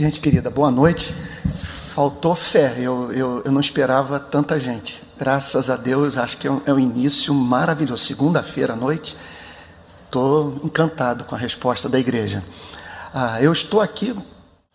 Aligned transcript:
Gente 0.00 0.20
querida, 0.20 0.48
boa 0.48 0.70
noite. 0.70 1.12
Faltou 1.92 2.32
fé, 2.36 2.76
eu, 2.78 3.10
eu, 3.12 3.42
eu 3.44 3.50
não 3.50 3.60
esperava 3.60 4.20
tanta 4.20 4.56
gente. 4.60 5.02
Graças 5.18 5.68
a 5.68 5.76
Deus, 5.76 6.16
acho 6.16 6.38
que 6.38 6.46
é 6.46 6.52
um, 6.52 6.62
é 6.64 6.72
um 6.72 6.78
início 6.78 7.34
maravilhoso. 7.34 8.04
Segunda-feira 8.04 8.74
à 8.74 8.76
noite, 8.76 9.16
estou 10.04 10.60
encantado 10.62 11.24
com 11.24 11.34
a 11.34 11.38
resposta 11.38 11.88
da 11.88 11.98
igreja. 11.98 12.44
Ah, 13.12 13.42
eu 13.42 13.50
estou 13.50 13.80
aqui 13.80 14.14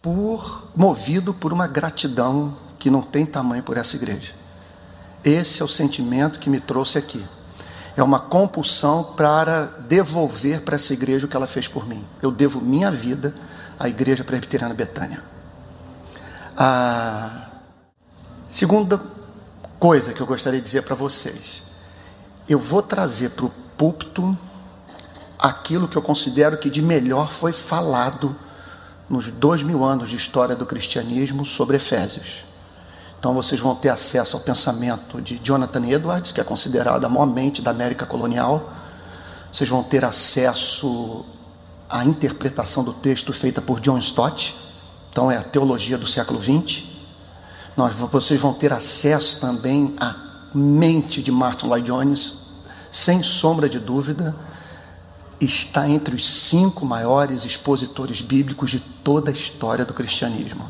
por 0.01 0.67
movido 0.75 1.33
por 1.33 1.53
uma 1.53 1.67
gratidão 1.67 2.57
que 2.77 2.89
não 2.91 3.01
tem 3.01 3.25
tamanho 3.25 3.63
por 3.63 3.77
essa 3.77 3.95
igreja. 3.95 4.33
Esse 5.23 5.61
é 5.61 5.65
o 5.65 5.69
sentimento 5.69 6.37
que 6.37 6.49
me 6.49 6.59
trouxe 6.59 6.97
aqui. 6.97 7.23
É 7.95 8.03
uma 8.03 8.19
compulsão 8.19 9.13
para 9.15 9.67
devolver 9.87 10.63
para 10.63 10.75
essa 10.75 10.91
igreja 10.91 11.27
o 11.27 11.29
que 11.29 11.37
ela 11.37 11.47
fez 11.47 11.65
por 11.65 11.87
mim. 11.87 12.03
Eu 12.21 12.29
devo 12.29 12.59
minha 12.59 12.91
vida 12.91 13.33
à 13.83 13.89
Igreja 13.89 14.23
Presbiteriana 14.23 14.73
Betânia. 14.73 15.21
A 16.55 17.47
segunda 18.47 18.99
coisa 19.77 20.13
que 20.13 20.21
eu 20.21 20.25
gostaria 20.25 20.59
de 20.59 20.65
dizer 20.65 20.83
para 20.83 20.95
vocês: 20.95 21.63
eu 22.47 22.57
vou 22.57 22.81
trazer 22.81 23.31
para 23.31 23.45
o 23.45 23.49
púlpito 23.77 24.37
aquilo 25.37 25.89
que 25.89 25.97
eu 25.97 26.01
considero 26.01 26.57
que 26.57 26.69
de 26.69 26.81
melhor 26.81 27.29
foi 27.29 27.51
falado 27.51 28.33
nos 29.09 29.27
dois 29.27 29.61
mil 29.61 29.83
anos 29.83 30.09
de 30.09 30.15
história 30.15 30.55
do 30.55 30.65
cristianismo 30.65 31.45
sobre 31.45 31.75
Efésios. 31.75 32.45
Então 33.19 33.33
vocês 33.33 33.59
vão 33.59 33.75
ter 33.75 33.89
acesso 33.89 34.37
ao 34.37 34.43
pensamento 34.43 35.21
de 35.21 35.41
Jonathan 35.43 35.85
Edwards, 35.87 36.31
que 36.31 36.39
é 36.39 36.43
considerado 36.43 37.03
a 37.03 37.09
maior 37.09 37.25
mente 37.25 37.61
da 37.61 37.71
América 37.71 38.05
colonial. 38.05 38.71
Vocês 39.51 39.69
vão 39.69 39.83
ter 39.83 40.05
acesso 40.05 41.25
à 41.93 42.03
interpretação 42.03 42.83
do 42.83 42.91
texto 42.91 43.31
feita 43.31 43.61
por 43.61 43.79
John 43.79 43.99
Stott. 43.99 44.55
Então 45.11 45.29
é 45.29 45.37
a 45.37 45.43
teologia 45.43 45.97
do 45.97 46.07
século 46.07 46.41
XX. 46.41 46.83
Nós, 47.77 47.93
vocês 47.93 48.41
vão 48.41 48.53
ter 48.53 48.73
acesso 48.73 49.39
também 49.39 49.95
à 49.99 50.15
mente 50.53 51.21
de 51.21 51.31
Martin 51.31 51.67
Lloyd 51.67 51.85
Jones, 51.85 52.33
sem 52.91 53.21
sombra 53.21 53.69
de 53.69 53.79
dúvida, 53.79 54.35
está 55.39 55.87
entre 55.87 56.15
os 56.15 56.27
cinco 56.27 56.85
maiores 56.85 57.45
expositores 57.45 58.21
bíblicos 58.21 58.71
de 58.71 58.79
toda 58.79 59.29
a 59.29 59.33
história 59.33 59.85
do 59.85 59.93
cristianismo. 59.93 60.69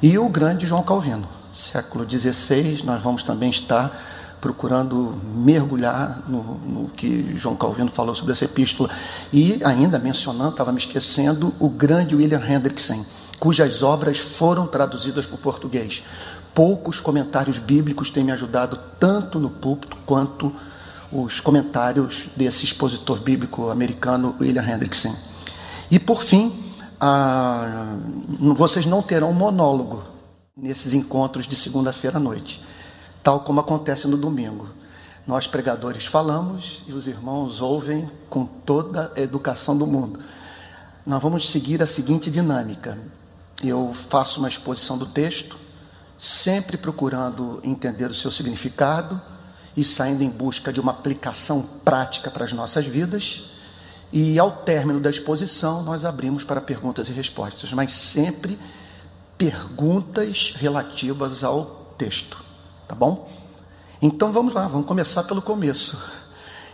E 0.00 0.18
o 0.18 0.28
grande 0.28 0.66
João 0.66 0.82
Calvino 0.82 1.28
século 1.52 2.08
XVI, 2.08 2.82
nós 2.82 3.02
vamos 3.02 3.22
também 3.22 3.50
estar 3.50 3.94
procurando 4.42 5.14
mergulhar 5.36 6.24
no, 6.28 6.42
no, 6.42 6.88
que 6.88 7.32
João 7.38 7.54
Calvino 7.54 7.88
falou 7.88 8.12
sobre 8.12 8.32
essa 8.32 8.44
epístola. 8.44 8.90
E 9.32 9.60
ainda 9.64 10.00
mencionando, 10.00 10.50
estava 10.50 10.72
me 10.72 10.78
esquecendo, 10.78 11.54
o 11.60 11.68
grande 11.68 12.16
William 12.16 12.42
Hendrickson, 12.44 13.06
cujas 13.38 13.84
obras 13.84 14.18
foram 14.18 14.66
traduzidas 14.66 15.26
para 15.26 15.36
o 15.36 15.38
português. 15.38 16.02
Poucos 16.52 16.98
comentários 16.98 17.58
bíblicos 17.58 18.10
têm 18.10 18.24
me 18.24 18.32
ajudado 18.32 18.78
tanto 18.98 19.38
no 19.38 19.48
púlpito 19.48 19.96
quanto 20.04 20.52
os 21.12 21.40
comentários 21.40 22.28
desse 22.36 22.64
expositor 22.64 23.20
bíblico 23.20 23.70
americano 23.70 24.34
William 24.40 24.64
Hendrickson. 24.64 25.14
E 25.88 26.00
por 26.00 26.20
fim, 26.20 26.52
ah, 27.00 27.96
vocês 28.56 28.86
não 28.86 29.00
terão 29.02 29.32
monólogo 29.32 30.02
nesses 30.56 30.94
encontros 30.94 31.46
de 31.46 31.54
segunda-feira 31.54 32.16
à 32.16 32.20
noite, 32.20 32.60
tal 33.22 33.40
como 33.40 33.60
acontece 33.60 34.06
no 34.08 34.16
domingo. 34.16 34.68
Nós 35.26 35.46
pregadores 35.46 36.04
falamos 36.04 36.82
e 36.86 36.92
os 36.92 37.06
irmãos 37.06 37.60
ouvem 37.60 38.10
com 38.28 38.44
toda 38.44 39.12
a 39.16 39.20
educação 39.20 39.76
do 39.76 39.86
mundo. 39.86 40.20
Nós 41.06 41.22
vamos 41.22 41.48
seguir 41.48 41.82
a 41.82 41.86
seguinte 41.86 42.30
dinâmica: 42.30 42.98
eu 43.62 43.92
faço 43.94 44.40
uma 44.40 44.48
exposição 44.48 44.98
do 44.98 45.06
texto, 45.06 45.56
sempre 46.18 46.76
procurando 46.76 47.60
entender 47.62 48.10
o 48.10 48.14
seu 48.14 48.30
significado 48.30 49.20
e 49.76 49.84
saindo 49.84 50.22
em 50.22 50.28
busca 50.28 50.72
de 50.72 50.80
uma 50.80 50.92
aplicação 50.92 51.62
prática 51.84 52.30
para 52.30 52.44
as 52.44 52.52
nossas 52.52 52.84
vidas. 52.84 53.44
E 54.12 54.38
ao 54.38 54.50
término 54.50 55.00
da 55.00 55.08
exposição, 55.08 55.82
nós 55.82 56.04
abrimos 56.04 56.44
para 56.44 56.60
perguntas 56.60 57.08
e 57.08 57.12
respostas, 57.12 57.72
mas 57.72 57.92
sempre 57.92 58.58
perguntas 59.38 60.54
relativas 60.56 61.42
ao 61.42 61.64
texto, 61.96 62.36
tá 62.92 62.96
bom? 62.96 63.26
Então 64.02 64.32
vamos 64.32 64.52
lá, 64.52 64.68
vamos 64.68 64.86
começar 64.86 65.22
pelo 65.22 65.40
começo. 65.40 65.98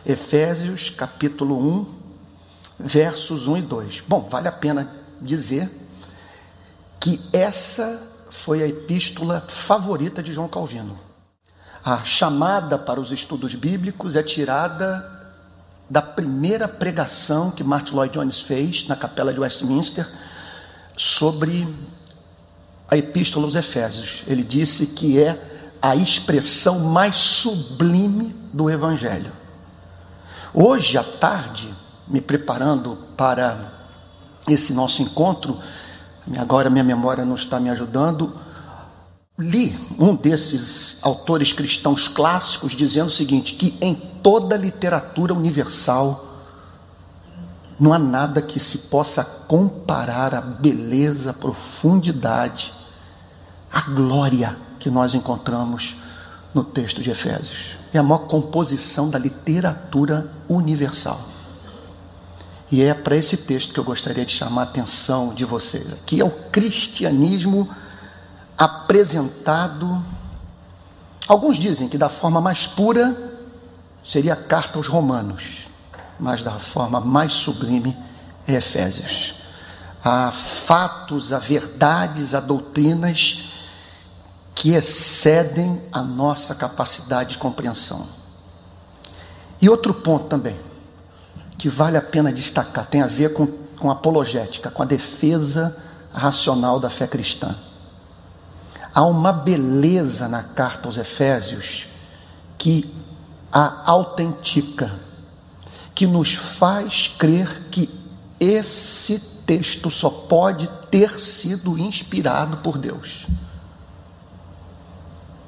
Efésios 0.04 0.90
capítulo 0.90 1.56
1, 1.56 1.86
versos 2.80 3.46
1 3.46 3.58
e 3.58 3.62
2. 3.62 4.02
Bom, 4.08 4.22
vale 4.22 4.48
a 4.48 4.52
pena 4.52 4.90
dizer 5.22 5.70
que 6.98 7.20
essa 7.32 8.02
foi 8.30 8.64
a 8.64 8.66
epístola 8.66 9.44
favorita 9.46 10.20
de 10.20 10.32
João 10.32 10.48
Calvino. 10.48 10.98
A 11.84 12.02
chamada 12.02 12.76
para 12.76 13.00
os 13.00 13.12
estudos 13.12 13.54
bíblicos 13.54 14.16
é 14.16 14.22
tirada 14.24 15.08
da 15.88 16.02
primeira 16.02 16.66
pregação 16.66 17.52
que 17.52 17.62
Martin 17.62 17.94
Lloyd 17.94 18.14
Jones 18.14 18.40
fez 18.40 18.88
na 18.88 18.96
capela 18.96 19.32
de 19.32 19.38
Westminster 19.38 20.04
sobre 20.96 21.72
a 22.90 22.96
Epístola 22.96 23.46
aos 23.46 23.54
Efésios. 23.54 24.24
Ele 24.26 24.42
disse 24.42 24.88
que 24.88 25.22
é 25.22 25.57
a 25.80 25.94
expressão 25.94 26.80
mais 26.80 27.16
sublime 27.16 28.34
do 28.52 28.68
Evangelho. 28.68 29.32
Hoje 30.52 30.96
à 30.96 31.04
tarde, 31.04 31.72
me 32.06 32.20
preparando 32.20 32.98
para 33.16 33.72
esse 34.48 34.72
nosso 34.72 35.02
encontro, 35.02 35.58
agora 36.36 36.70
minha 36.70 36.84
memória 36.84 37.24
não 37.24 37.34
está 37.34 37.60
me 37.60 37.70
ajudando, 37.70 38.34
li 39.38 39.78
um 39.98 40.16
desses 40.16 40.98
autores 41.02 41.52
cristãos 41.52 42.08
clássicos 42.08 42.72
dizendo 42.72 43.08
o 43.08 43.12
seguinte: 43.12 43.54
que 43.54 43.76
em 43.80 43.94
toda 43.94 44.56
literatura 44.56 45.32
universal 45.32 46.26
não 47.78 47.92
há 47.92 47.98
nada 47.98 48.42
que 48.42 48.58
se 48.58 48.78
possa 48.78 49.22
comparar 49.22 50.34
à 50.34 50.40
beleza, 50.40 51.30
à 51.30 51.34
profundidade 51.34 52.72
a 53.70 53.82
glória 53.82 54.56
que 54.78 54.90
nós 54.90 55.14
encontramos 55.14 55.96
no 56.54 56.64
texto 56.64 57.02
de 57.02 57.10
Efésios. 57.10 57.76
É 57.92 57.98
a 57.98 58.02
maior 58.02 58.26
composição 58.26 59.10
da 59.10 59.18
literatura 59.18 60.30
universal. 60.48 61.20
E 62.70 62.82
é 62.82 62.92
para 62.92 63.16
esse 63.16 63.38
texto 63.38 63.72
que 63.72 63.80
eu 63.80 63.84
gostaria 63.84 64.24
de 64.24 64.32
chamar 64.32 64.62
a 64.62 64.64
atenção 64.64 65.34
de 65.34 65.44
vocês. 65.44 65.92
Aqui 65.92 66.20
é 66.20 66.24
o 66.24 66.30
cristianismo 66.30 67.68
apresentado. 68.56 70.04
Alguns 71.26 71.58
dizem 71.58 71.88
que 71.88 71.96
da 71.96 72.08
forma 72.08 72.40
mais 72.40 72.66
pura 72.66 73.16
seria 74.04 74.34
a 74.34 74.36
carta 74.36 74.78
aos 74.78 74.86
Romanos, 74.86 75.66
mas 76.18 76.42
da 76.42 76.58
forma 76.58 77.00
mais 77.00 77.32
sublime 77.32 77.96
é 78.46 78.54
Efésios. 78.54 79.34
Há 80.04 80.30
fatos, 80.30 81.32
há 81.32 81.38
verdades, 81.38 82.34
há 82.34 82.40
doutrinas 82.40 83.47
que 84.58 84.74
excedem 84.74 85.80
a 85.92 86.02
nossa 86.02 86.52
capacidade 86.52 87.30
de 87.30 87.38
compreensão. 87.38 88.04
E 89.62 89.68
outro 89.68 89.94
ponto 89.94 90.26
também, 90.26 90.58
que 91.56 91.68
vale 91.68 91.96
a 91.96 92.02
pena 92.02 92.32
destacar, 92.32 92.84
tem 92.86 93.00
a 93.00 93.06
ver 93.06 93.32
com, 93.32 93.46
com 93.46 93.88
apologética, 93.88 94.68
com 94.68 94.82
a 94.82 94.84
defesa 94.84 95.76
racional 96.12 96.80
da 96.80 96.90
fé 96.90 97.06
cristã. 97.06 97.54
Há 98.92 99.04
uma 99.04 99.32
beleza 99.32 100.26
na 100.26 100.42
carta 100.42 100.88
aos 100.88 100.96
Efésios 100.96 101.86
que 102.58 102.92
a 103.52 103.88
autentica, 103.88 104.90
que 105.94 106.04
nos 106.04 106.34
faz 106.34 107.14
crer 107.16 107.68
que 107.70 107.88
esse 108.40 109.20
texto 109.46 109.88
só 109.88 110.10
pode 110.10 110.66
ter 110.90 111.16
sido 111.16 111.78
inspirado 111.78 112.56
por 112.56 112.76
Deus. 112.76 113.28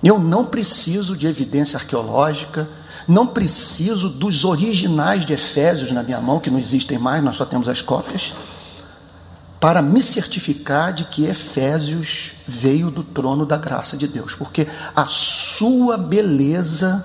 Eu 0.03 0.19
não 0.19 0.47
preciso 0.47 1.17
de 1.17 1.27
evidência 1.27 1.77
arqueológica, 1.77 2.69
não 3.07 3.27
preciso 3.27 4.09
dos 4.09 4.45
originais 4.45 5.27
de 5.27 5.33
Efésios 5.33 5.93
na 5.93 6.03
minha 6.03 6.21
mão, 6.21 6.41
que 6.41 6.51
não 6.51 6.59
existem 6.59 6.99
mais, 6.99 7.23
nós 7.23 7.37
só 7.37 7.45
temos 7.45 7.69
as 7.69 7.83
cópias, 7.83 8.33
para 9.61 9.83
me 9.83 10.03
certificar 10.03 10.93
de 10.93 11.05
que 11.05 11.27
Efésios 11.27 12.33
veio 12.49 12.91
do 12.91 13.05
trono 13.05 13.45
da 13.45 13.59
graça 13.59 13.95
de 13.95 14.09
Deus, 14.09 14.35
porque 14.35 14.67
a 14.97 15.05
sua 15.05 15.99
beleza 15.99 17.05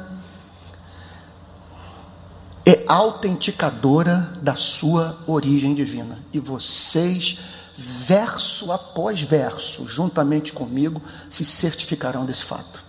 é 2.65 2.83
autenticadora 2.87 4.31
da 4.41 4.55
sua 4.55 5.17
origem 5.27 5.75
divina. 5.75 6.17
E 6.31 6.39
vocês, 6.39 7.39
verso 7.75 8.71
após 8.71 9.21
verso, 9.21 9.85
juntamente 9.85 10.53
comigo, 10.53 11.01
se 11.29 11.43
certificarão 11.43 12.25
desse 12.25 12.43
fato. 12.43 12.84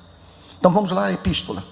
Então 0.58 0.70
vamos 0.70 0.90
lá, 0.90 1.12
epístola. 1.12 1.62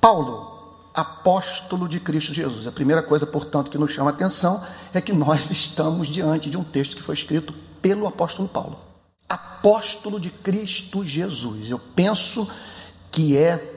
Paulo, 0.00 0.56
apóstolo 0.94 1.88
de 1.88 2.00
Cristo 2.00 2.32
Jesus. 2.32 2.66
A 2.66 2.72
primeira 2.72 3.02
coisa, 3.02 3.26
portanto, 3.26 3.70
que 3.70 3.76
nos 3.76 3.90
chama 3.90 4.10
a 4.10 4.14
atenção 4.14 4.64
é 4.94 5.00
que 5.00 5.12
nós 5.12 5.48
estamos 5.50 6.08
diante 6.08 6.48
de 6.48 6.56
um 6.56 6.64
texto 6.64 6.96
que 6.96 7.02
foi 7.02 7.14
escrito 7.14 7.52
pelo 7.82 8.06
apóstolo 8.06 8.48
Paulo. 8.48 8.80
apóstolo 9.28 10.18
de 10.18 10.30
Cristo 10.30 11.04
Jesus. 11.04 11.70
Eu 11.70 11.78
penso 11.78 12.48
que 13.10 13.36
é 13.36 13.72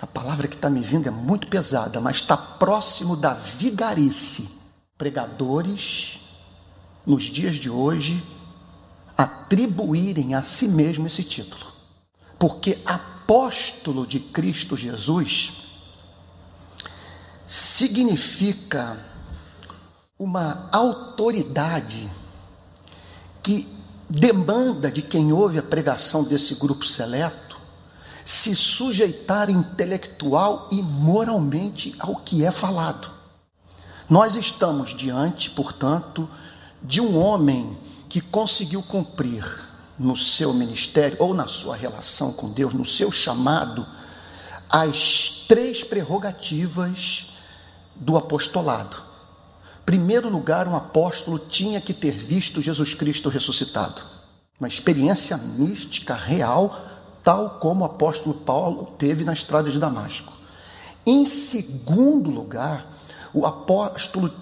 a 0.00 0.06
palavra 0.06 0.48
que 0.48 0.54
está 0.54 0.70
me 0.70 0.80
vindo 0.80 1.06
é 1.06 1.10
muito 1.10 1.46
pesada, 1.46 2.00
mas 2.00 2.16
está 2.16 2.36
próximo 2.36 3.14
da 3.14 3.34
vigarice. 3.34 4.48
Pregadores, 4.96 6.20
nos 7.06 7.24
dias 7.24 7.56
de 7.56 7.68
hoje, 7.68 8.22
atribuírem 9.16 10.34
a 10.34 10.42
si 10.42 10.66
mesmo 10.66 11.06
esse 11.06 11.22
título. 11.22 11.69
Porque 12.40 12.78
apóstolo 12.86 14.06
de 14.06 14.18
Cristo 14.18 14.74
Jesus 14.74 15.52
significa 17.46 18.98
uma 20.18 20.70
autoridade 20.72 22.10
que 23.42 23.68
demanda 24.08 24.90
de 24.90 25.02
quem 25.02 25.34
ouve 25.34 25.58
a 25.58 25.62
pregação 25.62 26.24
desse 26.24 26.54
grupo 26.54 26.86
seleto 26.86 27.58
se 28.24 28.56
sujeitar 28.56 29.50
intelectual 29.50 30.66
e 30.72 30.80
moralmente 30.80 31.94
ao 31.98 32.16
que 32.16 32.42
é 32.42 32.50
falado. 32.50 33.10
Nós 34.08 34.34
estamos 34.34 34.96
diante, 34.96 35.50
portanto, 35.50 36.26
de 36.82 37.02
um 37.02 37.18
homem 37.18 37.76
que 38.08 38.22
conseguiu 38.22 38.82
cumprir 38.82 39.69
no 40.00 40.16
seu 40.16 40.54
ministério 40.54 41.18
ou 41.20 41.34
na 41.34 41.46
sua 41.46 41.76
relação 41.76 42.32
com 42.32 42.48
Deus, 42.48 42.72
no 42.72 42.86
seu 42.86 43.12
chamado, 43.12 43.86
as 44.66 45.44
três 45.46 45.84
prerrogativas 45.84 47.26
do 47.94 48.16
apostolado. 48.16 48.96
Primeiro 49.84 50.30
lugar, 50.30 50.66
um 50.66 50.74
apóstolo 50.74 51.38
tinha 51.38 51.82
que 51.82 51.92
ter 51.92 52.12
visto 52.12 52.62
Jesus 52.62 52.94
Cristo 52.94 53.28
ressuscitado. 53.28 54.00
Uma 54.58 54.68
experiência 54.68 55.36
mística 55.36 56.14
real 56.14 56.80
tal 57.22 57.58
como 57.60 57.82
o 57.82 57.84
apóstolo 57.84 58.34
Paulo 58.34 58.94
teve 58.96 59.22
na 59.22 59.34
estrada 59.34 59.68
de 59.68 59.78
Damasco. 59.78 60.32
Em 61.04 61.26
segundo 61.26 62.30
lugar, 62.30 62.86
o 63.34 63.44
apóstolo 63.44 64.32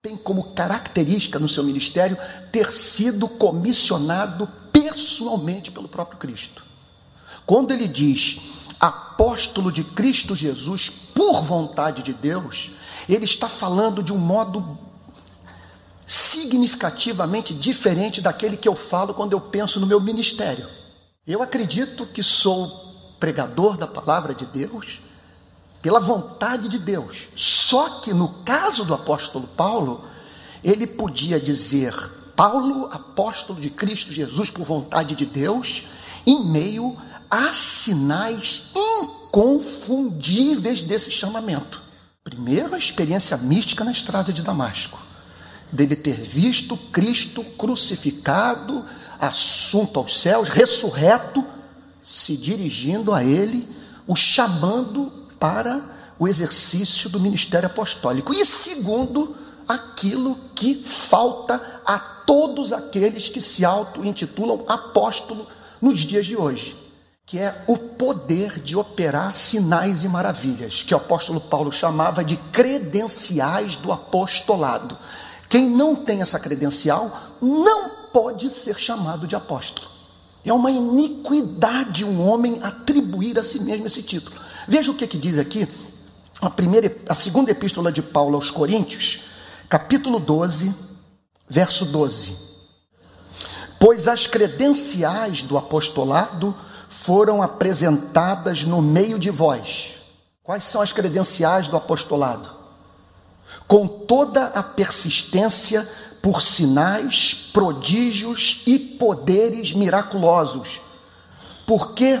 tem 0.00 0.16
como 0.16 0.54
característica 0.54 1.40
no 1.40 1.48
seu 1.48 1.64
ministério 1.64 2.16
ter 2.52 2.70
sido 2.70 3.28
comissionado 3.28 4.48
pessoalmente 4.72 5.72
pelo 5.72 5.88
próprio 5.88 6.18
Cristo. 6.18 6.62
Quando 7.44 7.72
ele 7.72 7.88
diz 7.88 8.40
apóstolo 8.78 9.72
de 9.72 9.82
Cristo 9.82 10.36
Jesus 10.36 10.88
por 10.88 11.42
vontade 11.42 12.04
de 12.04 12.12
Deus, 12.12 12.70
ele 13.08 13.24
está 13.24 13.48
falando 13.48 14.00
de 14.00 14.12
um 14.12 14.18
modo 14.18 14.78
significativamente 16.06 17.52
diferente 17.52 18.20
daquele 18.20 18.56
que 18.56 18.68
eu 18.68 18.76
falo 18.76 19.12
quando 19.12 19.32
eu 19.32 19.40
penso 19.40 19.80
no 19.80 19.86
meu 19.86 20.00
ministério. 20.00 20.66
Eu 21.26 21.42
acredito 21.42 22.06
que 22.06 22.22
sou 22.22 22.68
pregador 23.18 23.76
da 23.76 23.86
palavra 23.88 24.32
de 24.32 24.46
Deus 24.46 25.00
pela 25.82 26.00
vontade 26.00 26.68
de 26.68 26.78
Deus. 26.78 27.28
Só 27.34 28.00
que 28.00 28.12
no 28.12 28.28
caso 28.44 28.84
do 28.84 28.94
apóstolo 28.94 29.46
Paulo, 29.48 30.04
ele 30.62 30.86
podia 30.86 31.40
dizer 31.40 31.94
Paulo, 32.34 32.88
apóstolo 32.92 33.60
de 33.60 33.70
Cristo 33.70 34.12
Jesus 34.12 34.50
por 34.50 34.64
vontade 34.64 35.14
de 35.14 35.26
Deus, 35.26 35.84
em 36.26 36.46
meio 36.46 36.96
a 37.30 37.52
sinais 37.52 38.72
inconfundíveis 38.76 40.82
desse 40.82 41.10
chamamento. 41.10 41.82
Primeiro, 42.22 42.74
a 42.74 42.78
experiência 42.78 43.36
mística 43.36 43.84
na 43.84 43.92
estrada 43.92 44.32
de 44.32 44.42
Damasco, 44.42 44.98
dele 45.72 45.96
ter 45.96 46.14
visto 46.14 46.76
Cristo 46.92 47.42
crucificado, 47.56 48.84
assunto 49.18 49.98
aos 49.98 50.18
céus, 50.18 50.48
ressurreto, 50.48 51.44
se 52.02 52.36
dirigindo 52.36 53.12
a 53.12 53.24
ele, 53.24 53.68
o 54.06 54.14
chamando 54.14 55.27
para 55.38 55.80
o 56.18 56.26
exercício 56.26 57.08
do 57.08 57.20
ministério 57.20 57.66
apostólico. 57.66 58.32
E 58.32 58.44
segundo, 58.44 59.36
aquilo 59.66 60.36
que 60.54 60.82
falta 60.84 61.80
a 61.84 61.98
todos 61.98 62.72
aqueles 62.72 63.28
que 63.28 63.40
se 63.40 63.64
auto-intitulam 63.64 64.64
apóstolo 64.66 65.46
nos 65.80 66.00
dias 66.00 66.26
de 66.26 66.36
hoje, 66.36 66.76
que 67.24 67.38
é 67.38 67.62
o 67.66 67.76
poder 67.76 68.60
de 68.60 68.76
operar 68.76 69.34
sinais 69.34 70.02
e 70.02 70.08
maravilhas, 70.08 70.82
que 70.82 70.94
o 70.94 70.96
apóstolo 70.96 71.40
Paulo 71.40 71.70
chamava 71.70 72.24
de 72.24 72.36
credenciais 72.36 73.76
do 73.76 73.92
apostolado. 73.92 74.96
Quem 75.48 75.68
não 75.68 75.94
tem 75.94 76.20
essa 76.20 76.38
credencial 76.40 77.10
não 77.40 77.90
pode 78.12 78.50
ser 78.50 78.78
chamado 78.78 79.26
de 79.26 79.36
apóstolo. 79.36 79.88
É 80.44 80.52
uma 80.52 80.70
iniquidade 80.70 82.04
um 82.04 82.26
homem 82.26 82.60
atribuir 82.62 83.38
a 83.38 83.44
si 83.44 83.60
mesmo 83.60 83.86
esse 83.86 84.02
título. 84.02 84.40
Veja 84.68 84.90
o 84.90 84.94
que, 84.94 85.06
que 85.06 85.16
diz 85.16 85.38
aqui 85.38 85.66
a, 86.42 86.50
primeira, 86.50 86.94
a 87.08 87.14
segunda 87.14 87.50
epístola 87.50 87.90
de 87.90 88.02
Paulo 88.02 88.34
aos 88.34 88.50
Coríntios, 88.50 89.22
capítulo 89.66 90.20
12, 90.20 90.74
verso 91.48 91.86
12. 91.86 92.36
Pois 93.80 94.06
as 94.06 94.26
credenciais 94.26 95.40
do 95.40 95.56
apostolado 95.56 96.54
foram 96.86 97.42
apresentadas 97.42 98.62
no 98.64 98.82
meio 98.82 99.18
de 99.18 99.30
vós. 99.30 99.94
Quais 100.42 100.64
são 100.64 100.82
as 100.82 100.92
credenciais 100.92 101.66
do 101.66 101.74
apostolado? 101.74 102.50
Com 103.66 103.88
toda 103.88 104.48
a 104.48 104.62
persistência 104.62 105.82
por 106.20 106.42
sinais, 106.42 107.50
prodígios 107.54 108.62
e 108.66 108.78
poderes 108.78 109.72
miraculosos. 109.72 110.82
Porque 111.66 112.20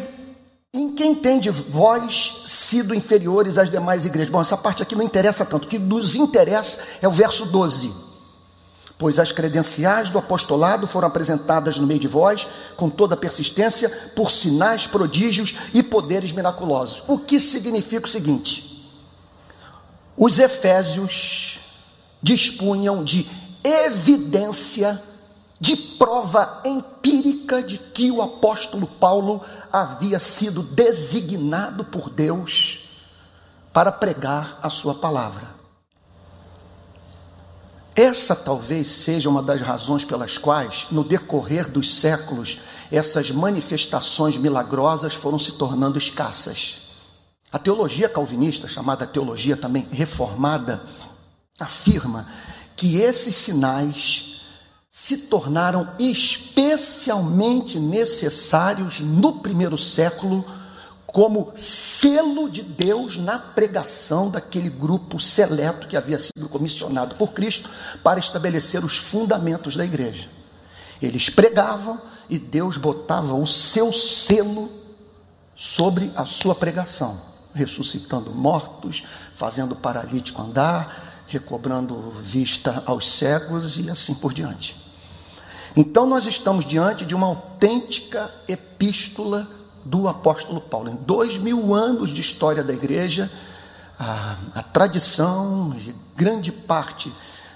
em 0.72 0.94
quem 0.94 1.14
tem 1.14 1.40
de 1.40 1.50
vós 1.50 2.42
sido 2.44 2.94
inferiores 2.94 3.56
às 3.56 3.70
demais 3.70 4.04
igrejas? 4.04 4.30
Bom, 4.30 4.42
essa 4.42 4.56
parte 4.56 4.82
aqui 4.82 4.94
não 4.94 5.02
interessa 5.02 5.44
tanto. 5.44 5.64
O 5.64 5.68
que 5.68 5.78
nos 5.78 6.14
interessa 6.14 6.80
é 7.00 7.08
o 7.08 7.10
verso 7.10 7.46
12. 7.46 7.90
Pois 8.98 9.18
as 9.18 9.32
credenciais 9.32 10.10
do 10.10 10.18
apostolado 10.18 10.86
foram 10.86 11.08
apresentadas 11.08 11.78
no 11.78 11.86
meio 11.86 12.00
de 12.00 12.08
vós, 12.08 12.46
com 12.76 12.90
toda 12.90 13.16
persistência, 13.16 13.88
por 14.14 14.30
sinais, 14.30 14.86
prodígios 14.86 15.56
e 15.72 15.82
poderes 15.82 16.32
miraculosos. 16.32 17.02
O 17.06 17.18
que 17.18 17.40
significa 17.40 18.06
o 18.06 18.10
seguinte: 18.10 18.92
os 20.16 20.38
efésios 20.38 21.60
dispunham 22.20 23.02
de 23.02 23.26
evidência 23.64 25.00
de 25.60 25.76
prova 25.76 26.62
empírica 26.64 27.62
de 27.62 27.78
que 27.78 28.10
o 28.10 28.22
apóstolo 28.22 28.86
Paulo 28.86 29.40
havia 29.72 30.18
sido 30.18 30.62
designado 30.62 31.84
por 31.84 32.10
Deus 32.10 32.88
para 33.72 33.90
pregar 33.90 34.58
a 34.62 34.70
sua 34.70 34.94
palavra. 34.94 35.58
Essa 37.94 38.36
talvez 38.36 38.86
seja 38.86 39.28
uma 39.28 39.42
das 39.42 39.60
razões 39.60 40.04
pelas 40.04 40.38
quais, 40.38 40.86
no 40.92 41.02
decorrer 41.02 41.68
dos 41.68 41.98
séculos, 41.98 42.60
essas 42.92 43.32
manifestações 43.32 44.36
milagrosas 44.36 45.14
foram 45.14 45.38
se 45.38 45.52
tornando 45.52 45.98
escassas. 45.98 46.82
A 47.50 47.58
teologia 47.58 48.08
calvinista, 48.08 48.68
chamada 48.68 49.04
teologia 49.04 49.56
também 49.56 49.88
reformada, 49.90 50.80
afirma 51.58 52.28
que 52.76 52.98
esses 52.98 53.34
sinais 53.34 54.27
se 54.90 55.18
tornaram 55.28 55.94
especialmente 55.98 57.78
necessários 57.78 59.00
no 59.00 59.40
primeiro 59.40 59.76
século 59.76 60.44
como 61.06 61.52
selo 61.54 62.50
de 62.50 62.62
Deus 62.62 63.16
na 63.18 63.38
pregação 63.38 64.30
daquele 64.30 64.70
grupo 64.70 65.20
seleto 65.20 65.86
que 65.86 65.96
havia 65.96 66.18
sido 66.18 66.48
comissionado 66.48 67.16
por 67.16 67.32
Cristo 67.32 67.68
para 68.02 68.20
estabelecer 68.20 68.84
os 68.84 68.98
fundamentos 68.98 69.76
da 69.76 69.84
igreja. 69.84 70.28
Eles 71.00 71.30
pregavam 71.30 72.00
e 72.28 72.38
Deus 72.38 72.76
botava 72.76 73.34
o 73.34 73.46
seu 73.46 73.92
selo 73.92 74.70
sobre 75.54 76.10
a 76.14 76.24
sua 76.24 76.54
pregação, 76.54 77.20
ressuscitando 77.54 78.32
mortos, 78.34 79.04
fazendo 79.34 79.72
o 79.72 79.76
paralítico 79.76 80.42
andar, 80.42 81.17
recobrando 81.28 82.10
vista 82.22 82.82
aos 82.86 83.08
cegos 83.10 83.78
e 83.78 83.90
assim 83.90 84.14
por 84.14 84.32
diante. 84.32 84.76
Então, 85.76 86.06
nós 86.06 86.26
estamos 86.26 86.64
diante 86.64 87.04
de 87.04 87.14
uma 87.14 87.26
autêntica 87.26 88.30
epístola 88.48 89.48
do 89.84 90.08
apóstolo 90.08 90.60
Paulo. 90.60 90.90
Em 90.90 90.96
dois 90.96 91.36
mil 91.36 91.74
anos 91.74 92.12
de 92.12 92.20
história 92.20 92.64
da 92.64 92.72
igreja, 92.72 93.30
a, 93.98 94.38
a 94.54 94.62
tradição 94.62 95.76
grande 96.16 96.50
parte 96.50 97.12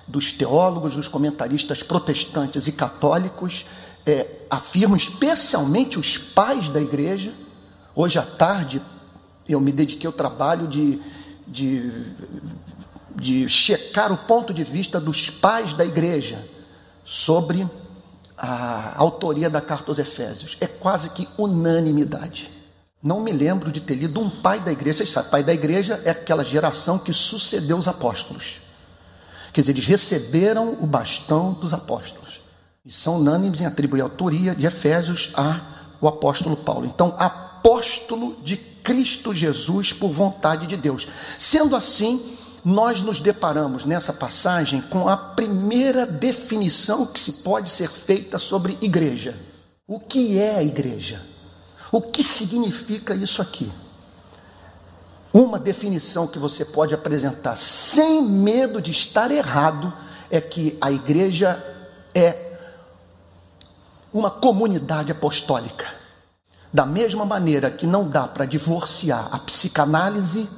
dos 0.07 0.33
teólogos, 0.33 0.95
dos 0.95 1.09
comentaristas 1.09 1.83
protestantes 1.83 2.67
e 2.67 2.73
católicos 2.73 3.67
é, 4.05 4.27
afirmam, 4.51 4.97
especialmente 4.97 5.99
os 5.99 6.19
pais 6.19 6.69
da 6.69 6.81
igreja. 6.81 7.33
Hoje 7.95 8.19
à 8.19 8.23
tarde, 8.23 8.83
eu 9.49 9.61
me 9.61 9.73
dediquei 9.73 10.07
ao 10.07 10.13
trabalho 10.13 10.67
de, 10.69 11.01
de 11.47 11.91
de 13.17 13.49
checar 13.49 14.13
o 14.13 14.19
ponto 14.19 14.53
de 14.53 14.65
vista 14.65 15.01
dos 15.01 15.31
pais 15.31 15.75
da 15.75 15.85
igreja 15.85 16.45
sobre 17.05 17.69
a 18.37 18.95
autoria 18.97 19.49
da 19.49 19.61
carta 19.61 19.91
aos 19.91 19.99
Efésios. 19.99 20.57
É 20.61 20.67
quase 20.67 21.11
que 21.11 21.29
unanimidade. 21.39 22.51
Não 23.03 23.21
me 23.21 23.33
lembro 23.33 23.73
de 23.73 23.81
ter 23.81 23.95
lido 23.95 24.21
um 24.21 24.31
pai 24.31 24.61
da 24.61 24.71
igreja. 24.71 24.99
Vocês 24.99 25.11
sabem, 25.11 25.31
pai 25.31 25.43
da 25.43 25.53
igreja 25.53 26.01
é 26.05 26.11
aquela 26.11 26.45
geração 26.45 26.99
que 26.99 27.13
sucedeu 27.13 27.77
os 27.77 27.89
apóstolos. 27.89 28.61
Quer 29.53 29.61
dizer, 29.61 29.73
eles 29.73 29.87
receberam 29.87 30.77
o 30.81 30.87
bastão 30.87 31.53
dos 31.53 31.73
apóstolos. 31.73 32.41
E 32.85 32.91
são 32.91 33.17
unânimes 33.17 33.61
em 33.61 33.67
atribuir 33.67 34.01
a 34.01 34.05
autoria 34.05 34.55
de 34.55 34.67
Efésios 34.67 35.33
ao 35.35 36.09
apóstolo 36.09 36.57
Paulo. 36.57 36.87
Então, 36.87 37.15
apóstolo 37.19 38.37
de 38.43 38.57
Cristo 38.57 39.35
Jesus 39.35 39.93
por 39.93 40.11
vontade 40.11 40.67
de 40.67 40.77
Deus. 40.77 41.07
Sendo 41.39 41.77
assim, 41.77 42.37
nós 42.65 43.01
nos 43.01 43.19
deparamos 43.19 43.85
nessa 43.85 44.13
passagem 44.13 44.81
com 44.83 45.09
a 45.09 45.17
primeira 45.17 46.07
definição 46.07 47.07
que 47.07 47.19
se 47.19 47.43
pode 47.43 47.69
ser 47.69 47.91
feita 47.91 48.39
sobre 48.39 48.79
igreja. 48.81 49.37
O 49.87 49.99
que 49.99 50.39
é 50.39 50.57
a 50.57 50.63
igreja? 50.63 51.21
O 51.91 52.01
que 52.01 52.23
significa 52.23 53.15
isso 53.15 53.43
aqui? 53.43 53.71
Uma 55.33 55.59
definição 55.59 56.27
que 56.27 56.39
você 56.39 56.65
pode 56.65 56.95
apresentar 56.95 57.57
sem 57.57 58.23
medo 58.23 58.81
de 58.81 58.91
estar 58.91 59.31
errado 59.31 59.93
é 60.31 60.41
que 60.41 60.79
a 60.81 60.91
igreja 60.93 61.63
é 62.15 62.53
uma 64.13 64.31
comunidade 64.31 65.11
apostólica. 65.11 65.87
Da 66.73 66.87
mesma 66.87 67.25
maneira 67.25 67.71
que 67.71 67.87
não 67.87 68.09
dá 68.09 68.29
para 68.29 68.45
divorciar 68.45 69.29
a 69.33 69.39
psicanálise 69.39 70.49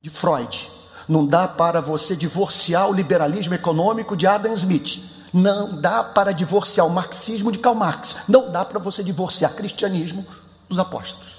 de 0.00 0.08
Freud, 0.08 0.70
não 1.08 1.26
dá 1.26 1.48
para 1.48 1.80
você 1.80 2.14
divorciar 2.14 2.88
o 2.88 2.92
liberalismo 2.92 3.54
econômico 3.54 4.14
de 4.14 4.26
Adam 4.26 4.52
Smith. 4.52 5.02
Não 5.32 5.80
dá 5.80 6.04
para 6.04 6.32
divorciar 6.32 6.86
o 6.86 6.90
marxismo 6.90 7.50
de 7.50 7.58
Karl 7.58 7.74
Marx. 7.74 8.16
Não 8.28 8.52
dá 8.52 8.64
para 8.64 8.78
você 8.78 9.02
divorciar 9.02 9.54
cristianismo 9.54 10.24
dos 10.68 10.78
apóstolos. 10.78 11.38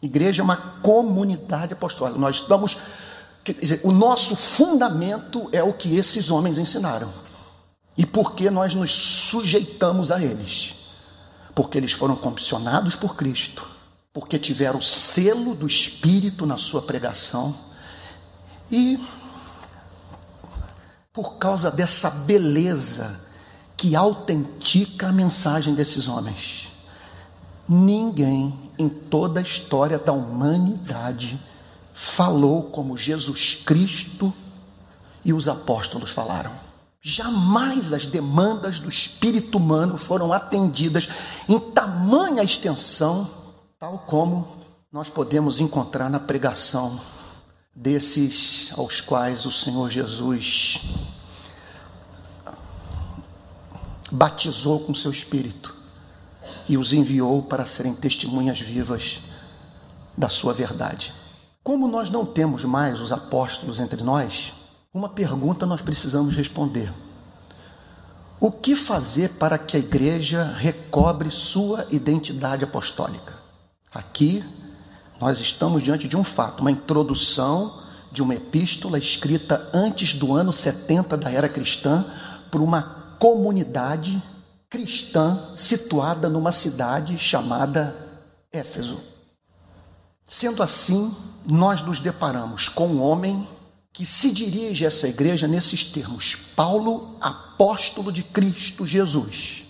Igreja 0.00 0.42
é 0.42 0.44
uma 0.44 0.56
comunidade 0.56 1.72
apostólica. 1.72 2.18
Nós 2.18 2.36
estamos. 2.36 2.78
Dizer, 3.44 3.80
o 3.82 3.90
nosso 3.90 4.36
fundamento 4.36 5.48
é 5.52 5.62
o 5.62 5.72
que 5.72 5.96
esses 5.96 6.30
homens 6.30 6.58
ensinaram. 6.58 7.12
E 7.96 8.04
por 8.04 8.34
que 8.34 8.50
nós 8.50 8.74
nos 8.74 8.92
sujeitamos 8.92 10.10
a 10.10 10.22
eles? 10.22 10.74
Porque 11.54 11.78
eles 11.78 11.92
foram 11.92 12.14
comissionados 12.14 12.94
por 12.94 13.16
Cristo, 13.16 13.66
porque 14.12 14.38
tiveram 14.38 14.78
o 14.78 14.82
selo 14.82 15.54
do 15.54 15.66
Espírito 15.66 16.46
na 16.46 16.58
sua 16.58 16.82
pregação 16.82 17.67
e 18.70 18.98
por 21.12 21.36
causa 21.36 21.70
dessa 21.70 22.10
beleza 22.10 23.20
que 23.76 23.96
autentica 23.96 25.08
a 25.08 25.12
mensagem 25.12 25.74
desses 25.74 26.08
homens. 26.08 26.68
Ninguém 27.68 28.56
em 28.78 28.88
toda 28.88 29.40
a 29.40 29.42
história 29.42 29.98
da 29.98 30.12
humanidade 30.12 31.40
falou 31.92 32.64
como 32.64 32.96
Jesus 32.96 33.54
Cristo 33.54 34.32
e 35.24 35.32
os 35.32 35.48
apóstolos 35.48 36.10
falaram. 36.10 36.52
Jamais 37.00 37.92
as 37.92 38.06
demandas 38.06 38.78
do 38.78 38.88
espírito 38.88 39.58
humano 39.58 39.98
foram 39.98 40.32
atendidas 40.32 41.08
em 41.48 41.58
tamanha 41.58 42.42
extensão, 42.42 43.28
tal 43.78 43.98
como 44.06 44.46
nós 44.92 45.08
podemos 45.08 45.60
encontrar 45.60 46.08
na 46.08 46.18
pregação 46.18 47.00
desses 47.74 48.72
aos 48.76 49.00
quais 49.00 49.46
o 49.46 49.52
Senhor 49.52 49.90
Jesus 49.90 50.80
batizou 54.10 54.80
com 54.80 54.94
seu 54.94 55.10
espírito 55.10 55.76
e 56.68 56.76
os 56.76 56.92
enviou 56.92 57.42
para 57.42 57.66
serem 57.66 57.94
testemunhas 57.94 58.60
vivas 58.60 59.20
da 60.16 60.28
sua 60.28 60.52
verdade. 60.52 61.12
Como 61.62 61.86
nós 61.86 62.10
não 62.10 62.24
temos 62.24 62.64
mais 62.64 63.00
os 63.00 63.12
apóstolos 63.12 63.78
entre 63.78 64.02
nós, 64.02 64.52
uma 64.92 65.08
pergunta 65.08 65.66
nós 65.66 65.82
precisamos 65.82 66.34
responder. 66.34 66.92
O 68.40 68.50
que 68.50 68.74
fazer 68.74 69.30
para 69.34 69.58
que 69.58 69.76
a 69.76 69.80
igreja 69.80 70.44
recobre 70.44 71.30
sua 71.30 71.86
identidade 71.90 72.64
apostólica? 72.64 73.34
Aqui 73.92 74.44
nós 75.20 75.40
estamos 75.40 75.82
diante 75.82 76.06
de 76.06 76.16
um 76.16 76.24
fato, 76.24 76.60
uma 76.60 76.70
introdução 76.70 77.82
de 78.10 78.22
uma 78.22 78.34
epístola 78.34 78.98
escrita 78.98 79.68
antes 79.72 80.14
do 80.14 80.34
ano 80.34 80.52
70 80.52 81.16
da 81.16 81.30
era 81.30 81.48
cristã 81.48 82.04
por 82.50 82.60
uma 82.60 83.16
comunidade 83.18 84.22
cristã 84.70 85.50
situada 85.56 86.28
numa 86.28 86.52
cidade 86.52 87.18
chamada 87.18 87.96
Éfeso. 88.52 89.00
Sendo 90.26 90.62
assim, 90.62 91.14
nós 91.46 91.82
nos 91.82 92.00
deparamos 92.00 92.68
com 92.68 92.86
um 92.86 93.02
homem 93.02 93.46
que 93.92 94.06
se 94.06 94.30
dirige 94.30 94.84
a 94.84 94.88
essa 94.88 95.08
igreja 95.08 95.48
nesses 95.48 95.84
termos: 95.84 96.36
Paulo, 96.54 97.16
apóstolo 97.20 98.12
de 98.12 98.22
Cristo 98.22 98.86
Jesus. 98.86 99.64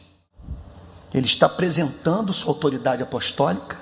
Ele 1.14 1.26
está 1.26 1.46
apresentando 1.46 2.32
sua 2.32 2.52
autoridade 2.52 3.02
apostólica, 3.02 3.78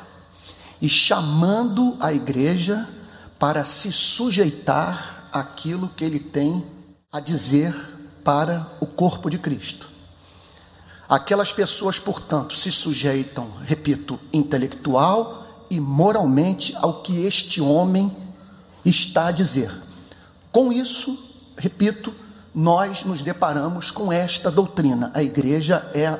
e 0.80 0.88
chamando 0.88 1.96
a 2.00 2.12
igreja 2.12 2.88
para 3.38 3.64
se 3.64 3.92
sujeitar 3.92 5.28
àquilo 5.32 5.88
que 5.88 6.04
ele 6.04 6.18
tem 6.18 6.64
a 7.12 7.20
dizer 7.20 7.74
para 8.24 8.66
o 8.80 8.86
corpo 8.86 9.30
de 9.30 9.38
Cristo. 9.38 9.88
Aquelas 11.08 11.52
pessoas, 11.52 11.98
portanto, 11.98 12.56
se 12.56 12.72
sujeitam, 12.72 13.48
repito, 13.62 14.18
intelectual 14.32 15.46
e 15.70 15.78
moralmente 15.78 16.74
ao 16.76 17.02
que 17.02 17.24
este 17.24 17.60
homem 17.60 18.14
está 18.84 19.28
a 19.28 19.32
dizer. 19.32 19.70
Com 20.50 20.72
isso, 20.72 21.16
repito, 21.56 22.12
nós 22.54 23.04
nos 23.04 23.22
deparamos 23.22 23.90
com 23.90 24.12
esta 24.12 24.50
doutrina. 24.50 25.10
A 25.14 25.22
igreja 25.22 25.90
é 25.94 26.18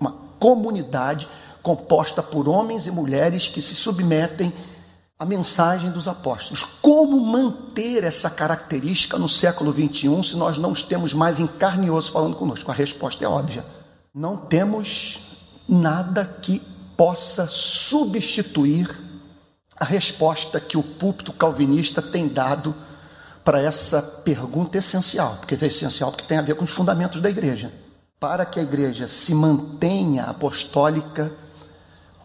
uma 0.00 0.12
comunidade 0.38 1.28
composta 1.62 2.22
por 2.22 2.48
homens 2.48 2.86
e 2.86 2.90
mulheres 2.90 3.48
que 3.48 3.62
se 3.62 3.74
submetem 3.74 4.52
à 5.18 5.24
mensagem 5.24 5.90
dos 5.90 6.08
apóstolos. 6.08 6.64
Como 6.82 7.20
manter 7.20 8.02
essa 8.02 8.28
característica 8.28 9.16
no 9.16 9.28
século 9.28 9.70
21 9.70 10.22
se 10.22 10.36
nós 10.36 10.58
não 10.58 10.74
temos 10.74 11.14
mais 11.14 11.38
em 11.38 11.46
carne 11.46 11.86
e 11.86 11.90
osso 11.90 12.10
falando 12.10 12.34
conosco? 12.34 12.70
A 12.70 12.74
resposta 12.74 13.24
é 13.24 13.28
óbvia. 13.28 13.64
Não 14.12 14.36
temos 14.36 15.20
nada 15.68 16.24
que 16.24 16.60
possa 16.96 17.46
substituir 17.46 18.90
a 19.78 19.84
resposta 19.84 20.60
que 20.60 20.76
o 20.76 20.82
púlpito 20.82 21.32
calvinista 21.32 22.02
tem 22.02 22.28
dado 22.28 22.74
para 23.44 23.60
essa 23.60 24.02
pergunta 24.24 24.78
essencial, 24.78 25.36
porque 25.36 25.54
é 25.54 25.66
essencial 25.66 26.10
porque 26.10 26.26
tem 26.26 26.38
a 26.38 26.42
ver 26.42 26.54
com 26.54 26.64
os 26.64 26.70
fundamentos 26.70 27.20
da 27.20 27.30
igreja. 27.30 27.72
Para 28.20 28.44
que 28.44 28.60
a 28.60 28.62
igreja 28.62 29.08
se 29.08 29.34
mantenha 29.34 30.24
apostólica, 30.24 31.32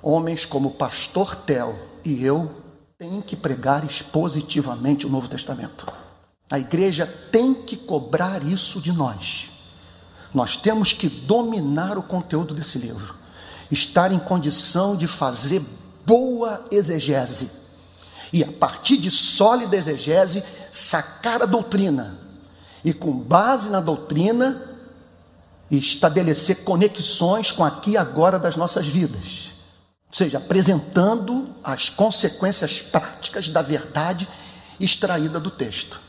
homens 0.01 0.46
como 0.46 0.72
pastor 0.72 1.36
Tel 1.36 1.75
e 2.04 2.24
eu 2.24 2.51
têm 2.98 3.22
que 3.22 3.36
pregar 3.36 3.86
expositivamente 3.86 5.06
o 5.06 5.10
Novo 5.10 5.27
Testamento. 5.27 5.86
A 6.50 6.58
igreja 6.58 7.06
tem 7.32 7.54
que 7.54 7.75
cobrar 7.75 8.44
isso 8.44 8.82
de 8.82 8.92
nós. 8.92 9.51
Nós 10.34 10.56
temos 10.56 10.94
que 10.94 11.10
dominar 11.10 11.98
o 11.98 12.04
conteúdo 12.04 12.54
desse 12.54 12.77
livro, 12.77 13.16
estar 13.72 14.12
em 14.12 14.20
condição 14.20 14.96
de 14.96 15.08
fazer 15.08 15.62
boa 16.06 16.66
exegese 16.72 17.51
e, 18.32 18.44
a 18.44 18.51
partir 18.51 18.98
de 18.98 19.12
sólida 19.12 19.75
exegese, 19.75 20.44
sacar 20.72 21.42
a 21.42 21.46
doutrina 21.46 22.18
e, 22.84 22.94
com 22.94 23.12
base 23.12 23.70
na 23.70 23.82
doutrina, 23.82 24.62
estabelecer 25.70 26.63
conexões 26.63 27.51
com 27.51 27.63
aqui 27.63 27.92
e 27.92 27.98
agora 27.98 28.39
das 28.39 28.56
nossas 28.56 28.88
vidas 28.88 29.57
ou 30.10 30.16
seja, 30.16 30.38
apresentando 30.38 31.54
as 31.64 31.90
consequências 31.90 32.82
práticas 32.82 33.50
da 33.50 33.62
verdade 33.62 34.28
extraída 34.80 35.40
do 35.40 35.52
texto. 35.52 36.00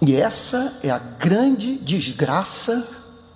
E 0.00 0.16
essa 0.16 0.80
é 0.82 0.90
a 0.90 0.98
grande 0.98 1.76
desgraça 1.78 2.86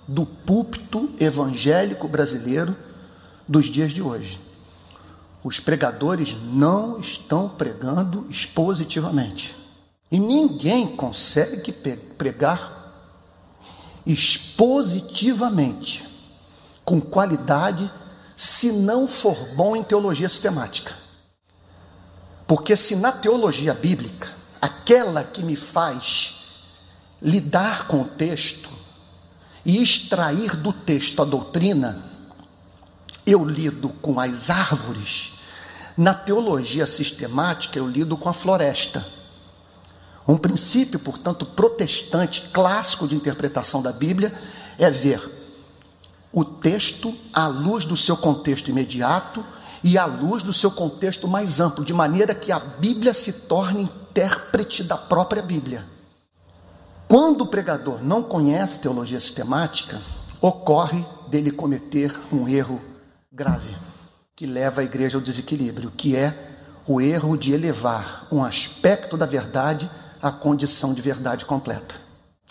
do 0.07 0.25
púlpito 0.25 1.09
evangélico 1.19 2.07
brasileiro 2.07 2.75
dos 3.47 3.67
dias 3.67 3.91
de 3.91 4.01
hoje. 4.01 4.39
Os 5.43 5.59
pregadores 5.59 6.35
não 6.43 6.99
estão 6.99 7.49
pregando 7.49 8.25
expositivamente. 8.29 9.55
E 10.11 10.19
ninguém 10.19 10.95
consegue 10.95 11.71
pregar 11.71 12.79
expositivamente, 14.05 16.03
com 16.83 16.99
qualidade 16.99 17.91
se 18.39 18.71
não 18.71 19.05
for 19.05 19.35
bom 19.53 19.75
em 19.75 19.83
teologia 19.83 20.29
sistemática. 20.29 20.93
Porque 22.47 22.73
se 22.77 22.95
na 22.95 23.11
teologia 23.11 23.73
bíblica, 23.73 24.33
aquela 24.61 25.25
que 25.25 25.43
me 25.43 25.57
faz 25.57 26.35
lidar 27.21 27.85
com 27.87 28.03
o 28.03 28.05
texto 28.05 28.69
e 29.65 29.83
extrair 29.83 30.55
do 30.55 30.71
texto 30.71 31.21
a 31.21 31.25
doutrina, 31.25 32.01
eu 33.25 33.43
lido 33.43 33.89
com 33.89 34.17
as 34.17 34.49
árvores. 34.49 35.33
Na 35.97 36.13
teologia 36.13 36.87
sistemática, 36.87 37.77
eu 37.77 37.89
lido 37.89 38.15
com 38.15 38.29
a 38.29 38.33
floresta. 38.33 39.05
Um 40.25 40.37
princípio, 40.37 40.97
portanto, 40.97 41.45
protestante 41.45 42.49
clássico 42.53 43.05
de 43.05 43.15
interpretação 43.15 43.81
da 43.81 43.91
Bíblia 43.91 44.33
é 44.77 44.89
ver 44.89 45.38
o 46.31 46.43
texto 46.45 47.13
à 47.33 47.47
luz 47.47 47.85
do 47.85 47.97
seu 47.97 48.15
contexto 48.15 48.69
imediato 48.69 49.43
e 49.83 49.97
à 49.97 50.05
luz 50.05 50.43
do 50.43 50.53
seu 50.53 50.69
contexto 50.69 51.27
mais 51.27 51.59
amplo, 51.59 51.85
de 51.85 51.93
maneira 51.93 52.35
que 52.35 52.51
a 52.51 52.59
Bíblia 52.59 53.13
se 53.13 53.47
torne 53.47 53.83
intérprete 53.83 54.83
da 54.83 54.97
própria 54.97 55.41
Bíblia. 55.41 55.85
Quando 57.07 57.41
o 57.41 57.47
pregador 57.47 58.03
não 58.03 58.21
conhece 58.21 58.79
teologia 58.79 59.19
sistemática, 59.19 60.01
ocorre 60.41 61.03
dele 61.27 61.51
cometer 61.51 62.13
um 62.31 62.47
erro 62.47 62.79
grave, 63.31 63.75
que 64.35 64.45
leva 64.45 64.81
a 64.81 64.83
igreja 64.83 65.17
ao 65.17 65.23
desequilíbrio, 65.23 65.91
que 65.91 66.15
é 66.15 66.55
o 66.85 66.99
erro 66.99 67.37
de 67.37 67.53
elevar 67.53 68.27
um 68.31 68.43
aspecto 68.43 69.15
da 69.15 69.25
verdade 69.25 69.89
à 70.21 70.31
condição 70.31 70.93
de 70.93 71.01
verdade 71.01 71.45
completa. 71.45 71.95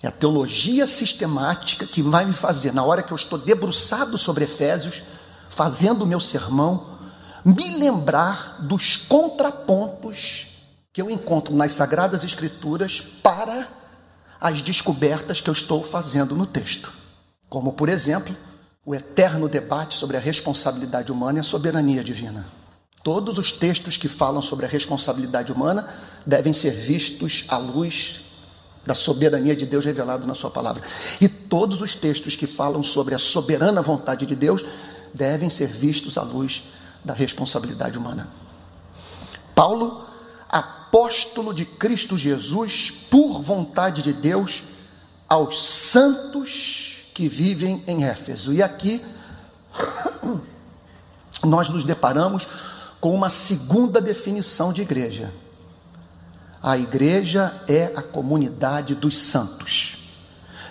É 0.03 0.07
a 0.07 0.13
teologia 0.13 0.87
sistemática 0.87 1.85
que 1.85 2.03
vai 2.03 2.25
me 2.25 2.33
fazer, 2.33 2.73
na 2.73 2.85
hora 2.85 3.03
que 3.03 3.13
eu 3.13 3.17
estou 3.17 3.39
debruçado 3.39 4.17
sobre 4.17 4.45
Efésios, 4.45 5.03
fazendo 5.49 6.03
o 6.03 6.07
meu 6.07 6.21
sermão, 6.21 6.99
me 7.45 7.77
lembrar 7.77 8.63
dos 8.63 8.97
contrapontos 8.97 10.47
que 10.93 11.03
eu 11.03 11.11
encontro 11.11 11.55
nas 11.55 11.73
Sagradas 11.73 12.23
Escrituras 12.23 13.01
para 13.23 13.67
as 14.41 14.63
descobertas 14.63 15.41
que 15.41 15.51
eu 15.51 15.53
estou 15.53 15.83
fazendo 15.83 16.37
no 16.37 16.47
texto. 16.47 16.93
Como, 17.49 17.73
por 17.73 17.89
exemplo, 17.89 18.37
o 18.87 18.95
eterno 18.95 19.49
debate 19.49 19.97
sobre 19.97 20.17
a 20.17 20.21
responsabilidade 20.21 21.11
humana 21.11 21.39
e 21.39 21.41
a 21.41 21.45
soberania 21.45 22.05
divina. 22.05 22.47
Todos 23.03 23.37
os 23.37 23.51
textos 23.51 23.97
que 23.97 24.09
falam 24.09 24.43
sobre 24.43 24.65
a 24.65 24.69
responsabilidade 24.69 25.51
humana 25.51 25.89
devem 26.25 26.53
ser 26.53 26.71
vistos 26.71 27.45
à 27.49 27.57
luz 27.59 28.28
da 28.85 28.95
soberania 28.95 29.55
de 29.55 29.67
Deus 29.67 29.85
revelado 29.85 30.27
na 30.27 30.35
Sua 30.35 30.51
palavra. 30.51 30.83
E 31.21 31.29
todos 31.29 31.81
os 31.81 31.95
textos 31.95 32.35
que 32.37 32.47
falam 32.47 32.83
sobre 32.83 33.15
a 33.15 33.19
soberana 33.19 33.83
vontade 33.83 34.27
de 34.27 34.35
Deus 34.35 34.65
devem 35.13 35.51
ser 35.51 35.69
vistos 35.69 36.17
à 36.17 36.23
luz 36.23 36.65
da 37.05 37.15
responsabilidade 37.15 37.99
humana. 37.99 38.29
Paulo 39.55 40.09
apóstolo 40.89 41.53
de 41.53 41.65
Cristo 41.65 42.17
Jesus, 42.17 42.91
por 43.11 43.41
vontade 43.43 44.03
de 44.03 44.13
Deus, 44.13 44.65
aos 45.29 45.63
santos 45.63 47.11
que 47.15 47.29
vivem 47.29 47.83
em 47.87 48.05
Éfeso. 48.05 48.53
E 48.53 48.63
aqui 48.63 49.05
nós 51.45 51.69
nos 51.69 51.85
deparamos 51.85 52.47
com 53.01 53.15
uma 53.15 53.29
segunda 53.29 54.01
definição 54.01 54.73
de 54.73 54.83
igreja. 54.83 55.31
A 56.63 56.77
igreja 56.77 57.63
é 57.69 57.93
a 57.95 58.03
comunidade 58.03 58.95
dos 58.95 59.17
santos. 59.17 59.99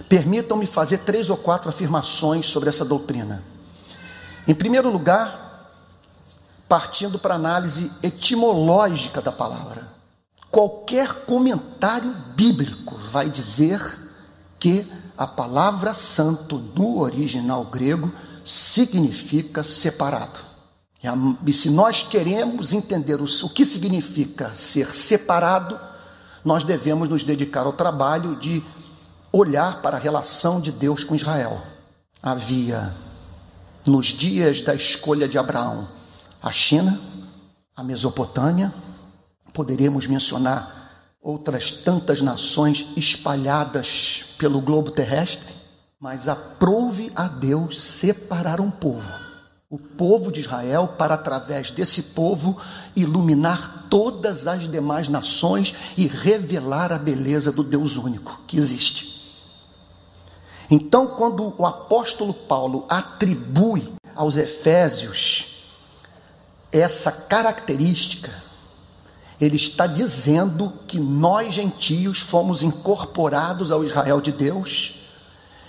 Permitam-me 0.10 0.66
fazer 0.66 1.00
três 1.00 1.30
ou 1.30 1.38
quatro 1.38 1.70
afirmações 1.70 2.46
sobre 2.46 2.70
essa 2.70 2.86
doutrina. 2.86 3.44
Em 4.48 4.54
primeiro 4.54 4.90
lugar, 4.90 5.48
partindo 6.68 7.18
para 7.18 7.36
a 7.36 7.38
análise 7.38 7.92
etimológica 8.04 9.22
da 9.22 9.32
palavra. 9.32 9.88
Qualquer 10.52 11.26
comentário 11.26 12.14
bíblico 12.36 12.96
vai 13.12 13.30
dizer 13.30 13.82
que 14.60 14.86
a 15.18 15.26
palavra 15.26 15.94
santo 15.94 16.58
no 16.76 17.00
original 17.00 17.66
grego 17.66 18.12
significa 18.44 19.64
separado. 19.64 20.47
E 21.46 21.54
se 21.54 21.70
nós 21.70 22.04
queremos 22.04 22.74
entender 22.74 23.22
o 23.22 23.50
que 23.50 23.64
significa 23.64 24.54
ser 24.54 24.94
separado, 24.94 25.80
nós 26.44 26.64
devemos 26.64 27.08
nos 27.10 27.24
dedicar 27.24 27.66
ao 27.66 27.74
trabalho 27.74 28.36
de 28.36 28.64
olhar 29.32 29.82
para 29.82 29.98
a 29.98 30.00
relação 30.00 30.60
de 30.60 30.72
Deus 30.72 31.04
com 31.04 31.16
Israel. 31.16 31.62
Havia, 32.22 32.96
nos 33.86 34.08
dias 34.08 34.62
da 34.62 34.74
escolha 34.74 35.28
de 35.28 35.38
Abraão, 35.38 35.88
a 36.42 36.52
China, 36.52 37.00
a 37.76 37.84
Mesopotâmia, 37.84 38.74
poderíamos 39.54 40.08
mencionar 40.08 40.78
outras 41.22 41.72
tantas 41.72 42.22
nações 42.22 42.88
espalhadas 42.96 44.36
pelo 44.38 44.62
globo 44.62 44.92
terrestre, 44.92 45.54
mas 46.00 46.28
aprouve 46.28 47.12
a 47.16 47.28
Deus 47.28 47.82
separar 47.82 48.62
um 48.62 48.72
povo, 48.72 49.12
o 49.70 49.78
povo 49.78 50.32
de 50.32 50.40
Israel, 50.40 50.96
para 50.98 51.16
através 51.16 51.72
desse 51.72 52.02
povo 52.02 52.58
iluminar 52.96 53.88
todas 53.90 54.48
as 54.48 54.66
demais 54.66 55.10
nações 55.10 55.76
e 55.98 56.08
revelar 56.08 56.94
a 56.94 56.98
beleza 56.98 57.52
do 57.52 57.66
Deus 57.66 57.98
único 57.98 58.40
que 58.48 58.56
existe. 58.56 59.18
Então, 60.72 61.08
quando 61.08 61.54
o 61.58 61.66
apóstolo 61.66 62.34
Paulo 62.34 62.86
atribui 62.88 63.92
aos 64.16 64.38
Efésios 64.38 65.68
essa 66.72 67.12
característica, 67.12 68.32
ele 69.40 69.58
está 69.58 69.86
dizendo 69.86 70.72
que 70.88 70.98
nós 70.98 71.54
gentios 71.54 72.22
fomos 72.22 72.64
incorporados 72.64 73.70
ao 73.70 73.84
Israel 73.84 74.22
de 74.22 74.32
Deus 74.32 74.97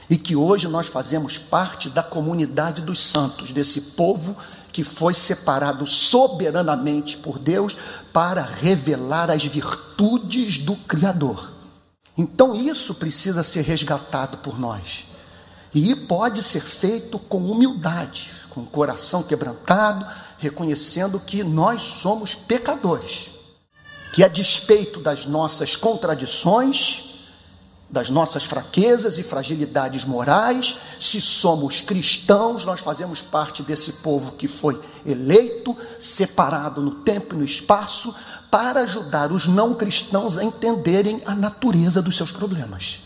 e 0.08 0.16
que 0.16 0.34
hoje 0.34 0.66
nós 0.68 0.86
fazemos 0.86 1.38
parte 1.38 1.90
da 1.90 2.02
comunidade 2.02 2.82
dos 2.82 3.00
santos, 3.00 3.52
desse 3.52 3.80
povo 3.92 4.36
que 4.72 4.84
foi 4.84 5.12
separado 5.12 5.86
soberanamente 5.86 7.16
por 7.16 7.38
Deus 7.38 7.76
para 8.12 8.42
revelar 8.42 9.30
as 9.30 9.44
virtudes 9.44 10.58
do 10.58 10.76
Criador. 10.76 11.52
Então 12.16 12.54
isso 12.54 12.94
precisa 12.94 13.42
ser 13.42 13.62
resgatado 13.62 14.38
por 14.38 14.58
nós. 14.58 15.06
E 15.74 15.94
pode 15.94 16.42
ser 16.42 16.62
feito 16.62 17.18
com 17.18 17.50
humildade, 17.50 18.30
com 18.50 18.62
o 18.62 18.66
coração 18.66 19.22
quebrantado, 19.22 20.06
reconhecendo 20.38 21.20
que 21.20 21.44
nós 21.44 21.82
somos 21.82 22.34
pecadores, 22.34 23.28
que 24.12 24.24
a 24.24 24.28
despeito 24.28 25.00
das 25.00 25.26
nossas 25.26 25.76
contradições, 25.76 27.07
das 27.90 28.10
nossas 28.10 28.44
fraquezas 28.44 29.18
e 29.18 29.22
fragilidades 29.22 30.04
morais, 30.04 30.76
se 31.00 31.22
somos 31.22 31.80
cristãos, 31.80 32.64
nós 32.64 32.80
fazemos 32.80 33.22
parte 33.22 33.62
desse 33.62 33.94
povo 33.94 34.32
que 34.32 34.46
foi 34.46 34.78
eleito, 35.06 35.74
separado 35.98 36.82
no 36.82 36.96
tempo 36.96 37.34
e 37.34 37.38
no 37.38 37.44
espaço, 37.44 38.14
para 38.50 38.80
ajudar 38.80 39.32
os 39.32 39.46
não 39.46 39.74
cristãos 39.74 40.36
a 40.36 40.44
entenderem 40.44 41.22
a 41.24 41.34
natureza 41.34 42.02
dos 42.02 42.16
seus 42.16 42.30
problemas. 42.30 43.00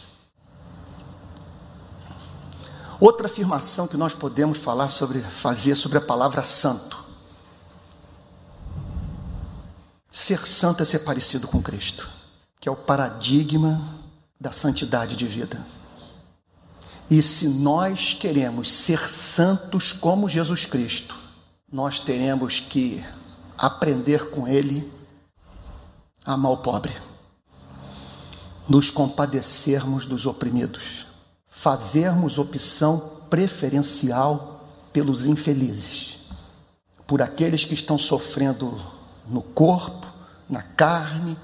Outra 2.98 3.26
afirmação 3.26 3.86
que 3.86 3.96
nós 3.96 4.14
podemos 4.14 4.58
falar 4.58 4.88
sobre, 4.88 5.20
fazer 5.22 5.76
sobre 5.76 5.98
a 5.98 6.00
palavra 6.00 6.42
santo. 6.42 7.02
Ser 10.10 10.46
santo 10.46 10.82
é 10.82 10.84
ser 10.84 11.00
parecido 11.00 11.48
com 11.48 11.62
Cristo, 11.62 12.08
que 12.60 12.68
é 12.68 12.72
o 12.72 12.76
paradigma 12.76 14.01
da 14.42 14.50
santidade 14.50 15.14
de 15.14 15.24
vida. 15.24 15.64
E 17.08 17.22
se 17.22 17.48
nós 17.48 18.12
queremos 18.12 18.72
ser 18.72 19.08
santos 19.08 19.92
como 19.92 20.28
Jesus 20.28 20.66
Cristo, 20.66 21.16
nós 21.70 22.00
teremos 22.00 22.58
que 22.58 23.04
aprender 23.56 24.30
com 24.30 24.48
Ele 24.48 24.92
a 26.24 26.32
amar 26.32 26.52
o 26.52 26.56
pobre, 26.56 26.92
nos 28.68 28.90
compadecermos 28.90 30.06
dos 30.06 30.26
oprimidos, 30.26 31.06
fazermos 31.48 32.36
opção 32.36 33.12
preferencial 33.30 34.66
pelos 34.92 35.24
infelizes, 35.24 36.16
por 37.06 37.22
aqueles 37.22 37.64
que 37.64 37.74
estão 37.74 37.96
sofrendo 37.96 38.76
no 39.28 39.40
corpo, 39.40 40.08
na 40.48 40.62
carne, 40.62 41.38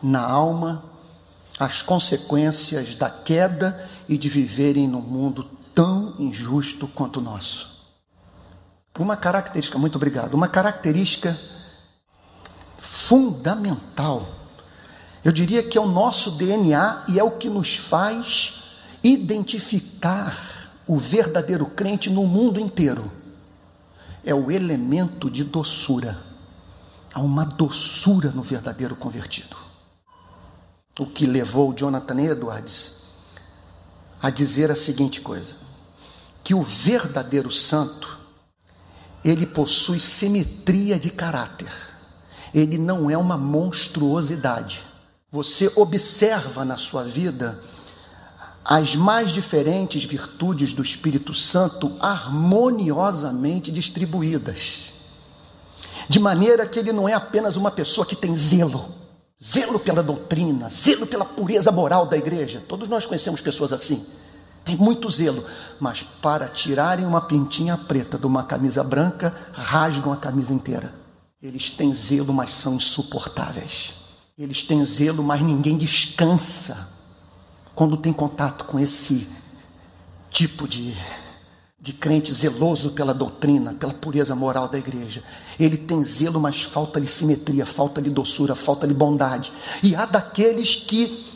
na 0.00 0.22
alma, 0.22 0.93
as 1.58 1.82
consequências 1.82 2.94
da 2.94 3.08
queda 3.08 3.88
e 4.08 4.18
de 4.18 4.28
viverem 4.28 4.88
num 4.88 5.00
mundo 5.00 5.48
tão 5.74 6.14
injusto 6.18 6.88
quanto 6.88 7.20
o 7.20 7.22
nosso. 7.22 7.74
Uma 8.98 9.16
característica, 9.16 9.78
muito 9.78 9.96
obrigado, 9.96 10.34
uma 10.34 10.48
característica 10.48 11.38
fundamental, 12.78 14.26
eu 15.24 15.32
diria 15.32 15.62
que 15.62 15.78
é 15.78 15.80
o 15.80 15.86
nosso 15.86 16.32
DNA 16.32 17.04
e 17.08 17.18
é 17.18 17.24
o 17.24 17.30
que 17.30 17.48
nos 17.48 17.76
faz 17.76 18.62
identificar 19.02 20.70
o 20.86 20.98
verdadeiro 20.98 21.64
crente 21.64 22.10
no 22.10 22.26
mundo 22.26 22.60
inteiro. 22.60 23.10
É 24.22 24.34
o 24.34 24.50
elemento 24.50 25.30
de 25.30 25.42
doçura. 25.42 26.18
Há 27.12 27.20
uma 27.20 27.46
doçura 27.46 28.30
no 28.30 28.42
verdadeiro 28.42 28.94
convertido. 28.94 29.63
O 30.98 31.06
que 31.06 31.26
levou 31.26 31.74
Jonathan 31.74 32.20
Edwards 32.20 33.02
a 34.22 34.30
dizer 34.30 34.70
a 34.70 34.76
seguinte 34.76 35.20
coisa: 35.20 35.56
que 36.42 36.54
o 36.54 36.62
verdadeiro 36.62 37.50
santo 37.50 38.18
ele 39.24 39.46
possui 39.46 39.98
simetria 39.98 40.98
de 40.98 41.10
caráter. 41.10 41.72
Ele 42.52 42.78
não 42.78 43.10
é 43.10 43.16
uma 43.16 43.36
monstruosidade. 43.36 44.82
Você 45.30 45.72
observa 45.74 46.64
na 46.64 46.76
sua 46.76 47.02
vida 47.02 47.60
as 48.64 48.94
mais 48.94 49.30
diferentes 49.30 50.04
virtudes 50.04 50.72
do 50.72 50.82
Espírito 50.82 51.34
Santo 51.34 51.96
harmoniosamente 52.00 53.72
distribuídas. 53.72 54.92
De 56.08 56.18
maneira 56.18 56.66
que 56.66 56.78
ele 56.78 56.92
não 56.92 57.08
é 57.08 57.14
apenas 57.14 57.56
uma 57.56 57.70
pessoa 57.70 58.06
que 58.06 58.14
tem 58.14 58.36
zelo, 58.36 58.88
zelo 59.42 59.78
pela 59.78 60.02
doutrina, 60.02 60.68
zelo 60.68 61.06
pela 61.06 61.24
pureza 61.24 61.70
moral 61.72 62.06
da 62.06 62.16
igreja. 62.16 62.62
Todos 62.66 62.88
nós 62.88 63.06
conhecemos 63.06 63.40
pessoas 63.40 63.72
assim. 63.72 64.04
Tem 64.64 64.76
muito 64.76 65.10
zelo, 65.10 65.44
mas 65.78 66.02
para 66.02 66.48
tirarem 66.48 67.04
uma 67.04 67.20
pintinha 67.20 67.76
preta 67.76 68.16
de 68.18 68.26
uma 68.26 68.42
camisa 68.42 68.82
branca, 68.82 69.34
rasgam 69.52 70.12
a 70.12 70.16
camisa 70.16 70.52
inteira. 70.52 70.94
Eles 71.42 71.68
têm 71.68 71.92
zelo, 71.92 72.32
mas 72.32 72.54
são 72.54 72.76
insuportáveis. 72.76 73.94
Eles 74.38 74.62
têm 74.62 74.82
zelo, 74.84 75.22
mas 75.22 75.42
ninguém 75.42 75.76
descansa 75.76 76.88
quando 77.74 77.96
tem 77.96 78.12
contato 78.12 78.64
com 78.64 78.78
esse 78.80 79.28
tipo 80.30 80.66
de, 80.66 80.96
de 81.84 81.92
crente 81.92 82.32
zeloso 82.32 82.92
pela 82.92 83.12
doutrina, 83.12 83.74
pela 83.74 83.92
pureza 83.92 84.34
moral 84.34 84.66
da 84.68 84.78
igreja. 84.78 85.22
Ele 85.60 85.76
tem 85.76 86.02
zelo, 86.02 86.40
mas 86.40 86.62
falta-lhe 86.62 87.06
simetria, 87.06 87.66
falta-lhe 87.66 88.08
doçura, 88.08 88.54
falta-lhe 88.54 88.94
bondade. 88.94 89.52
E 89.82 89.94
há 89.94 90.06
daqueles 90.06 90.74
que 90.74 91.30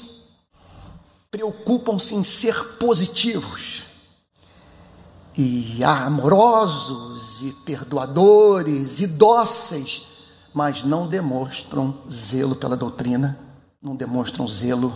preocupam-se 1.30 2.14
em 2.14 2.24
ser 2.24 2.58
positivos 2.78 3.82
e 5.36 5.84
amorosos 5.84 7.42
e 7.42 7.52
perdoadores 7.66 9.02
e 9.02 9.06
dóceis, 9.06 10.06
mas 10.54 10.82
não 10.82 11.06
demonstram 11.06 11.94
zelo 12.10 12.56
pela 12.56 12.74
doutrina, 12.74 13.38
não 13.82 13.94
demonstram 13.94 14.48
zelo 14.48 14.94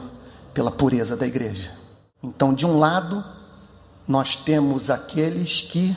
pela 0.54 0.70
pureza 0.70 1.14
da 1.14 1.26
igreja. 1.26 1.76
Então, 2.22 2.54
de 2.54 2.64
um 2.64 2.78
lado, 2.78 3.22
nós 4.06 4.36
temos 4.36 4.90
aqueles 4.90 5.60
que 5.60 5.96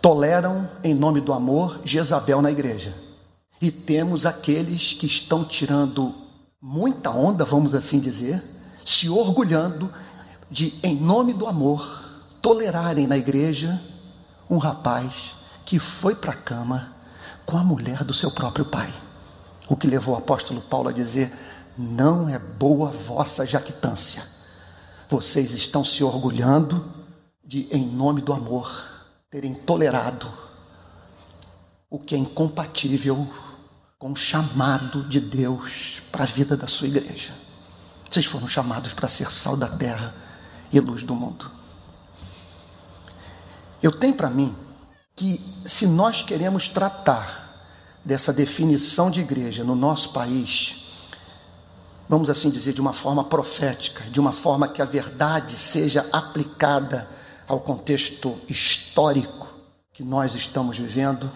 toleram, 0.00 0.68
em 0.84 0.94
nome 0.94 1.20
do 1.20 1.32
amor, 1.32 1.80
Jezabel 1.84 2.40
na 2.40 2.50
igreja. 2.50 2.94
E 3.60 3.70
temos 3.70 4.26
aqueles 4.26 4.92
que 4.92 5.06
estão 5.06 5.44
tirando 5.44 6.14
muita 6.60 7.10
onda, 7.10 7.44
vamos 7.44 7.74
assim 7.74 7.98
dizer, 7.98 8.42
se 8.84 9.08
orgulhando 9.08 9.90
de, 10.50 10.78
em 10.82 10.94
nome 10.94 11.32
do 11.32 11.46
amor, 11.46 12.04
tolerarem 12.40 13.06
na 13.06 13.16
igreja 13.16 13.80
um 14.48 14.58
rapaz 14.58 15.34
que 15.64 15.78
foi 15.78 16.14
para 16.14 16.32
a 16.32 16.36
cama 16.36 16.94
com 17.44 17.56
a 17.56 17.64
mulher 17.64 18.04
do 18.04 18.14
seu 18.14 18.30
próprio 18.30 18.64
pai. 18.64 18.92
O 19.68 19.76
que 19.76 19.88
levou 19.88 20.14
o 20.14 20.18
apóstolo 20.18 20.60
Paulo 20.60 20.88
a 20.88 20.92
dizer: 20.92 21.32
Não 21.76 22.28
é 22.28 22.38
boa 22.38 22.90
vossa 22.90 23.44
jactância. 23.44 24.22
Vocês 25.08 25.52
estão 25.52 25.84
se 25.84 26.02
orgulhando 26.02 26.84
de, 27.44 27.68
em 27.70 27.86
nome 27.86 28.20
do 28.20 28.32
amor, 28.32 28.84
terem 29.30 29.54
tolerado 29.54 30.30
o 31.88 31.98
que 31.98 32.14
é 32.14 32.18
incompatível 32.18 33.26
com 33.98 34.12
o 34.12 34.16
chamado 34.16 35.04
de 35.04 35.20
Deus 35.20 36.02
para 36.10 36.24
a 36.24 36.26
vida 36.26 36.56
da 36.56 36.66
sua 36.66 36.88
igreja. 36.88 37.32
Vocês 38.10 38.26
foram 38.26 38.48
chamados 38.48 38.92
para 38.92 39.08
ser 39.08 39.30
sal 39.30 39.56
da 39.56 39.68
terra 39.68 40.14
e 40.72 40.80
luz 40.80 41.02
do 41.02 41.14
mundo. 41.14 41.50
Eu 43.82 43.92
tenho 43.92 44.14
para 44.14 44.30
mim 44.30 44.54
que 45.14 45.40
se 45.64 45.86
nós 45.86 46.22
queremos 46.22 46.68
tratar 46.68 47.46
dessa 48.04 48.32
definição 48.32 49.10
de 49.10 49.20
igreja 49.20 49.64
no 49.64 49.74
nosso 49.74 50.12
país, 50.12 50.85
vamos 52.08 52.30
assim 52.30 52.50
dizer, 52.50 52.72
de 52.72 52.80
uma 52.80 52.92
forma 52.92 53.24
profética, 53.24 54.04
de 54.10 54.20
uma 54.20 54.32
forma 54.32 54.68
que 54.68 54.80
a 54.80 54.84
verdade 54.84 55.56
seja 55.56 56.06
aplicada 56.12 57.08
ao 57.48 57.60
contexto 57.60 58.36
histórico 58.48 59.48
que 59.92 60.04
nós 60.04 60.34
estamos 60.34 60.76
vivendo, 60.76 61.30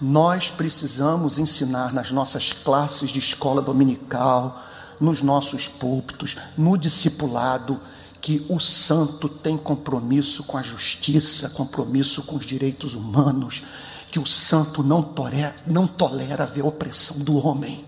nós 0.00 0.50
precisamos 0.50 1.38
ensinar 1.38 1.92
nas 1.92 2.10
nossas 2.10 2.52
classes 2.52 3.10
de 3.10 3.18
escola 3.18 3.62
dominical, 3.62 4.60
nos 5.00 5.22
nossos 5.22 5.68
púlpitos, 5.68 6.36
no 6.56 6.76
discipulado, 6.76 7.80
que 8.20 8.44
o 8.48 8.58
santo 8.58 9.28
tem 9.28 9.56
compromisso 9.56 10.44
com 10.44 10.56
a 10.56 10.62
justiça, 10.62 11.50
compromisso 11.50 12.22
com 12.22 12.36
os 12.36 12.46
direitos 12.46 12.94
humanos, 12.94 13.62
que 14.10 14.18
o 14.18 14.26
santo 14.26 14.82
não 14.82 15.02
tolera, 15.02 15.54
não 15.66 15.86
tolera 15.86 16.46
ver 16.46 16.62
a 16.62 16.66
opressão 16.66 17.18
do 17.18 17.36
homem. 17.36 17.84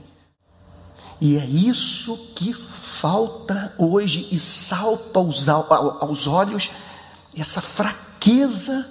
E 1.21 1.39
é 1.39 1.47
isso 1.47 2.17
que 2.35 2.53
falta 2.53 3.75
hoje 3.79 4.29
e 4.31 4.39
salta 4.39 5.19
aos, 5.19 5.49
aos 5.49 6.27
olhos 6.27 6.71
essa 7.35 7.61
fraqueza 7.61 8.87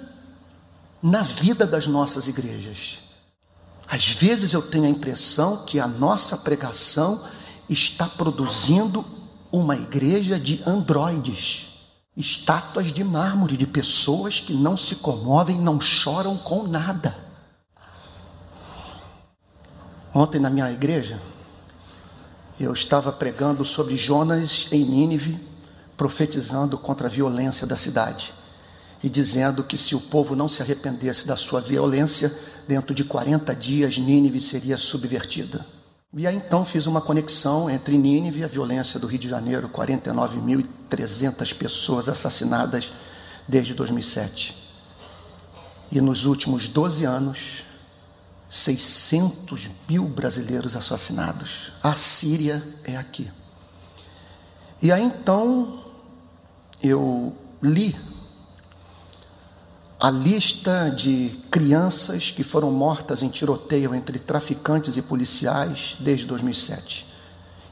na 1.02 1.22
vida 1.22 1.66
das 1.66 1.86
nossas 1.86 2.26
igrejas. 2.26 2.98
Às 3.86 4.08
vezes 4.08 4.52
eu 4.52 4.62
tenho 4.62 4.84
a 4.84 4.88
impressão 4.88 5.64
que 5.64 5.78
a 5.78 5.86
nossa 5.86 6.36
pregação 6.36 7.22
está 7.68 8.08
produzindo 8.08 9.04
uma 9.52 9.76
igreja 9.76 10.38
de 10.38 10.62
androides, 10.66 11.68
estátuas 12.16 12.92
de 12.92 13.04
mármore, 13.04 13.56
de 13.56 13.66
pessoas 13.66 14.40
que 14.40 14.52
não 14.52 14.76
se 14.76 14.96
comovem, 14.96 15.60
não 15.60 15.80
choram 15.80 16.36
com 16.36 16.64
nada. 16.66 17.16
Ontem 20.12 20.40
na 20.40 20.50
minha 20.50 20.72
igreja, 20.72 21.20
eu 22.58 22.72
estava 22.72 23.12
pregando 23.12 23.64
sobre 23.64 23.96
Jonas 23.96 24.68
em 24.72 24.84
Nínive, 24.84 25.38
profetizando 25.96 26.78
contra 26.78 27.06
a 27.06 27.10
violência 27.10 27.66
da 27.66 27.76
cidade 27.76 28.32
e 29.02 29.08
dizendo 29.08 29.62
que 29.62 29.76
se 29.76 29.94
o 29.94 30.00
povo 30.00 30.34
não 30.34 30.48
se 30.48 30.62
arrependesse 30.62 31.26
da 31.26 31.36
sua 31.36 31.60
violência, 31.60 32.32
dentro 32.66 32.94
de 32.94 33.04
40 33.04 33.54
dias 33.54 33.98
Nínive 33.98 34.40
seria 34.40 34.76
subvertida. 34.76 35.64
E 36.14 36.26
aí 36.26 36.34
então 36.34 36.64
fiz 36.64 36.86
uma 36.86 37.00
conexão 37.00 37.68
entre 37.68 37.98
Nínive 37.98 38.40
e 38.40 38.44
a 38.44 38.48
violência 38.48 38.98
do 38.98 39.06
Rio 39.06 39.18
de 39.18 39.28
Janeiro, 39.28 39.68
49.300 39.68 41.54
pessoas 41.56 42.08
assassinadas 42.08 42.90
desde 43.46 43.74
2007. 43.74 44.56
E 45.92 46.00
nos 46.00 46.24
últimos 46.24 46.68
12 46.68 47.04
anos, 47.04 47.65
600 48.48 49.70
mil 49.88 50.04
brasileiros 50.04 50.76
assassinados. 50.76 51.72
A 51.82 51.94
Síria 51.94 52.62
é 52.84 52.96
aqui. 52.96 53.30
E 54.80 54.92
aí 54.92 55.02
então 55.02 55.84
eu 56.82 57.36
li 57.62 57.96
a 59.98 60.10
lista 60.10 60.90
de 60.90 61.30
crianças 61.50 62.30
que 62.30 62.44
foram 62.44 62.70
mortas 62.70 63.22
em 63.22 63.28
tiroteio 63.28 63.94
entre 63.94 64.18
traficantes 64.18 64.96
e 64.96 65.02
policiais 65.02 65.96
desde 66.00 66.26
2007. 66.26 67.06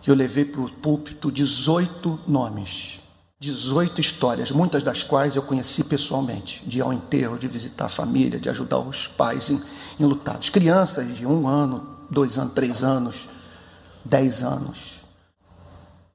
Eu 0.07 0.15
levei 0.15 0.45
para 0.45 0.61
o 0.63 0.71
púlpito 0.71 1.31
18 1.31 2.21
nomes, 2.27 3.01
18 3.45 4.01
histórias, 4.01 4.51
muitas 4.51 4.83
das 4.83 5.03
quais 5.03 5.37
eu 5.37 5.43
conheci 5.43 5.85
pessoalmente, 5.85 6.63
de 6.67 6.79
ir 6.79 6.81
ao 6.81 6.95
enterro, 6.95 7.39
de 7.39 7.47
visitar 7.47 7.85
a 7.85 7.91
família, 7.91 8.41
de 8.41 8.49
ajudar 8.49 8.79
os 8.79 9.07
pais 9.07 9.53
enlutados. 10.01 10.49
Crianças 10.49 11.15
de 11.15 11.27
um 11.27 11.47
ano, 11.47 11.87
dois 12.11 12.39
anos, 12.39 12.55
três 12.55 12.83
anos, 12.83 13.29
dez 14.03 14.43
anos. 14.43 15.05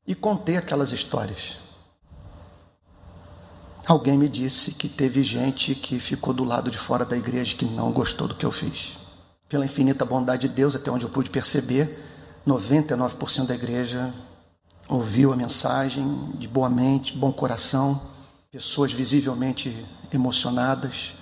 E 0.07 0.15
contei 0.15 0.57
aquelas 0.57 0.91
histórias. 0.91 1.57
Alguém 3.85 4.17
me 4.17 4.27
disse 4.27 4.71
que 4.71 4.89
teve 4.89 5.21
gente 5.21 5.75
que 5.75 5.99
ficou 5.99 6.33
do 6.33 6.43
lado 6.43 6.71
de 6.71 6.79
fora 6.79 7.05
da 7.05 7.15
igreja 7.15 7.55
que 7.55 7.65
não 7.65 7.91
gostou 7.91 8.27
do 8.27 8.33
que 8.33 8.45
eu 8.45 8.51
fiz. 8.51 8.97
Pela 9.47 9.65
infinita 9.65 10.03
bondade 10.03 10.47
de 10.47 10.53
Deus, 10.53 10.75
até 10.75 10.89
onde 10.89 11.05
eu 11.05 11.09
pude 11.11 11.29
perceber, 11.29 11.95
99% 12.47 13.45
da 13.45 13.53
igreja 13.53 14.11
ouviu 14.89 15.31
a 15.31 15.35
mensagem 15.35 16.31
de 16.33 16.47
boa 16.47 16.69
mente, 16.69 17.15
bom 17.15 17.31
coração, 17.31 18.01
pessoas 18.51 18.91
visivelmente 18.91 19.85
emocionadas. 20.11 21.13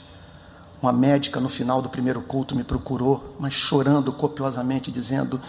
Uma 0.82 0.94
médica 0.94 1.40
no 1.40 1.50
final 1.50 1.82
do 1.82 1.90
primeiro 1.90 2.22
culto 2.22 2.56
me 2.56 2.64
procurou, 2.64 3.36
mas 3.40 3.54
chorando 3.54 4.14
copiosamente, 4.14 4.92
dizendo: 4.92 5.42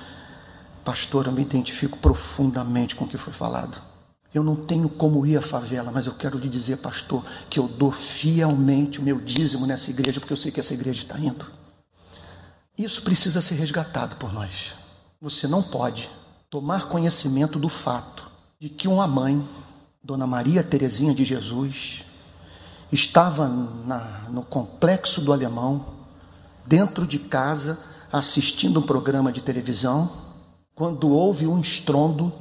Pastor, 0.85 1.27
eu 1.27 1.33
me 1.33 1.43
identifico 1.43 1.97
profundamente 1.99 2.97
com 2.97 3.05
o 3.05 3.09
que 3.09 3.17
foi 3.17 3.33
falado. 3.33 3.81
Eu 4.35 4.43
não 4.43 4.57
tenho 4.57 4.89
como 4.89 5.25
ir 5.25 5.37
à 5.37 5.43
favela, 5.43 5.91
mas 5.91 6.07
eu 6.07 6.13
quero 6.13 6.39
lhe 6.39 6.49
dizer, 6.49 6.79
pastor, 6.79 7.25
que 7.49 7.59
eu 7.59 7.67
dou 7.67 7.91
fielmente 7.91 9.01
o 9.01 9.03
meu 9.03 9.19
dízimo 9.19 9.67
nessa 9.67 9.91
igreja, 9.91 10.21
porque 10.21 10.33
eu 10.33 10.37
sei 10.37 10.53
que 10.53 10.61
essa 10.61 10.75
igreja 10.75 11.03
está 11.03 11.19
indo. 11.19 11.47
Isso 12.77 13.03
precisa 13.03 13.41
ser 13.41 13.55
resgatado 13.55 14.17
por 14.17 14.33
nós. 14.33 14.75
Você 15.21 15.47
não 15.49 15.63
pode 15.63 16.11
tomar 16.51 16.87
conhecimento 16.87 17.59
do 17.59 17.69
fato 17.69 18.31
de 18.59 18.69
que 18.69 18.89
uma 18.89 19.07
mãe, 19.07 19.47
Dona 20.03 20.27
Maria 20.27 20.65
Terezinha 20.65 21.15
de 21.15 21.25
Jesus, 21.25 22.05
estava 22.91 23.47
na, 23.47 24.25
no 24.31 24.43
complexo 24.43 25.21
do 25.21 25.33
Alemão, 25.33 25.85
dentro 26.67 27.07
de 27.07 27.19
casa, 27.19 27.79
assistindo 28.11 28.81
um 28.81 28.83
programa 28.83 29.31
de 29.31 29.43
televisão, 29.43 30.11
quando 30.75 31.11
houve 31.11 31.47
um 31.47 31.61
estrondo 31.61 32.33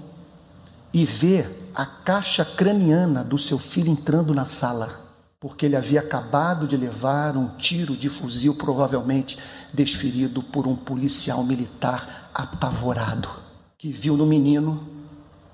e 0.93 1.03
vê 1.03 1.45
a 1.75 1.85
caixa 1.85 2.45
craniana 2.45 3.23
do 3.23 3.37
seu 3.37 3.59
filho 3.59 3.91
entrando 3.91 4.33
na 4.33 4.45
sala, 4.45 5.01
porque 5.39 5.65
ele 5.65 5.75
havia 5.75 5.99
acabado 5.99 6.65
de 6.65 6.77
levar 6.77 7.35
um 7.35 7.49
tiro 7.57 7.95
de 7.95 8.09
fuzil, 8.09 8.55
provavelmente 8.55 9.37
desferido 9.73 10.41
por 10.41 10.65
um 10.65 10.75
policial 10.75 11.43
militar 11.43 12.31
apavorado, 12.33 13.46
que 13.77 13.91
viu 13.91 14.17
no 14.17 14.25
menino 14.25 14.87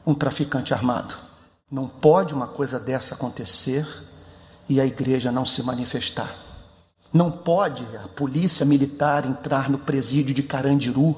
um 0.06 0.14
traficante 0.14 0.74
armado. 0.74 1.14
Não 1.70 1.88
pode 1.88 2.34
uma 2.34 2.48
coisa 2.48 2.80
dessa 2.80 3.16
acontecer 3.16 3.86
e 4.70 4.80
a 4.80 4.86
igreja 4.86 5.32
não 5.32 5.46
se 5.46 5.62
manifestar. 5.62 6.34
Não 7.12 7.30
pode 7.30 7.86
a 7.98 8.08
polícia 8.08 8.66
militar 8.66 9.26
entrar 9.26 9.70
no 9.70 9.78
presídio 9.78 10.34
de 10.34 10.42
Carandiru, 10.42 11.16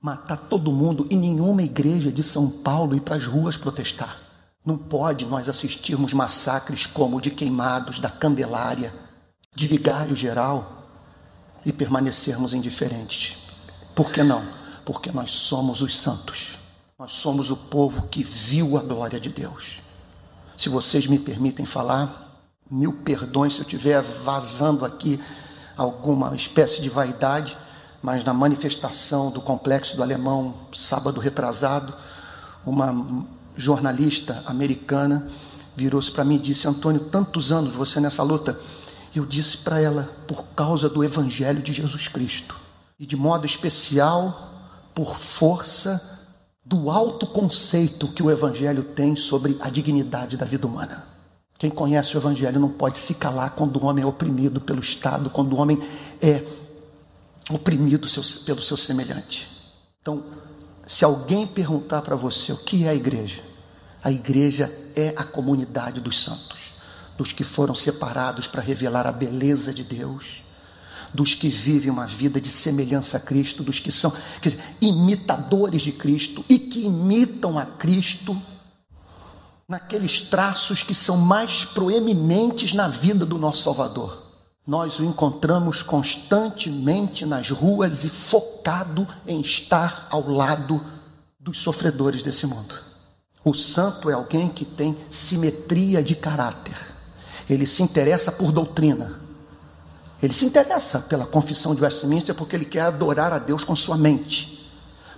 matar 0.00 0.36
todo 0.36 0.70
mundo 0.70 1.06
e 1.10 1.16
nenhuma 1.16 1.62
igreja 1.62 2.12
de 2.12 2.22
São 2.22 2.48
Paulo 2.48 2.94
ir 2.94 3.00
para 3.00 3.16
as 3.16 3.26
ruas 3.26 3.56
protestar. 3.56 4.16
Não 4.64 4.78
pode 4.78 5.26
nós 5.26 5.48
assistirmos 5.48 6.12
massacres 6.12 6.86
como 6.86 7.16
o 7.16 7.20
de 7.20 7.30
queimados 7.30 7.98
da 7.98 8.08
Candelária, 8.08 8.94
de 9.52 9.66
Vigário 9.66 10.14
Geral 10.14 10.84
e 11.64 11.72
permanecermos 11.72 12.54
indiferentes. 12.54 13.36
Por 13.94 14.12
que 14.12 14.22
não? 14.22 14.44
Porque 14.86 15.12
nós 15.12 15.30
somos 15.30 15.82
os 15.82 15.94
santos. 15.94 16.56
Nós 16.98 17.12
somos 17.12 17.50
o 17.50 17.56
povo 17.56 18.06
que 18.06 18.24
viu 18.24 18.78
a 18.78 18.80
glória 18.80 19.20
de 19.20 19.28
Deus. 19.28 19.82
Se 20.56 20.70
vocês 20.70 21.06
me 21.06 21.18
permitem 21.18 21.66
falar, 21.66 22.26
Mil 22.68 22.92
perdões 22.92 23.54
se 23.54 23.60
eu 23.60 23.62
estiver 23.62 24.02
vazando 24.02 24.84
aqui 24.84 25.20
alguma 25.76 26.34
espécie 26.34 26.82
de 26.82 26.88
vaidade, 26.88 27.56
mas 28.02 28.24
na 28.24 28.34
manifestação 28.34 29.30
do 29.30 29.40
complexo 29.40 29.96
do 29.96 30.02
alemão, 30.02 30.52
sábado 30.74 31.20
retrasado, 31.20 31.94
uma 32.64 33.24
jornalista 33.54 34.42
americana 34.46 35.28
virou-se 35.76 36.10
para 36.10 36.24
mim 36.24 36.36
e 36.36 36.40
disse: 36.40 36.66
Antônio, 36.66 37.02
tantos 37.04 37.52
anos 37.52 37.72
você 37.72 38.00
nessa 38.00 38.24
luta. 38.24 38.58
Eu 39.14 39.24
disse 39.24 39.58
para 39.58 39.80
ela: 39.80 40.10
por 40.26 40.42
causa 40.56 40.88
do 40.88 41.04
Evangelho 41.04 41.62
de 41.62 41.72
Jesus 41.72 42.08
Cristo, 42.08 42.56
e 42.98 43.06
de 43.06 43.16
modo 43.16 43.46
especial, 43.46 44.55
por 44.96 45.18
força 45.18 46.00
do 46.64 46.90
alto 46.90 47.26
conceito 47.26 48.08
que 48.08 48.22
o 48.22 48.30
Evangelho 48.30 48.82
tem 48.82 49.14
sobre 49.14 49.54
a 49.60 49.68
dignidade 49.68 50.38
da 50.38 50.46
vida 50.46 50.66
humana. 50.66 51.04
Quem 51.58 51.70
conhece 51.70 52.16
o 52.16 52.18
Evangelho 52.18 52.58
não 52.58 52.70
pode 52.70 52.98
se 52.98 53.12
calar 53.12 53.50
quando 53.50 53.76
o 53.76 53.84
homem 53.84 54.02
é 54.02 54.06
oprimido 54.06 54.58
pelo 54.58 54.80
Estado, 54.80 55.28
quando 55.28 55.52
o 55.52 55.60
homem 55.60 55.78
é 56.22 56.42
oprimido 57.50 58.08
pelo 58.46 58.62
seu 58.62 58.76
semelhante. 58.78 59.46
Então, 60.00 60.24
se 60.86 61.04
alguém 61.04 61.46
perguntar 61.46 62.00
para 62.00 62.16
você 62.16 62.52
o 62.52 62.56
que 62.56 62.84
é 62.84 62.88
a 62.88 62.94
igreja, 62.94 63.42
a 64.02 64.10
igreja 64.10 64.72
é 64.96 65.12
a 65.14 65.24
comunidade 65.24 66.00
dos 66.00 66.22
santos, 66.24 66.72
dos 67.18 67.34
que 67.34 67.44
foram 67.44 67.74
separados 67.74 68.46
para 68.46 68.62
revelar 68.62 69.06
a 69.06 69.12
beleza 69.12 69.74
de 69.74 69.84
Deus, 69.84 70.42
dos 71.14 71.34
que 71.34 71.48
vivem 71.48 71.90
uma 71.90 72.06
vida 72.06 72.40
de 72.40 72.50
semelhança 72.50 73.16
a 73.16 73.20
Cristo, 73.20 73.62
dos 73.62 73.78
que 73.78 73.90
são 73.90 74.12
dizer, 74.40 74.60
imitadores 74.80 75.82
de 75.82 75.92
Cristo 75.92 76.44
e 76.48 76.58
que 76.58 76.84
imitam 76.84 77.58
a 77.58 77.64
Cristo 77.64 78.40
naqueles 79.68 80.20
traços 80.20 80.82
que 80.82 80.94
são 80.94 81.16
mais 81.16 81.64
proeminentes 81.64 82.72
na 82.72 82.88
vida 82.88 83.26
do 83.26 83.38
nosso 83.38 83.62
Salvador. 83.62 84.22
Nós 84.66 84.98
o 84.98 85.04
encontramos 85.04 85.82
constantemente 85.82 87.24
nas 87.24 87.50
ruas 87.50 88.04
e 88.04 88.08
focado 88.08 89.06
em 89.26 89.40
estar 89.40 90.08
ao 90.10 90.28
lado 90.28 90.84
dos 91.38 91.58
sofredores 91.58 92.22
desse 92.22 92.46
mundo. 92.46 92.74
O 93.44 93.54
santo 93.54 94.10
é 94.10 94.12
alguém 94.12 94.48
que 94.48 94.64
tem 94.64 94.96
simetria 95.08 96.02
de 96.02 96.16
caráter. 96.16 96.76
Ele 97.48 97.64
se 97.64 97.80
interessa 97.80 98.32
por 98.32 98.50
doutrina. 98.50 99.20
Ele 100.22 100.32
se 100.32 100.44
interessa 100.44 101.00
pela 101.00 101.26
confissão 101.26 101.74
de 101.74 101.82
Westminster 101.82 102.34
porque 102.34 102.56
ele 102.56 102.64
quer 102.64 102.80
adorar 102.80 103.32
a 103.32 103.38
Deus 103.38 103.64
com 103.64 103.76
sua 103.76 103.96
mente 103.96 104.56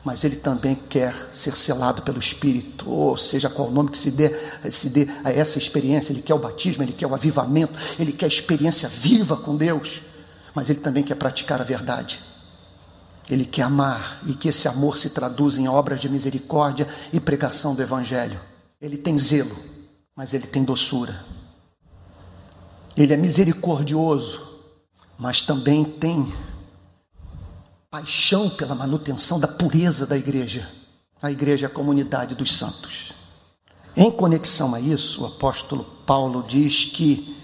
mas 0.05 0.25
ele 0.25 0.37
também 0.37 0.75
quer 0.75 1.15
ser 1.35 1.55
selado 1.55 2.01
pelo 2.01 2.19
Espírito, 2.19 2.89
ou 2.89 3.19
seja, 3.19 3.51
qual 3.51 3.69
o 3.69 3.71
nome 3.71 3.91
que 3.91 3.99
se 3.99 4.11
dê, 4.11 4.35
se 4.71 4.89
dê 4.89 5.07
a 5.23 5.31
essa 5.31 5.59
experiência. 5.59 6.13
Ele 6.13 6.23
quer 6.23 6.33
o 6.33 6.39
batismo, 6.39 6.83
ele 6.83 6.95
quer 6.95 7.07
o 7.07 7.15
avivamento, 7.15 7.79
ele 7.99 8.13
quer 8.13 8.25
a 8.25 8.29
experiência 8.29 8.89
viva 8.89 9.37
com 9.37 9.55
Deus, 9.55 10.01
mas 10.55 10.71
ele 10.71 10.81
também 10.81 11.05
quer 11.05 11.15
praticar 11.17 11.61
a 11.61 11.65
verdade. 11.65 12.21
Ele 13.29 13.45
quer 13.45 13.65
amar 13.65 14.23
e 14.27 14.33
que 14.33 14.49
esse 14.49 14.67
amor 14.67 14.97
se 14.97 15.11
traduza 15.11 15.61
em 15.61 15.69
obras 15.69 16.01
de 16.01 16.09
misericórdia 16.09 16.89
e 17.13 17.21
pregação 17.21 17.75
do 17.75 17.83
Evangelho. 17.83 18.41
Ele 18.81 18.97
tem 18.97 19.19
zelo, 19.19 19.55
mas 20.17 20.33
ele 20.33 20.47
tem 20.47 20.65
doçura. 20.65 21.23
Ele 22.97 23.13
é 23.13 23.17
misericordioso, 23.17 24.48
mas 25.19 25.41
também 25.41 25.85
tem 25.85 26.33
paixão 27.91 28.49
pela 28.51 28.75
manutenção 28.75 29.41
da 29.41 29.49
pureza 29.49 30.07
da 30.07 30.17
igreja. 30.17 30.69
A 31.21 31.33
igreja 31.33 31.67
é 31.67 31.69
a 31.69 31.73
comunidade 31.73 32.35
dos 32.35 32.57
santos. 32.57 33.13
Em 33.97 34.11
conexão 34.11 34.75
a 34.75 34.81
isso, 34.81 35.23
o 35.23 35.27
apóstolo 35.27 35.85
Paulo 36.07 36.45
diz 36.47 36.85
que 36.85 37.37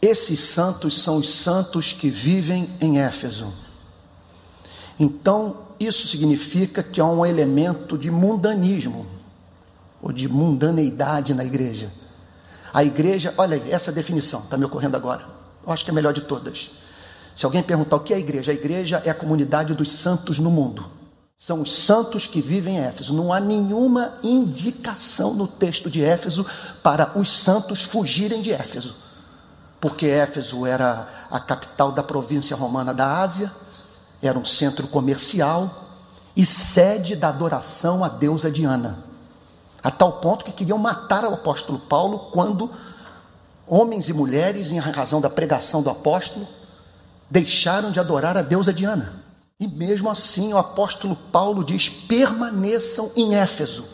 esses 0.00 0.40
santos 0.40 1.02
são 1.02 1.16
os 1.18 1.30
santos 1.30 1.92
que 1.92 2.08
vivem 2.08 2.70
em 2.80 2.98
Éfeso. 2.98 3.52
Então, 4.98 5.58
isso 5.78 6.06
significa 6.08 6.82
que 6.82 7.00
há 7.00 7.04
um 7.04 7.26
elemento 7.26 7.98
de 7.98 8.10
mundanismo, 8.10 9.06
ou 10.00 10.12
de 10.12 10.28
mundaneidade 10.28 11.34
na 11.34 11.44
igreja. 11.44 11.92
A 12.72 12.84
igreja, 12.84 13.34
olha 13.36 13.56
aí, 13.56 13.70
essa 13.70 13.92
definição 13.92 14.40
está 14.40 14.56
me 14.56 14.64
ocorrendo 14.64 14.96
agora. 14.96 15.26
Eu 15.66 15.72
acho 15.72 15.84
que 15.84 15.90
é 15.90 15.92
a 15.92 15.94
melhor 15.94 16.12
de 16.12 16.22
todas. 16.22 16.70
Se 17.34 17.44
alguém 17.44 17.62
perguntar 17.62 17.96
o 17.96 18.00
que 18.00 18.12
é 18.12 18.16
a 18.16 18.20
igreja, 18.20 18.52
a 18.52 18.54
igreja 18.54 19.02
é 19.04 19.10
a 19.10 19.14
comunidade 19.14 19.74
dos 19.74 19.90
santos 19.90 20.38
no 20.38 20.50
mundo. 20.50 20.88
São 21.36 21.60
os 21.60 21.84
santos 21.84 22.26
que 22.26 22.40
vivem 22.40 22.76
em 22.76 22.80
Éfeso. 22.80 23.12
Não 23.12 23.32
há 23.32 23.40
nenhuma 23.40 24.14
indicação 24.22 25.34
no 25.34 25.48
texto 25.48 25.90
de 25.90 26.02
Éfeso 26.02 26.46
para 26.82 27.18
os 27.18 27.30
santos 27.30 27.82
fugirem 27.82 28.40
de 28.40 28.52
Éfeso. 28.52 28.94
Porque 29.80 30.06
Éfeso 30.06 30.64
era 30.64 31.08
a 31.30 31.40
capital 31.40 31.92
da 31.92 32.02
província 32.02 32.56
romana 32.56 32.94
da 32.94 33.20
Ásia, 33.20 33.52
era 34.22 34.38
um 34.38 34.44
centro 34.44 34.86
comercial 34.88 35.68
e 36.36 36.46
sede 36.46 37.16
da 37.16 37.28
adoração 37.28 38.02
à 38.02 38.08
deusa 38.08 38.50
Diana. 38.50 38.98
A 39.82 39.90
tal 39.90 40.12
ponto 40.12 40.44
que 40.44 40.52
queriam 40.52 40.78
matar 40.78 41.24
o 41.24 41.34
apóstolo 41.34 41.78
Paulo 41.80 42.30
quando 42.32 42.70
homens 43.66 44.08
e 44.08 44.14
mulheres, 44.14 44.72
em 44.72 44.78
razão 44.78 45.20
da 45.20 45.28
pregação 45.28 45.82
do 45.82 45.90
apóstolo, 45.90 46.46
deixaram 47.34 47.90
de 47.90 47.98
adorar 47.98 48.36
a 48.36 48.42
deusa 48.42 48.72
Diana. 48.72 49.12
E 49.58 49.66
mesmo 49.66 50.08
assim, 50.08 50.52
o 50.52 50.56
apóstolo 50.56 51.16
Paulo 51.16 51.64
diz: 51.64 51.88
permaneçam 51.88 53.10
em 53.16 53.34
Éfeso. 53.34 53.84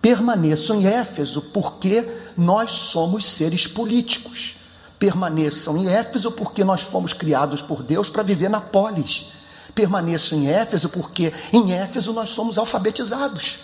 Permaneçam 0.00 0.80
em 0.80 0.86
Éfeso, 0.86 1.42
porque 1.52 2.08
nós 2.36 2.70
somos 2.70 3.26
seres 3.26 3.66
políticos. 3.66 4.56
Permaneçam 5.00 5.76
em 5.78 5.88
Éfeso, 5.88 6.30
porque 6.30 6.62
nós 6.62 6.82
fomos 6.82 7.12
criados 7.12 7.60
por 7.60 7.82
Deus 7.82 8.08
para 8.08 8.22
viver 8.22 8.48
na 8.48 8.60
polis. 8.60 9.26
Permaneçam 9.74 10.38
em 10.38 10.48
Éfeso, 10.48 10.88
porque 10.88 11.32
em 11.52 11.72
Éfeso 11.72 12.12
nós 12.12 12.30
somos 12.30 12.56
alfabetizados. 12.56 13.58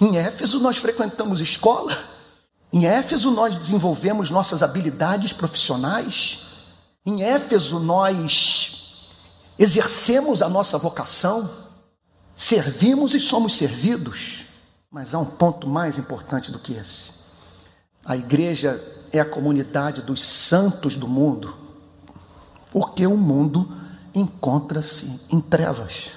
Em 0.00 0.16
Éfeso 0.16 0.58
nós 0.58 0.78
frequentamos 0.78 1.42
escola. 1.42 1.94
Em 2.72 2.86
Éfeso 2.86 3.30
nós 3.30 3.54
desenvolvemos 3.54 4.30
nossas 4.30 4.62
habilidades 4.62 5.34
profissionais. 5.34 6.47
Em 7.08 7.22
Éfeso, 7.22 7.80
nós 7.80 9.06
exercemos 9.58 10.42
a 10.42 10.48
nossa 10.48 10.76
vocação, 10.76 11.48
servimos 12.34 13.14
e 13.14 13.18
somos 13.18 13.56
servidos, 13.56 14.44
mas 14.90 15.14
há 15.14 15.18
um 15.18 15.24
ponto 15.24 15.66
mais 15.66 15.96
importante 15.96 16.52
do 16.52 16.58
que 16.58 16.74
esse. 16.74 17.12
A 18.04 18.14
igreja 18.14 18.78
é 19.10 19.18
a 19.18 19.24
comunidade 19.24 20.02
dos 20.02 20.22
santos 20.22 20.96
do 20.96 21.08
mundo, 21.08 21.56
porque 22.70 23.06
o 23.06 23.16
mundo 23.16 23.74
encontra-se 24.14 25.18
em 25.30 25.40
trevas 25.40 26.10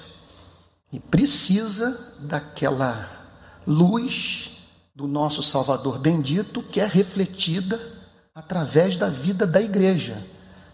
e 0.92 1.00
precisa 1.00 2.18
daquela 2.18 3.08
luz 3.66 4.58
do 4.94 5.08
nosso 5.08 5.42
Salvador 5.42 5.98
bendito 5.98 6.62
que 6.62 6.80
é 6.80 6.86
refletida 6.86 7.80
através 8.34 8.94
da 8.94 9.08
vida 9.08 9.46
da 9.46 9.62
igreja 9.62 10.22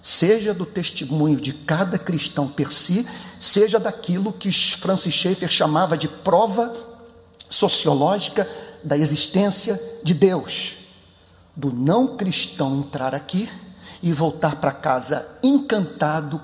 seja 0.09 0.55
do 0.55 0.65
testemunho 0.65 1.39
de 1.39 1.53
cada 1.53 1.99
cristão 1.99 2.49
per 2.49 2.73
si, 2.73 3.07
seja 3.39 3.79
daquilo 3.79 4.33
que 4.33 4.51
Francis 4.51 5.13
Schaeffer 5.13 5.51
chamava 5.51 5.99
de 5.99 6.09
prova 6.09 6.73
sociológica 7.51 8.49
da 8.83 8.97
existência 8.97 9.79
de 10.03 10.15
Deus. 10.15 10.79
Do 11.55 11.71
não 11.71 12.17
cristão 12.17 12.79
entrar 12.79 13.15
aqui 13.15 13.51
e 14.03 14.11
voltar 14.11 14.57
para 14.57 14.73
casa 14.73 15.29
encantado 15.43 16.41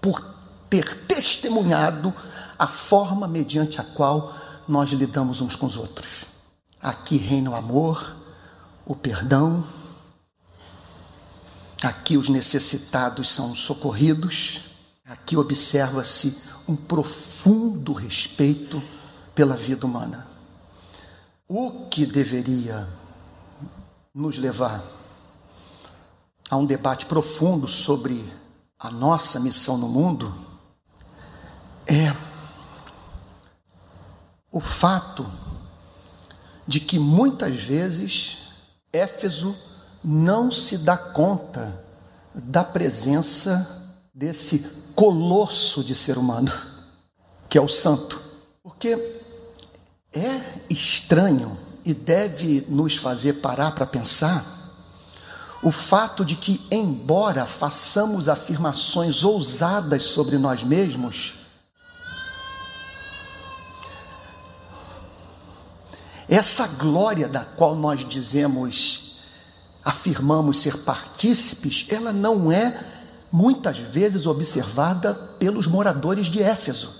por 0.00 0.20
ter 0.68 1.06
testemunhado 1.06 2.12
a 2.58 2.66
forma 2.66 3.28
mediante 3.28 3.80
a 3.80 3.84
qual 3.84 4.34
nós 4.66 4.90
lidamos 4.90 5.40
uns 5.40 5.54
com 5.54 5.66
os 5.66 5.76
outros. 5.76 6.24
Aqui 6.82 7.16
reina 7.16 7.50
o 7.50 7.54
amor, 7.54 8.16
o 8.84 8.96
perdão, 8.96 9.62
aqui 11.82 12.16
os 12.16 12.28
necessitados 12.28 13.30
são 13.30 13.54
socorridos, 13.54 14.62
aqui 15.04 15.36
observa-se 15.36 16.42
um 16.68 16.76
profundo 16.76 17.92
respeito 17.92 18.82
pela 19.34 19.56
vida 19.56 19.86
humana. 19.86 20.26
O 21.48 21.88
que 21.88 22.06
deveria 22.06 22.88
nos 24.14 24.38
levar 24.38 24.82
a 26.48 26.56
um 26.56 26.66
debate 26.66 27.06
profundo 27.06 27.66
sobre 27.66 28.30
a 28.78 28.90
nossa 28.90 29.40
missão 29.40 29.76
no 29.78 29.88
mundo 29.88 30.34
é 31.86 32.14
o 34.50 34.60
fato 34.60 35.30
de 36.66 36.78
que 36.78 36.98
muitas 36.98 37.56
vezes 37.56 38.38
Éfeso 38.92 39.56
não 40.04 40.50
se 40.50 40.78
dá 40.78 40.96
conta 40.96 41.82
da 42.34 42.64
presença 42.64 43.82
desse 44.14 44.58
colosso 44.94 45.82
de 45.84 45.94
ser 45.94 46.18
humano, 46.18 46.52
que 47.48 47.56
é 47.56 47.60
o 47.60 47.68
santo. 47.68 48.20
Porque 48.62 48.98
é 50.12 50.40
estranho 50.68 51.56
e 51.84 51.94
deve 51.94 52.66
nos 52.68 52.96
fazer 52.96 53.34
parar 53.34 53.72
para 53.72 53.86
pensar 53.86 54.62
o 55.62 55.70
fato 55.70 56.24
de 56.24 56.34
que, 56.34 56.60
embora 56.70 57.46
façamos 57.46 58.28
afirmações 58.28 59.22
ousadas 59.22 60.02
sobre 60.02 60.36
nós 60.36 60.64
mesmos, 60.64 61.34
essa 66.28 66.66
glória 66.66 67.28
da 67.28 67.44
qual 67.44 67.76
nós 67.76 68.06
dizemos, 68.08 69.11
afirmamos 69.84 70.58
ser 70.58 70.78
partícipes, 70.78 71.86
ela 71.88 72.12
não 72.12 72.50
é 72.50 72.84
muitas 73.30 73.78
vezes 73.78 74.26
observada 74.26 75.14
pelos 75.14 75.66
moradores 75.66 76.26
de 76.26 76.42
Éfeso. 76.42 76.90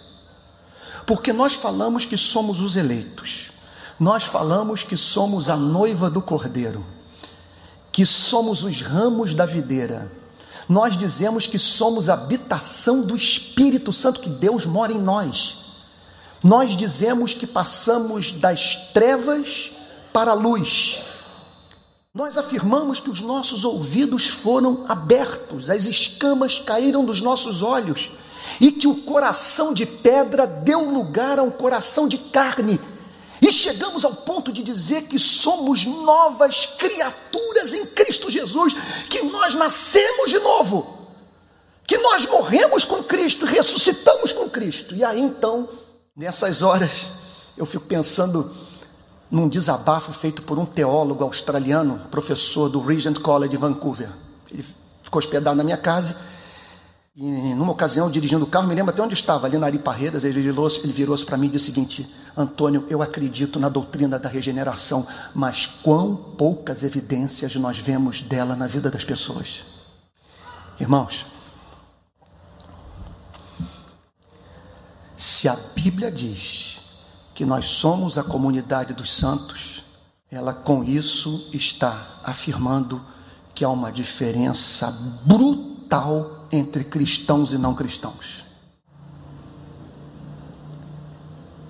Porque 1.07 1.33
nós 1.33 1.55
falamos 1.55 2.05
que 2.05 2.17
somos 2.17 2.61
os 2.61 2.77
eleitos, 2.77 3.53
nós 3.99 4.25
falamos 4.25 4.83
que 4.83 4.97
somos 4.97 5.51
a 5.51 5.57
noiva 5.57 6.11
do 6.11 6.23
cordeiro 6.23 6.85
que 7.93 8.07
somos 8.07 8.65
os 8.65 8.81
ramos 8.81 9.35
da 9.35 9.45
videira. 9.45 10.11
Nós 10.67 10.97
dizemos 10.97 11.47
que 11.47 11.59
somos 11.59 12.09
a 12.09 12.15
habitação 12.15 13.03
do 13.03 13.15
Espírito 13.15 13.93
Santo, 13.93 14.21
que 14.21 14.31
Deus 14.31 14.65
mora 14.65 14.93
em 14.93 14.99
nós. 14.99 15.59
Nós 16.43 16.75
dizemos 16.75 17.35
que 17.35 17.47
passamos 17.47 18.33
das 18.33 18.75
trevas 18.95 19.71
para 20.13 20.31
a 20.31 20.35
luz. 20.35 20.99
Nós 22.15 22.37
afirmamos 22.37 23.01
que 23.01 23.09
os 23.09 23.23
nossos 23.23 23.65
ouvidos 23.65 24.29
foram 24.29 24.85
abertos, 24.87 25.71
as 25.71 25.87
escamas 25.87 26.59
caíram 26.59 27.05
dos 27.05 27.23
nossos 27.23 27.63
olhos 27.63 28.11
e 28.61 28.71
que 28.71 28.87
o 28.87 29.03
coração 29.03 29.73
de 29.73 29.87
pedra 29.87 30.47
deu 30.47 30.91
lugar 30.91 31.39
a 31.39 31.43
um 31.43 31.51
coração 31.51 32.07
de 32.07 32.19
carne 32.19 32.79
e 33.41 33.51
chegamos 33.51 34.05
ao 34.05 34.15
ponto 34.15 34.53
de 34.53 34.63
dizer 34.63 35.03
que 35.09 35.19
somos 35.19 35.85
novas 35.85 36.67
criaturas 36.79 37.73
em 37.73 37.87
Cristo 37.87 38.31
Jesus, 38.31 38.75
que 39.09 39.23
nós 39.23 39.55
nascemos 39.55 40.31
de 40.31 40.39
novo, 40.39 41.09
que 41.85 41.97
nós 41.97 42.25
morremos 42.27 42.85
com 42.85 43.03
Cristo, 43.03 43.47
ressuscitamos 43.47 44.33
com 44.33 44.49
Cristo. 44.49 44.95
E 44.95 45.03
aí 45.03 45.21
então, 45.21 45.69
nessas 46.15 46.63
horas, 46.63 47.09
eu 47.57 47.67
fico 47.67 47.87
pensando 47.87 48.55
num 49.33 49.49
desabafo 49.49 50.13
feito 50.13 50.43
por 50.43 50.59
um 50.59 50.67
teólogo 50.67 51.25
australiano, 51.25 51.99
professor 52.11 52.69
do 52.69 52.83
Regent 52.83 53.19
College 53.19 53.51
de 53.51 53.57
Vancouver. 53.57 54.11
Ele 54.51 54.63
ficou 55.03 55.19
hospedado 55.19 55.57
na 55.57 55.65
minha 55.65 55.79
casa 55.79 56.15
e 57.17 57.55
numa 57.55 57.73
ocasião, 57.73 58.11
dirigindo 58.11 58.45
o 58.45 58.49
carro, 58.49 58.69
me 58.69 58.75
lembro 58.75 58.93
até 58.93 59.03
onde 59.03 59.15
estava, 59.15 59.47
ali 59.47 59.57
na 59.57 59.67
Ari 59.67 59.79
Parreiras, 59.79 60.25
ele 60.25 60.41
virou-se 60.41 60.87
virou 60.87 61.17
para 61.25 61.39
mim 61.39 61.47
e 61.47 61.51
disse 61.51 61.65
o 61.65 61.75
seguinte: 61.75 62.15
Antônio, 62.37 62.87
eu 62.91 63.01
acredito 63.01 63.59
na 63.59 63.71
doutrina 63.71 64.19
da 64.19 64.29
regeneração, 64.29 65.07
mas 65.35 65.67
quão 65.67 66.15
poucas 66.15 66.83
evidências 66.83 67.57
nós 67.57 67.79
vemos 67.79 68.21
dela 68.21 68.55
na 68.55 68.67
vida 68.67 68.91
das 68.91 69.05
pessoas. 69.05 69.63
Irmãos, 70.79 71.25
se 75.17 75.49
a 75.49 75.57
Bíblia 75.75 76.11
diz 76.11 76.82
que 77.35 77.45
nós 77.45 77.67
somos 77.67 78.19
a 78.19 78.23
comunidade 78.23 78.93
dos 78.93 79.13
santos, 79.13 79.83
ela 80.31 80.53
com 80.53 80.83
isso 80.85 81.49
está 81.53 82.21
afirmando 82.23 83.01
que 83.55 83.65
há 83.65 83.69
uma 83.69 83.93
diferença 83.93 84.91
brutal 85.25 86.47
entre 86.51 86.85
cristãos 86.85 87.53
e 87.53 87.59
não 87.59 87.75
cristãos. 87.75 88.45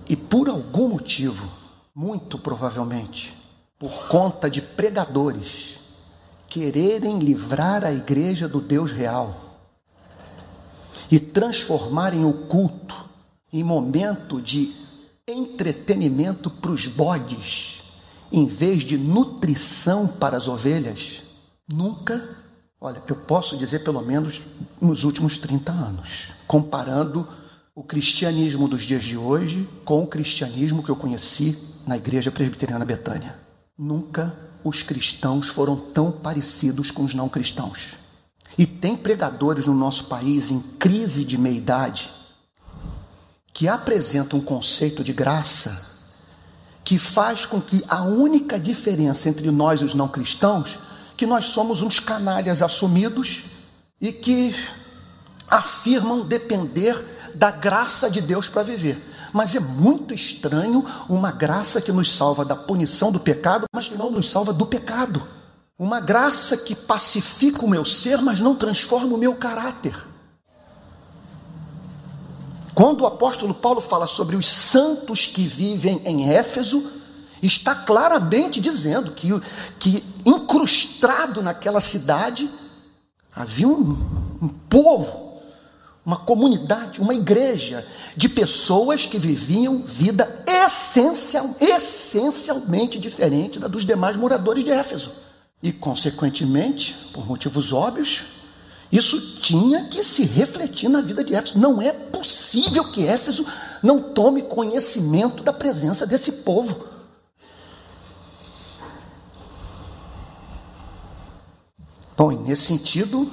E 0.08 0.16
por 0.16 0.48
algum 0.48 0.88
motivo, 0.88 1.48
muito 1.94 2.38
provavelmente, 2.38 3.36
por 3.78 4.06
conta 4.08 4.50
de 4.50 4.60
pregadores 4.60 5.80
quererem 6.46 7.18
livrar 7.18 7.84
a 7.84 7.92
igreja 7.92 8.46
do 8.46 8.60
Deus 8.60 8.92
real 8.92 9.34
e 11.10 11.18
transformarem 11.18 12.24
o 12.24 12.32
culto 12.32 13.08
em 13.52 13.64
momento 13.64 14.40
de 14.40 14.81
entretenimento 15.28 16.50
para 16.50 16.70
os 16.70 16.86
bodes, 16.86 17.82
em 18.30 18.46
vez 18.46 18.82
de 18.82 18.96
nutrição 18.96 20.06
para 20.06 20.36
as 20.36 20.48
ovelhas, 20.48 21.22
nunca 21.72 22.42
Olha, 22.84 23.00
eu 23.06 23.14
posso 23.14 23.56
dizer 23.56 23.84
pelo 23.84 24.02
menos 24.02 24.42
nos 24.80 25.04
últimos 25.04 25.38
30 25.38 25.70
anos, 25.70 26.32
comparando 26.48 27.28
o 27.76 27.84
cristianismo 27.84 28.66
dos 28.66 28.82
dias 28.82 29.04
de 29.04 29.16
hoje 29.16 29.68
com 29.84 30.02
o 30.02 30.06
cristianismo 30.08 30.82
que 30.82 30.88
eu 30.88 30.96
conheci 30.96 31.56
na 31.86 31.96
Igreja 31.96 32.32
Presbiteriana 32.32 32.84
Betânia. 32.84 33.36
Nunca 33.78 34.36
os 34.64 34.82
cristãos 34.82 35.48
foram 35.48 35.76
tão 35.76 36.10
parecidos 36.10 36.90
com 36.90 37.04
os 37.04 37.14
não 37.14 37.28
cristãos. 37.28 37.98
E 38.58 38.66
tem 38.66 38.96
pregadores 38.96 39.68
no 39.68 39.74
nosso 39.74 40.08
país 40.08 40.50
em 40.50 40.58
crise 40.58 41.24
de 41.24 41.38
meia-idade 41.38 42.10
que 43.52 43.68
apresentam 43.68 44.38
um 44.38 44.42
conceito 44.42 45.04
de 45.04 45.12
graça 45.12 45.92
que 46.84 46.98
faz 46.98 47.46
com 47.46 47.60
que 47.60 47.84
a 47.88 48.02
única 48.02 48.58
diferença 48.58 49.28
entre 49.28 49.50
nós 49.50 49.80
e 49.80 49.84
os 49.84 49.94
não 49.94 50.08
cristãos 50.08 50.78
que 51.16 51.26
nós 51.26 51.46
somos 51.46 51.82
uns 51.82 52.00
canalhas 52.00 52.62
assumidos 52.62 53.44
e 54.00 54.10
que 54.10 54.54
afirmam 55.48 56.26
depender 56.26 57.32
da 57.34 57.50
graça 57.50 58.10
de 58.10 58.20
Deus 58.20 58.48
para 58.48 58.62
viver. 58.62 59.00
Mas 59.32 59.54
é 59.54 59.60
muito 59.60 60.12
estranho 60.12 60.84
uma 61.08 61.30
graça 61.30 61.80
que 61.80 61.92
nos 61.92 62.10
salva 62.10 62.44
da 62.44 62.56
punição 62.56 63.12
do 63.12 63.20
pecado, 63.20 63.66
mas 63.72 63.88
que 63.88 63.96
não 63.96 64.10
nos 64.10 64.28
salva 64.28 64.52
do 64.52 64.66
pecado. 64.66 65.22
Uma 65.78 66.00
graça 66.00 66.56
que 66.56 66.74
pacifica 66.74 67.64
o 67.64 67.68
meu 67.68 67.84
ser, 67.84 68.20
mas 68.20 68.40
não 68.40 68.54
transforma 68.54 69.14
o 69.14 69.18
meu 69.18 69.34
caráter. 69.34 69.94
Quando 72.74 73.02
o 73.02 73.06
apóstolo 73.06 73.52
Paulo 73.52 73.80
fala 73.80 74.06
sobre 74.06 74.36
os 74.36 74.48
santos 74.48 75.26
que 75.26 75.46
vivem 75.46 76.00
em 76.04 76.30
Éfeso, 76.30 76.90
está 77.42 77.74
claramente 77.74 78.60
dizendo 78.60 79.12
que, 79.12 79.28
que 79.78 80.02
incrustado 80.24 81.42
naquela 81.42 81.80
cidade 81.80 82.48
havia 83.34 83.68
um, 83.68 83.96
um 84.40 84.48
povo, 84.48 85.40
uma 86.04 86.16
comunidade, 86.16 87.00
uma 87.00 87.14
igreja 87.14 87.86
de 88.16 88.28
pessoas 88.28 89.06
que 89.06 89.18
viviam 89.18 89.82
vida 89.82 90.42
essencial, 90.46 91.54
essencialmente 91.60 92.98
diferente 92.98 93.58
da 93.58 93.68
dos 93.68 93.84
demais 93.84 94.16
moradores 94.16 94.64
de 94.64 94.70
Éfeso. 94.70 95.12
E, 95.62 95.72
consequentemente, 95.72 96.94
por 97.12 97.26
motivos 97.26 97.72
óbvios, 97.72 98.22
isso 98.92 99.40
tinha 99.40 99.86
que 99.86 100.04
se 100.04 100.22
refletir 100.26 100.90
na 100.90 101.00
vida 101.00 101.24
de 101.24 101.34
Éfeso. 101.34 101.58
Não 101.58 101.80
é 101.80 101.90
possível 101.90 102.92
que 102.92 103.06
Éfeso 103.06 103.46
não 103.82 104.12
tome 104.12 104.42
conhecimento 104.42 105.42
da 105.42 105.50
presença 105.50 106.06
desse 106.06 106.30
povo. 106.30 106.86
Bom, 112.14 112.30
e 112.30 112.36
nesse 112.36 112.64
sentido, 112.64 113.32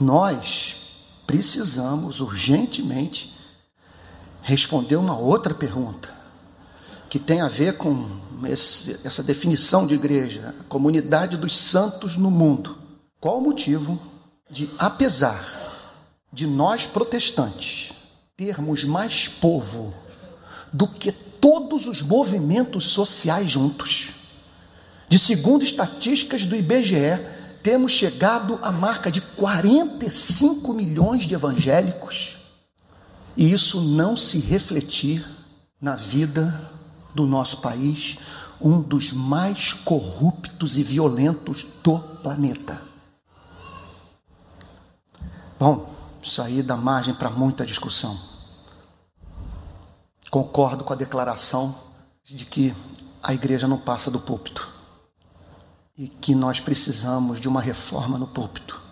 nós 0.00 0.76
precisamos 1.26 2.20
urgentemente 2.20 3.36
responder 4.40 4.94
uma 4.94 5.18
outra 5.18 5.52
pergunta, 5.52 6.14
que 7.10 7.18
tem 7.18 7.40
a 7.40 7.48
ver 7.48 7.76
com 7.76 8.08
esse, 8.44 9.04
essa 9.04 9.22
definição 9.22 9.84
de 9.84 9.94
igreja, 9.94 10.54
comunidade 10.68 11.36
dos 11.36 11.56
santos 11.56 12.16
no 12.16 12.30
mundo. 12.30 12.78
Qual 13.20 13.38
o 13.38 13.40
motivo 13.40 14.11
de, 14.52 14.68
apesar 14.78 15.42
de 16.30 16.46
nós 16.46 16.86
protestantes 16.86 17.92
termos 18.36 18.84
mais 18.84 19.26
povo 19.26 19.94
do 20.70 20.86
que 20.86 21.10
todos 21.10 21.86
os 21.86 22.02
movimentos 22.02 22.90
sociais 22.90 23.50
juntos, 23.50 24.10
de 25.08 25.18
segundo 25.18 25.64
estatísticas 25.64 26.44
do 26.44 26.54
IBGE, 26.54 27.18
temos 27.62 27.92
chegado 27.92 28.58
à 28.62 28.70
marca 28.70 29.10
de 29.10 29.20
45 29.20 30.74
milhões 30.74 31.26
de 31.26 31.34
evangélicos, 31.34 32.36
e 33.34 33.50
isso 33.50 33.80
não 33.80 34.16
se 34.16 34.38
refletir 34.38 35.24
na 35.80 35.96
vida 35.96 36.70
do 37.14 37.26
nosso 37.26 37.58
país, 37.58 38.18
um 38.60 38.82
dos 38.82 39.12
mais 39.12 39.72
corruptos 39.72 40.76
e 40.76 40.82
violentos 40.82 41.66
do 41.82 41.98
planeta. 41.98 42.91
Bom, 45.62 45.88
isso 46.20 46.42
aí 46.42 46.60
dá 46.60 46.76
margem 46.76 47.14
para 47.14 47.30
muita 47.30 47.64
discussão. 47.64 48.18
Concordo 50.28 50.82
com 50.82 50.92
a 50.92 50.96
declaração 50.96 51.72
de 52.24 52.44
que 52.44 52.74
a 53.22 53.32
igreja 53.32 53.68
não 53.68 53.78
passa 53.78 54.10
do 54.10 54.18
púlpito 54.18 54.68
e 55.96 56.08
que 56.08 56.34
nós 56.34 56.58
precisamos 56.58 57.40
de 57.40 57.46
uma 57.46 57.60
reforma 57.60 58.18
no 58.18 58.26
púlpito 58.26 58.82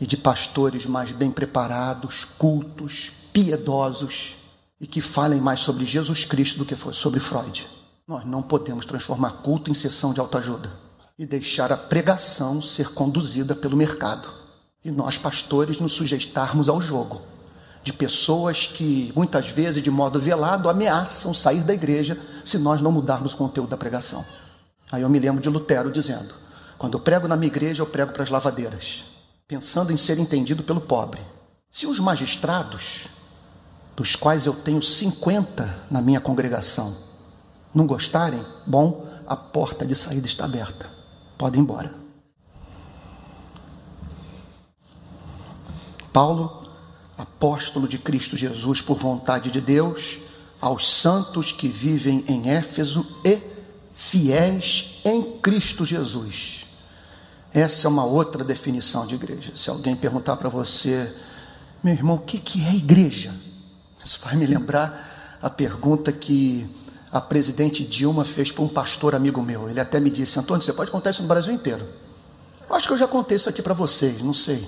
e 0.00 0.06
de 0.06 0.16
pastores 0.16 0.86
mais 0.86 1.12
bem 1.12 1.30
preparados, 1.30 2.24
cultos, 2.38 3.12
piedosos 3.30 4.36
e 4.80 4.86
que 4.86 5.02
falem 5.02 5.42
mais 5.42 5.60
sobre 5.60 5.84
Jesus 5.84 6.24
Cristo 6.24 6.60
do 6.60 6.64
que 6.64 6.74
sobre 6.74 7.20
Freud. 7.20 7.68
Nós 8.08 8.24
não 8.24 8.40
podemos 8.40 8.86
transformar 8.86 9.42
culto 9.42 9.70
em 9.70 9.74
sessão 9.74 10.14
de 10.14 10.20
autoajuda 10.20 10.72
e 11.18 11.26
deixar 11.26 11.70
a 11.70 11.76
pregação 11.76 12.62
ser 12.62 12.94
conduzida 12.94 13.54
pelo 13.54 13.76
mercado. 13.76 14.43
E 14.84 14.90
nós, 14.90 15.16
pastores, 15.16 15.80
nos 15.80 15.92
sujeitarmos 15.92 16.68
ao 16.68 16.80
jogo 16.80 17.22
de 17.82 17.92
pessoas 17.92 18.66
que, 18.66 19.12
muitas 19.14 19.48
vezes, 19.48 19.82
de 19.82 19.90
modo 19.90 20.20
velado, 20.20 20.68
ameaçam 20.68 21.32
sair 21.32 21.62
da 21.62 21.72
igreja 21.72 22.18
se 22.44 22.58
nós 22.58 22.80
não 22.80 22.92
mudarmos 22.92 23.34
o 23.34 23.36
conteúdo 23.36 23.68
da 23.70 23.76
pregação. 23.76 24.24
Aí 24.92 25.02
eu 25.02 25.08
me 25.08 25.18
lembro 25.18 25.42
de 25.42 25.48
Lutero 25.48 25.90
dizendo: 25.90 26.34
quando 26.76 26.94
eu 26.94 27.00
prego 27.00 27.26
na 27.26 27.36
minha 27.36 27.50
igreja, 27.50 27.82
eu 27.82 27.86
prego 27.86 28.12
para 28.12 28.22
as 28.22 28.30
lavadeiras, 28.30 29.04
pensando 29.48 29.92
em 29.92 29.96
ser 29.96 30.18
entendido 30.18 30.62
pelo 30.62 30.80
pobre. 30.80 31.20
Se 31.70 31.86
os 31.86 31.98
magistrados, 31.98 33.08
dos 33.96 34.14
quais 34.16 34.46
eu 34.46 34.54
tenho 34.54 34.82
50 34.82 35.84
na 35.90 36.02
minha 36.02 36.20
congregação, 36.20 36.94
não 37.74 37.86
gostarem, 37.86 38.44
bom, 38.66 39.06
a 39.26 39.36
porta 39.36 39.86
de 39.86 39.94
saída 39.94 40.26
está 40.26 40.44
aberta. 40.44 40.88
Pode 41.36 41.56
ir 41.56 41.60
embora. 41.60 42.03
Paulo, 46.14 46.62
apóstolo 47.18 47.88
de 47.88 47.98
Cristo 47.98 48.36
Jesus 48.36 48.80
por 48.80 48.96
vontade 48.96 49.50
de 49.50 49.60
Deus, 49.60 50.20
aos 50.60 50.88
santos 50.88 51.50
que 51.50 51.66
vivem 51.66 52.24
em 52.28 52.50
Éfeso 52.50 53.04
e 53.24 53.40
fiéis 53.92 55.00
em 55.04 55.38
Cristo 55.40 55.84
Jesus. 55.84 56.68
Essa 57.52 57.88
é 57.88 57.90
uma 57.90 58.04
outra 58.04 58.44
definição 58.44 59.08
de 59.08 59.16
igreja. 59.16 59.52
Se 59.56 59.68
alguém 59.68 59.96
perguntar 59.96 60.36
para 60.36 60.48
você, 60.48 61.12
meu 61.82 61.92
irmão, 61.92 62.14
o 62.14 62.20
que, 62.20 62.38
que 62.38 62.64
é 62.64 62.76
igreja? 62.76 63.34
Isso 64.04 64.20
vai 64.22 64.36
me 64.36 64.46
lembrar 64.46 65.38
a 65.42 65.50
pergunta 65.50 66.12
que 66.12 66.64
a 67.10 67.20
presidente 67.20 67.82
Dilma 67.84 68.24
fez 68.24 68.52
para 68.52 68.62
um 68.62 68.68
pastor 68.68 69.16
amigo 69.16 69.42
meu. 69.42 69.68
Ele 69.68 69.80
até 69.80 69.98
me 69.98 70.10
disse: 70.10 70.38
Antônio, 70.38 70.62
você 70.62 70.72
pode 70.72 70.92
contar 70.92 71.10
isso 71.10 71.22
no 71.22 71.28
Brasil 71.28 71.52
inteiro. 71.52 71.84
Acho 72.70 72.86
que 72.86 72.92
eu 72.92 72.98
já 72.98 73.08
contei 73.08 73.36
isso 73.36 73.48
aqui 73.48 73.60
para 73.60 73.74
vocês, 73.74 74.22
não 74.22 74.32
sei. 74.32 74.64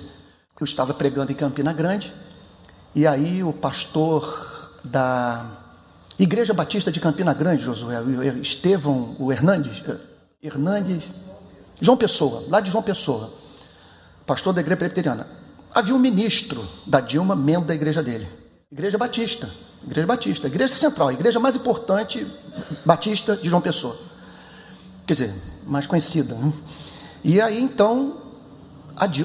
Eu 0.59 0.65
estava 0.65 0.93
pregando 0.93 1.31
em 1.31 1.35
Campina 1.35 1.71
Grande 1.71 2.11
e 2.95 3.05
aí 3.05 3.43
o 3.43 3.53
pastor 3.53 4.79
da 4.83 5.45
Igreja 6.17 6.53
Batista 6.53 6.91
de 6.91 6.99
Campina 6.99 7.31
Grande, 7.31 7.63
Josué, 7.63 8.01
Estevão, 8.41 9.15
o 9.19 9.31
Hernandes, 9.31 9.83
eh, 9.87 9.97
Hernandes, 10.41 11.03
João 11.79 11.95
Pessoa, 11.95 12.43
lá 12.49 12.59
de 12.59 12.71
João 12.71 12.83
Pessoa, 12.83 13.31
pastor 14.25 14.51
da 14.51 14.61
Igreja 14.61 14.77
Presbiteriana. 14.77 15.27
Havia 15.75 15.93
um 15.93 15.99
ministro 15.99 16.67
da 16.87 16.99
Dilma, 17.01 17.35
membro 17.35 17.67
da 17.67 17.75
igreja 17.75 18.01
dele. 18.01 18.27
Igreja 18.71 18.97
Batista, 18.97 19.47
Igreja 19.83 20.07
Batista, 20.07 20.47
Igreja 20.47 20.75
Central, 20.75 21.09
a 21.09 21.13
igreja 21.13 21.39
mais 21.39 21.55
importante 21.55 22.25
batista 22.83 23.37
de 23.37 23.47
João 23.47 23.61
Pessoa. 23.61 23.95
Quer 25.05 25.13
dizer, 25.13 25.33
mais 25.67 25.85
conhecida. 25.85 26.33
Né? 26.33 26.51
E 27.23 27.39
aí 27.39 27.61
então 27.61 28.26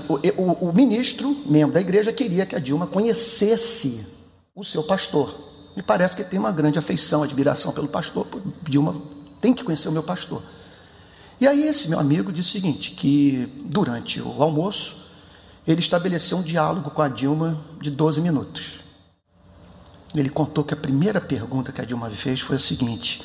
o, 0.09 0.43
o, 0.43 0.69
o 0.69 0.73
ministro, 0.73 1.35
membro 1.47 1.73
da 1.73 1.81
igreja, 1.81 2.13
queria 2.13 2.45
que 2.45 2.55
a 2.55 2.59
Dilma 2.59 2.87
conhecesse 2.87 4.07
o 4.55 4.65
seu 4.65 4.83
pastor. 4.83 5.35
Me 5.75 5.83
parece 5.83 6.15
que 6.15 6.23
tem 6.23 6.39
uma 6.39 6.53
grande 6.53 6.79
afeição, 6.79 7.23
admiração 7.23 7.73
pelo 7.73 7.89
pastor. 7.89 8.27
Dilma 8.63 8.95
tem 9.41 9.55
que 9.55 9.65
conhecer 9.65 9.89
o 9.89 9.93
meu 9.93 10.03
pastor. 10.03 10.43
E 11.41 11.47
aí 11.47 11.67
esse 11.67 11.89
meu 11.89 11.99
amigo 11.99 12.31
disse 12.31 12.51
o 12.51 12.53
seguinte, 12.53 12.91
que 12.93 13.49
durante 13.65 14.21
o 14.21 14.43
almoço 14.43 14.97
ele 15.67 15.81
estabeleceu 15.81 16.39
um 16.39 16.43
diálogo 16.43 16.91
com 16.91 17.03
a 17.03 17.09
Dilma 17.09 17.59
de 17.81 17.91
12 17.91 18.21
minutos. 18.21 18.83
Ele 20.15 20.29
contou 20.29 20.63
que 20.63 20.75
a 20.75 20.77
primeira 20.77 21.21
pergunta 21.21 21.73
que 21.73 21.81
a 21.81 21.85
Dilma 21.85 22.11
fez 22.11 22.41
foi 22.41 22.57
a 22.57 22.59
seguinte: 22.59 23.23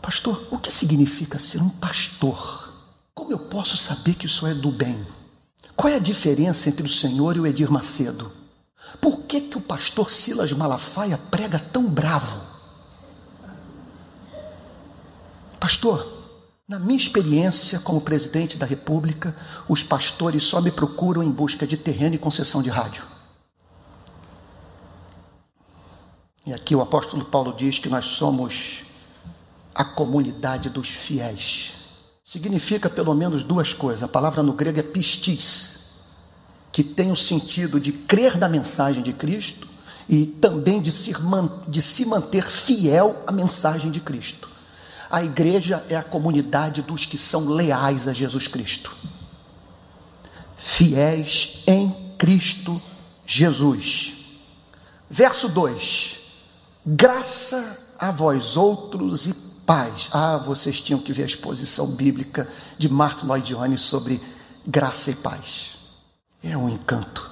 Pastor, 0.00 0.48
o 0.50 0.58
que 0.58 0.72
significa 0.72 1.38
ser 1.38 1.60
um 1.60 1.68
pastor? 1.68 2.61
Como 3.14 3.32
eu 3.32 3.38
posso 3.38 3.76
saber 3.76 4.14
que 4.14 4.26
isso 4.26 4.46
é 4.46 4.54
do 4.54 4.70
bem? 4.70 5.06
Qual 5.76 5.92
é 5.92 5.96
a 5.96 6.00
diferença 6.00 6.68
entre 6.68 6.86
o 6.86 6.92
Senhor 6.92 7.36
e 7.36 7.40
o 7.40 7.46
Edir 7.46 7.70
Macedo? 7.70 8.30
Por 9.00 9.22
que, 9.22 9.40
que 9.40 9.58
o 9.58 9.60
pastor 9.60 10.10
Silas 10.10 10.52
Malafaia 10.52 11.18
prega 11.30 11.58
tão 11.58 11.84
bravo? 11.88 12.40
Pastor, 15.58 16.06
na 16.66 16.78
minha 16.78 16.96
experiência 16.96 17.78
como 17.80 18.00
presidente 18.00 18.56
da 18.56 18.66
República, 18.66 19.36
os 19.68 19.82
pastores 19.82 20.44
só 20.44 20.60
me 20.60 20.70
procuram 20.70 21.22
em 21.22 21.30
busca 21.30 21.66
de 21.66 21.76
terreno 21.76 22.14
e 22.14 22.18
concessão 22.18 22.62
de 22.62 22.70
rádio. 22.70 23.04
E 26.44 26.52
aqui 26.52 26.74
o 26.74 26.80
apóstolo 26.80 27.24
Paulo 27.24 27.54
diz 27.56 27.78
que 27.78 27.88
nós 27.88 28.06
somos 28.06 28.84
a 29.74 29.84
comunidade 29.84 30.68
dos 30.68 30.88
fiéis. 30.88 31.81
Significa 32.24 32.88
pelo 32.88 33.14
menos 33.14 33.42
duas 33.42 33.72
coisas. 33.72 34.02
A 34.02 34.08
palavra 34.08 34.42
no 34.42 34.52
grego 34.52 34.78
é 34.78 34.82
pistis, 34.82 36.06
que 36.70 36.84
tem 36.84 37.10
o 37.10 37.16
sentido 37.16 37.80
de 37.80 37.92
crer 37.92 38.38
na 38.38 38.48
mensagem 38.48 39.02
de 39.02 39.12
Cristo 39.12 39.68
e 40.08 40.26
também 40.26 40.80
de 40.80 40.92
se, 40.92 41.12
de 41.68 41.82
se 41.82 42.04
manter 42.06 42.44
fiel 42.44 43.22
à 43.26 43.32
mensagem 43.32 43.90
de 43.90 44.00
Cristo. 44.00 44.48
A 45.10 45.22
igreja 45.22 45.84
é 45.88 45.96
a 45.96 46.02
comunidade 46.02 46.80
dos 46.80 47.04
que 47.04 47.18
são 47.18 47.48
leais 47.48 48.06
a 48.06 48.12
Jesus 48.12 48.46
Cristo. 48.46 48.96
Fiéis 50.56 51.64
em 51.66 52.14
Cristo 52.16 52.80
Jesus. 53.26 54.14
Verso 55.10 55.48
2: 55.48 56.18
Graça 56.86 57.94
a 57.98 58.10
vós 58.10 58.56
outros 58.56 59.26
e 59.26 59.51
paz. 59.66 60.08
Ah, 60.12 60.36
vocês 60.36 60.80
tinham 60.80 61.00
que 61.00 61.12
ver 61.12 61.22
a 61.22 61.26
exposição 61.26 61.86
bíblica 61.86 62.48
de 62.78 62.88
Martin 62.88 63.26
Lloyd 63.26 63.54
Jones 63.54 63.82
sobre 63.82 64.20
graça 64.66 65.10
e 65.10 65.14
paz. 65.14 65.78
É 66.42 66.56
um 66.56 66.68
encanto. 66.68 67.30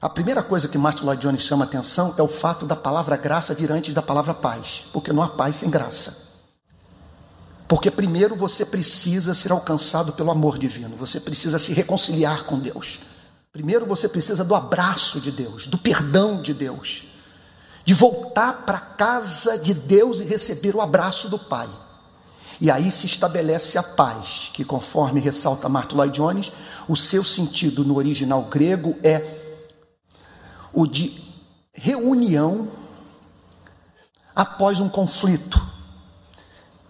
A 0.00 0.08
primeira 0.08 0.42
coisa 0.42 0.68
que 0.68 0.78
Martin 0.78 1.04
Lloyd 1.04 1.20
Jones 1.20 1.42
chama 1.42 1.64
atenção 1.64 2.14
é 2.16 2.22
o 2.22 2.28
fato 2.28 2.66
da 2.66 2.76
palavra 2.76 3.16
graça 3.16 3.54
vir 3.54 3.70
antes 3.70 3.92
da 3.92 4.00
palavra 4.00 4.32
paz, 4.32 4.86
porque 4.92 5.12
não 5.12 5.22
há 5.22 5.28
paz 5.28 5.56
sem 5.56 5.70
graça. 5.70 6.30
Porque 7.68 7.90
primeiro 7.90 8.34
você 8.34 8.64
precisa 8.64 9.34
ser 9.34 9.52
alcançado 9.52 10.12
pelo 10.12 10.30
amor 10.30 10.58
divino, 10.58 10.96
você 10.96 11.20
precisa 11.20 11.58
se 11.58 11.72
reconciliar 11.72 12.44
com 12.44 12.58
Deus. 12.58 13.00
Primeiro 13.52 13.84
você 13.84 14.08
precisa 14.08 14.42
do 14.44 14.54
abraço 14.54 15.20
de 15.20 15.30
Deus, 15.30 15.66
do 15.66 15.76
perdão 15.76 16.40
de 16.40 16.54
Deus 16.54 17.04
de 17.90 17.94
voltar 17.94 18.64
para 18.64 18.78
a 18.78 18.80
casa 18.80 19.58
de 19.58 19.74
Deus 19.74 20.20
e 20.20 20.24
receber 20.24 20.76
o 20.76 20.80
abraço 20.80 21.28
do 21.28 21.36
Pai. 21.36 21.68
E 22.60 22.70
aí 22.70 22.88
se 22.88 23.04
estabelece 23.04 23.76
a 23.76 23.82
paz, 23.82 24.48
que 24.54 24.64
conforme 24.64 25.18
ressalta 25.18 25.68
Martin 25.68 25.96
Lloyd 25.96 26.14
Jones, 26.16 26.52
o 26.86 26.94
seu 26.94 27.24
sentido 27.24 27.84
no 27.84 27.96
original 27.96 28.42
grego 28.42 28.96
é 29.02 29.58
o 30.72 30.86
de 30.86 31.20
reunião 31.72 32.68
após 34.36 34.78
um 34.78 34.88
conflito. 34.88 35.60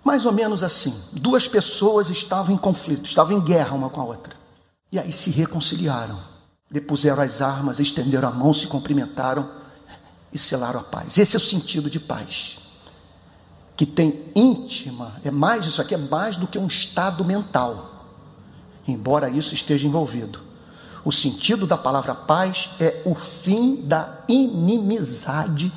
Mais 0.04 0.26
ou 0.26 0.32
menos 0.32 0.62
assim, 0.62 0.94
duas 1.14 1.48
pessoas 1.48 2.10
estavam 2.10 2.54
em 2.54 2.58
conflito, 2.58 3.06
estavam 3.06 3.38
em 3.38 3.40
guerra 3.40 3.74
uma 3.74 3.88
com 3.88 4.02
a 4.02 4.04
outra. 4.04 4.34
E 4.92 4.98
aí 4.98 5.12
se 5.12 5.30
reconciliaram, 5.30 6.20
depuseram 6.70 7.22
as 7.22 7.40
armas, 7.40 7.80
estenderam 7.80 8.28
a 8.28 8.32
mão, 8.32 8.52
se 8.52 8.66
cumprimentaram 8.66 9.59
e 10.32 10.38
selaram 10.38 10.80
a 10.80 10.84
paz. 10.84 11.18
Esse 11.18 11.36
é 11.36 11.38
o 11.38 11.42
sentido 11.42 11.90
de 11.90 11.98
paz. 11.98 12.58
Que 13.76 13.86
tem 13.86 14.26
íntima, 14.34 15.20
é 15.24 15.30
mais 15.30 15.64
isso 15.64 15.80
aqui, 15.80 15.94
é 15.94 15.98
mais 15.98 16.36
do 16.36 16.46
que 16.46 16.58
um 16.58 16.66
estado 16.66 17.24
mental. 17.24 17.88
embora 18.86 19.30
isso 19.30 19.54
esteja 19.54 19.86
envolvido. 19.86 20.40
O 21.04 21.12
sentido 21.12 21.66
da 21.66 21.78
palavra 21.78 22.14
paz 22.14 22.70
é 22.78 23.02
o 23.04 23.14
fim 23.14 23.86
da 23.86 24.22
inimizade 24.28 25.72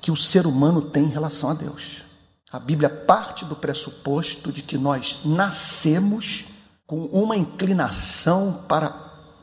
que 0.00 0.10
o 0.10 0.16
ser 0.16 0.46
humano 0.46 0.80
tem 0.80 1.04
em 1.04 1.08
relação 1.08 1.50
a 1.50 1.54
Deus. 1.54 2.02
A 2.50 2.58
Bíblia 2.58 2.88
parte 2.88 3.44
do 3.44 3.56
pressuposto 3.56 4.52
de 4.52 4.62
que 4.62 4.78
nós 4.78 5.20
nascemos 5.24 6.44
com 6.86 7.06
uma 7.06 7.36
inclinação 7.36 8.64
para 8.68 8.94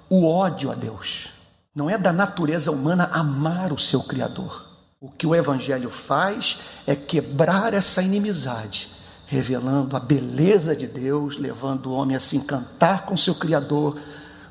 o 0.09 0.27
ódio 0.27 0.71
a 0.71 0.75
Deus. 0.75 1.29
Não 1.75 1.89
é 1.89 1.97
da 1.97 2.11
natureza 2.11 2.71
humana 2.71 3.09
amar 3.13 3.71
o 3.71 3.77
seu 3.77 4.01
Criador. 4.01 4.65
O 4.99 5.09
que 5.09 5.27
o 5.27 5.35
Evangelho 5.35 5.89
faz 5.89 6.59
é 6.87 6.95
quebrar 6.95 7.73
essa 7.73 8.01
inimizade, 8.01 8.89
revelando 9.27 9.95
a 9.95 9.99
beleza 9.99 10.75
de 10.75 10.87
Deus, 10.87 11.37
levando 11.37 11.87
o 11.87 11.93
homem 11.93 12.17
a 12.17 12.19
se 12.19 12.35
encantar 12.35 13.05
com 13.05 13.15
seu 13.15 13.35
Criador, 13.35 13.97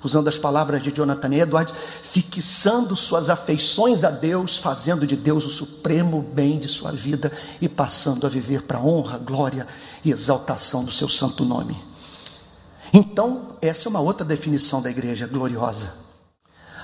usando 0.02 0.28
as 0.28 0.38
palavras 0.38 0.80
de 0.80 0.92
Jonathan 0.92 1.34
Edwards, 1.34 1.74
fixando 2.02 2.94
suas 2.94 3.28
afeições 3.28 4.04
a 4.04 4.10
Deus, 4.10 4.56
fazendo 4.56 5.04
de 5.04 5.16
Deus 5.16 5.44
o 5.44 5.50
supremo 5.50 6.22
bem 6.22 6.56
de 6.56 6.68
sua 6.68 6.92
vida 6.92 7.32
e 7.60 7.68
passando 7.68 8.26
a 8.28 8.30
viver 8.30 8.62
para 8.62 8.80
honra, 8.80 9.18
glória 9.18 9.66
e 10.04 10.12
exaltação 10.12 10.84
do 10.84 10.92
seu 10.92 11.08
santo 11.08 11.44
nome. 11.44 11.76
Então, 12.92 13.56
essa 13.60 13.88
é 13.88 13.90
uma 13.90 14.00
outra 14.00 14.24
definição 14.24 14.80
da 14.80 14.88
igreja 14.88 15.26
gloriosa. 15.26 16.07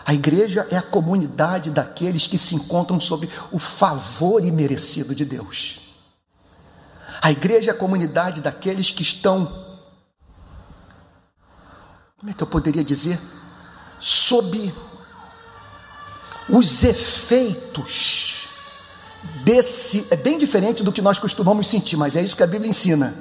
A 0.04 0.12
igreja 0.12 0.66
é 0.70 0.76
a 0.76 0.82
comunidade 0.82 1.70
daqueles 1.70 2.26
que 2.26 2.36
se 2.36 2.54
encontram 2.54 3.00
sob 3.00 3.28
o 3.50 3.58
favor 3.58 4.44
imerecido 4.44 5.14
de 5.14 5.24
Deus. 5.24 5.80
A 7.22 7.30
igreja 7.30 7.70
é 7.70 7.74
a 7.74 7.78
comunidade 7.78 8.40
daqueles 8.40 8.90
que 8.90 9.02
estão 9.02 9.64
como 12.24 12.32
é 12.32 12.34
que 12.34 12.42
eu 12.42 12.46
poderia 12.46 12.82
dizer? 12.82 13.20
Sob 14.00 14.72
os 16.48 16.82
efeitos 16.82 18.48
desse. 19.44 20.06
É 20.10 20.16
bem 20.16 20.38
diferente 20.38 20.82
do 20.82 20.90
que 20.90 21.02
nós 21.02 21.18
costumamos 21.18 21.66
sentir, 21.66 21.98
mas 21.98 22.16
é 22.16 22.22
isso 22.22 22.34
que 22.34 22.42
a 22.42 22.46
Bíblia 22.46 22.70
ensina. 22.70 23.14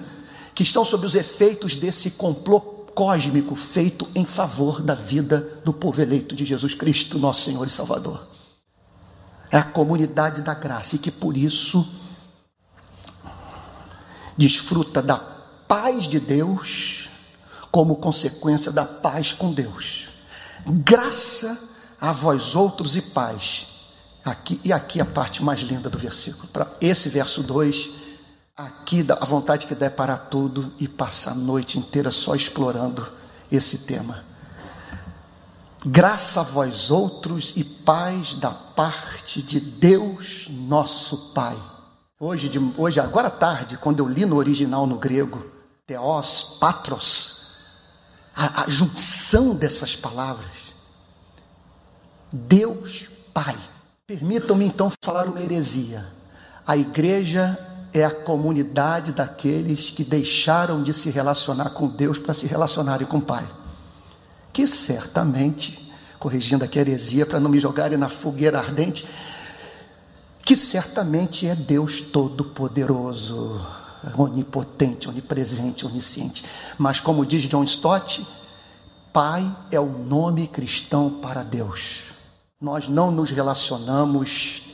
Que 0.56 0.64
estão 0.64 0.86
sob 0.86 1.06
os 1.06 1.16
efeitos 1.16 1.76
desse 1.76 2.12
complô 2.12 2.83
cósmico 2.94 3.56
feito 3.56 4.08
em 4.16 4.26
favor 4.26 4.82
da 4.82 4.96
vida 4.96 5.62
do 5.64 5.74
povo 5.74 6.02
eleito 6.02 6.36
de 6.36 6.46
Jesus 6.46 6.74
Cristo, 6.74 7.20
nosso 7.20 7.42
Senhor 7.42 7.66
e 7.66 7.70
Salvador. 7.70 8.26
É 9.52 9.58
a 9.58 9.64
comunidade 9.64 10.42
da 10.42 10.54
graça 10.54 10.96
e 10.96 11.00
que 11.00 11.12
por 11.12 11.38
isso 11.38 11.88
desfruta 14.38 15.02
da 15.02 15.18
paz 15.18 16.08
de 16.08 16.20
Deus 16.20 17.10
como 17.72 17.96
consequência 17.98 18.72
da 18.72 18.86
paz 18.86 19.32
com 19.32 19.52
Deus. 19.54 20.10
Graça 20.66 21.58
a 22.00 22.12
vós 22.12 22.56
outros 22.56 22.96
e 22.96 23.02
paz. 23.02 23.68
Aqui, 24.24 24.60
e 24.64 24.72
aqui 24.72 25.02
a 25.02 25.06
parte 25.06 25.44
mais 25.44 25.60
linda 25.62 25.90
do 25.90 25.98
versículo. 25.98 26.48
Para 26.48 26.72
esse 26.80 27.10
verso 27.10 27.44
2, 27.44 28.13
aqui 28.56 29.04
a 29.10 29.26
vontade 29.26 29.66
que 29.66 29.74
der 29.74 29.96
para 29.96 30.16
tudo 30.16 30.72
e 30.80 30.88
passar 30.88 31.32
a 31.32 31.36
noite 31.36 31.80
inteira 31.80 32.12
só 32.12 32.36
explorando 32.36 33.06
esse 33.52 33.80
tema. 33.80 34.24
Graça 35.86 36.42
a 36.42 36.44
vós 36.44 36.92
outros 36.92 37.54
e 37.58 37.64
paz 37.64 38.36
da 38.36 38.52
parte 38.52 39.42
de 39.42 39.60
Deus, 39.60 40.48
nosso 40.50 41.34
Pai. 41.34 41.58
Hoje, 42.20 42.48
de, 42.48 42.60
hoje 42.78 43.00
agora 43.00 43.28
à 43.28 43.32
tarde, 43.32 43.78
quando 43.78 44.00
eu 44.00 44.08
li 44.08 44.26
no 44.26 44.38
original 44.38 44.88
no 44.88 44.98
grego, 44.98 45.46
Theos, 45.86 46.58
Patros, 46.60 47.58
a, 48.34 48.64
a 48.64 48.70
junção 48.70 49.56
dessas 49.56 49.96
palavras. 49.96 50.74
Deus 52.32 53.10
Pai. 53.34 53.58
Permitam-me 54.08 54.66
então 54.66 54.92
falar 55.04 55.28
uma 55.28 55.42
heresia. 55.42 56.06
A 56.66 56.78
igreja 56.78 57.58
é 57.94 58.04
a 58.04 58.12
comunidade 58.12 59.12
daqueles 59.12 59.92
que 59.92 60.04
deixaram 60.04 60.82
de 60.82 60.92
se 60.94 61.10
relacionar 61.12 61.70
com 61.70 61.88
Deus 61.88 62.18
para 62.18 62.34
se 62.34 62.48
relacionarem 62.48 63.06
com 63.06 63.18
o 63.18 63.22
Pai. 63.22 63.48
Que 64.52 64.66
certamente, 64.66 65.92
corrigindo 66.18 66.66
aqui 66.66 66.80
a 66.80 66.82
heresia 66.82 67.26
para 67.26 67.40
não 67.40 67.52
me 67.52 67.60
jogarem 67.60 67.98
na 67.98 68.10
fogueira 68.10 68.58
ardente, 68.58 69.08
que 70.42 70.56
certamente 70.56 71.48
é 71.48 71.56
Deus 71.56 72.02
Todo-Poderoso 72.02 73.62
onipotente, 74.18 75.08
onipresente, 75.08 75.86
onisciente. 75.86 76.44
Mas, 76.78 77.00
como 77.00 77.26
diz 77.26 77.44
John 77.44 77.64
Stott, 77.64 78.26
Pai 79.14 79.50
é 79.72 79.80
o 79.80 79.86
nome 79.86 80.48
cristão 80.48 81.10
para 81.22 81.44
Deus. 81.44 82.06
Nós 82.60 82.88
não 82.88 83.12
nos 83.12 83.30
relacionamos 83.30 84.73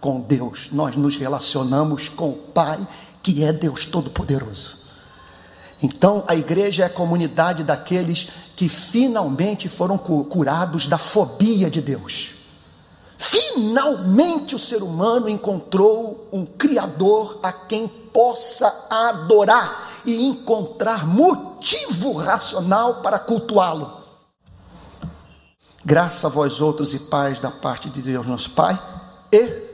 com 0.00 0.20
Deus, 0.20 0.68
nós 0.72 0.96
nos 0.96 1.16
relacionamos 1.16 2.08
com 2.08 2.30
o 2.30 2.34
Pai, 2.34 2.78
que 3.22 3.42
é 3.42 3.52
Deus 3.52 3.84
Todo-Poderoso. 3.84 4.76
Então, 5.82 6.24
a 6.26 6.34
igreja 6.34 6.84
é 6.84 6.86
a 6.86 6.90
comunidade 6.90 7.62
daqueles 7.62 8.30
que 8.56 8.68
finalmente 8.68 9.68
foram 9.68 9.98
curados 9.98 10.86
da 10.86 10.96
fobia 10.96 11.70
de 11.70 11.80
Deus. 11.80 12.34
Finalmente 13.18 14.54
o 14.54 14.58
ser 14.58 14.82
humano 14.82 15.28
encontrou 15.28 16.28
um 16.32 16.44
Criador 16.44 17.38
a 17.42 17.50
quem 17.50 17.88
possa 17.88 18.86
adorar 18.90 20.02
e 20.04 20.26
encontrar 20.26 21.06
motivo 21.06 22.12
racional 22.12 23.02
para 23.02 23.18
cultuá-lo. 23.18 24.04
Graças 25.84 26.24
a 26.24 26.28
vós 26.28 26.60
outros 26.60 26.94
e 26.94 26.98
pais 26.98 27.40
da 27.40 27.50
parte 27.50 27.88
de 27.88 28.02
Deus 28.02 28.26
nosso 28.26 28.50
Pai 28.50 28.78
e 29.32 29.65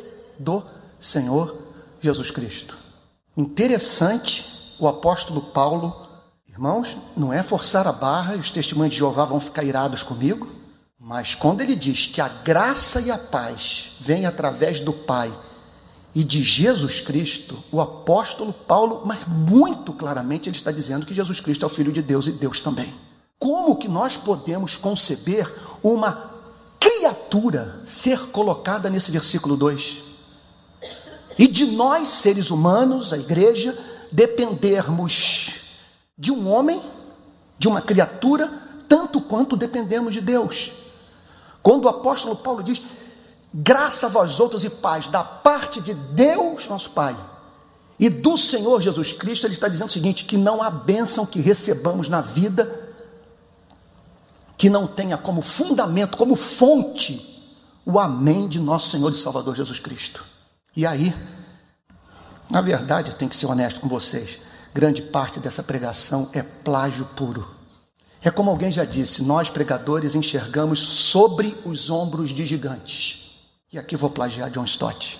do 0.42 0.62
Senhor 0.98 1.56
Jesus 2.00 2.30
Cristo. 2.30 2.76
Interessante, 3.36 4.74
o 4.78 4.86
apóstolo 4.86 5.40
Paulo, 5.40 6.06
irmãos, 6.48 6.96
não 7.16 7.32
é 7.32 7.42
forçar 7.42 7.86
a 7.86 7.92
barra 7.92 8.36
e 8.36 8.40
os 8.40 8.50
testemunhos 8.50 8.92
de 8.92 8.98
Jeová 8.98 9.24
vão 9.24 9.40
ficar 9.40 9.64
irados 9.64 10.02
comigo. 10.02 10.48
Mas 10.98 11.34
quando 11.34 11.60
ele 11.60 11.74
diz 11.74 12.06
que 12.06 12.20
a 12.20 12.28
graça 12.28 13.00
e 13.00 13.10
a 13.10 13.18
paz 13.18 13.92
vêm 14.00 14.26
através 14.26 14.80
do 14.80 14.92
Pai 14.92 15.32
e 16.14 16.22
de 16.22 16.42
Jesus 16.42 17.00
Cristo, 17.00 17.58
o 17.72 17.80
apóstolo 17.80 18.52
Paulo, 18.52 19.02
mas 19.04 19.26
muito 19.26 19.92
claramente 19.92 20.48
ele 20.48 20.56
está 20.56 20.70
dizendo 20.70 21.06
que 21.06 21.14
Jesus 21.14 21.40
Cristo 21.40 21.64
é 21.64 21.66
o 21.66 21.70
Filho 21.70 21.90
de 21.90 22.02
Deus 22.02 22.26
e 22.26 22.32
Deus 22.32 22.60
também. 22.60 22.92
Como 23.38 23.76
que 23.76 23.88
nós 23.88 24.16
podemos 24.16 24.76
conceber 24.76 25.52
uma 25.82 26.30
criatura 26.78 27.80
ser 27.84 28.18
colocada 28.30 28.88
nesse 28.88 29.10
versículo 29.10 29.56
2? 29.56 30.01
E 31.38 31.46
de 31.46 31.66
nós, 31.66 32.08
seres 32.08 32.50
humanos, 32.50 33.12
a 33.12 33.18
igreja, 33.18 33.78
dependermos 34.10 35.50
de 36.16 36.30
um 36.30 36.48
homem, 36.48 36.80
de 37.58 37.68
uma 37.68 37.80
criatura, 37.80 38.50
tanto 38.88 39.20
quanto 39.20 39.56
dependemos 39.56 40.12
de 40.12 40.20
Deus. 40.20 40.72
Quando 41.62 41.84
o 41.84 41.88
apóstolo 41.88 42.36
Paulo 42.36 42.62
diz: 42.62 42.82
graça 43.52 44.06
a 44.06 44.08
vós 44.08 44.38
outros 44.40 44.64
e 44.64 44.70
paz 44.70 45.08
da 45.08 45.22
parte 45.24 45.80
de 45.80 45.94
Deus, 45.94 46.68
nosso 46.68 46.90
Pai, 46.90 47.16
e 47.98 48.08
do 48.08 48.36
Senhor 48.36 48.80
Jesus 48.80 49.12
Cristo, 49.12 49.46
ele 49.46 49.54
está 49.54 49.68
dizendo 49.68 49.88
o 49.88 49.92
seguinte: 49.92 50.24
que 50.24 50.36
não 50.36 50.62
há 50.62 50.70
bênção 50.70 51.24
que 51.24 51.40
recebamos 51.40 52.08
na 52.08 52.20
vida 52.20 52.92
que 54.62 54.70
não 54.70 54.86
tenha 54.86 55.18
como 55.18 55.42
fundamento, 55.42 56.16
como 56.16 56.36
fonte, 56.36 57.42
o 57.84 57.98
amém 57.98 58.46
de 58.46 58.60
nosso 58.60 58.90
Senhor 58.90 59.10
e 59.10 59.16
Salvador 59.16 59.56
Jesus 59.56 59.80
Cristo. 59.80 60.24
E 60.74 60.86
aí, 60.86 61.14
na 62.50 62.60
verdade, 62.60 63.10
eu 63.10 63.16
tenho 63.16 63.30
que 63.30 63.36
ser 63.36 63.46
honesto 63.46 63.80
com 63.80 63.88
vocês, 63.88 64.38
grande 64.72 65.02
parte 65.02 65.38
dessa 65.38 65.62
pregação 65.62 66.30
é 66.32 66.42
plágio 66.42 67.04
puro. 67.16 67.46
É 68.22 68.30
como 68.30 68.50
alguém 68.50 68.70
já 68.70 68.84
disse, 68.84 69.22
nós 69.22 69.50
pregadores 69.50 70.14
enxergamos 70.14 70.80
sobre 70.80 71.56
os 71.64 71.90
ombros 71.90 72.30
de 72.30 72.46
gigantes. 72.46 73.40
E 73.72 73.78
aqui 73.78 73.96
vou 73.96 74.08
plagiar 74.08 74.50
John 74.50 74.64
Stott. 74.64 75.18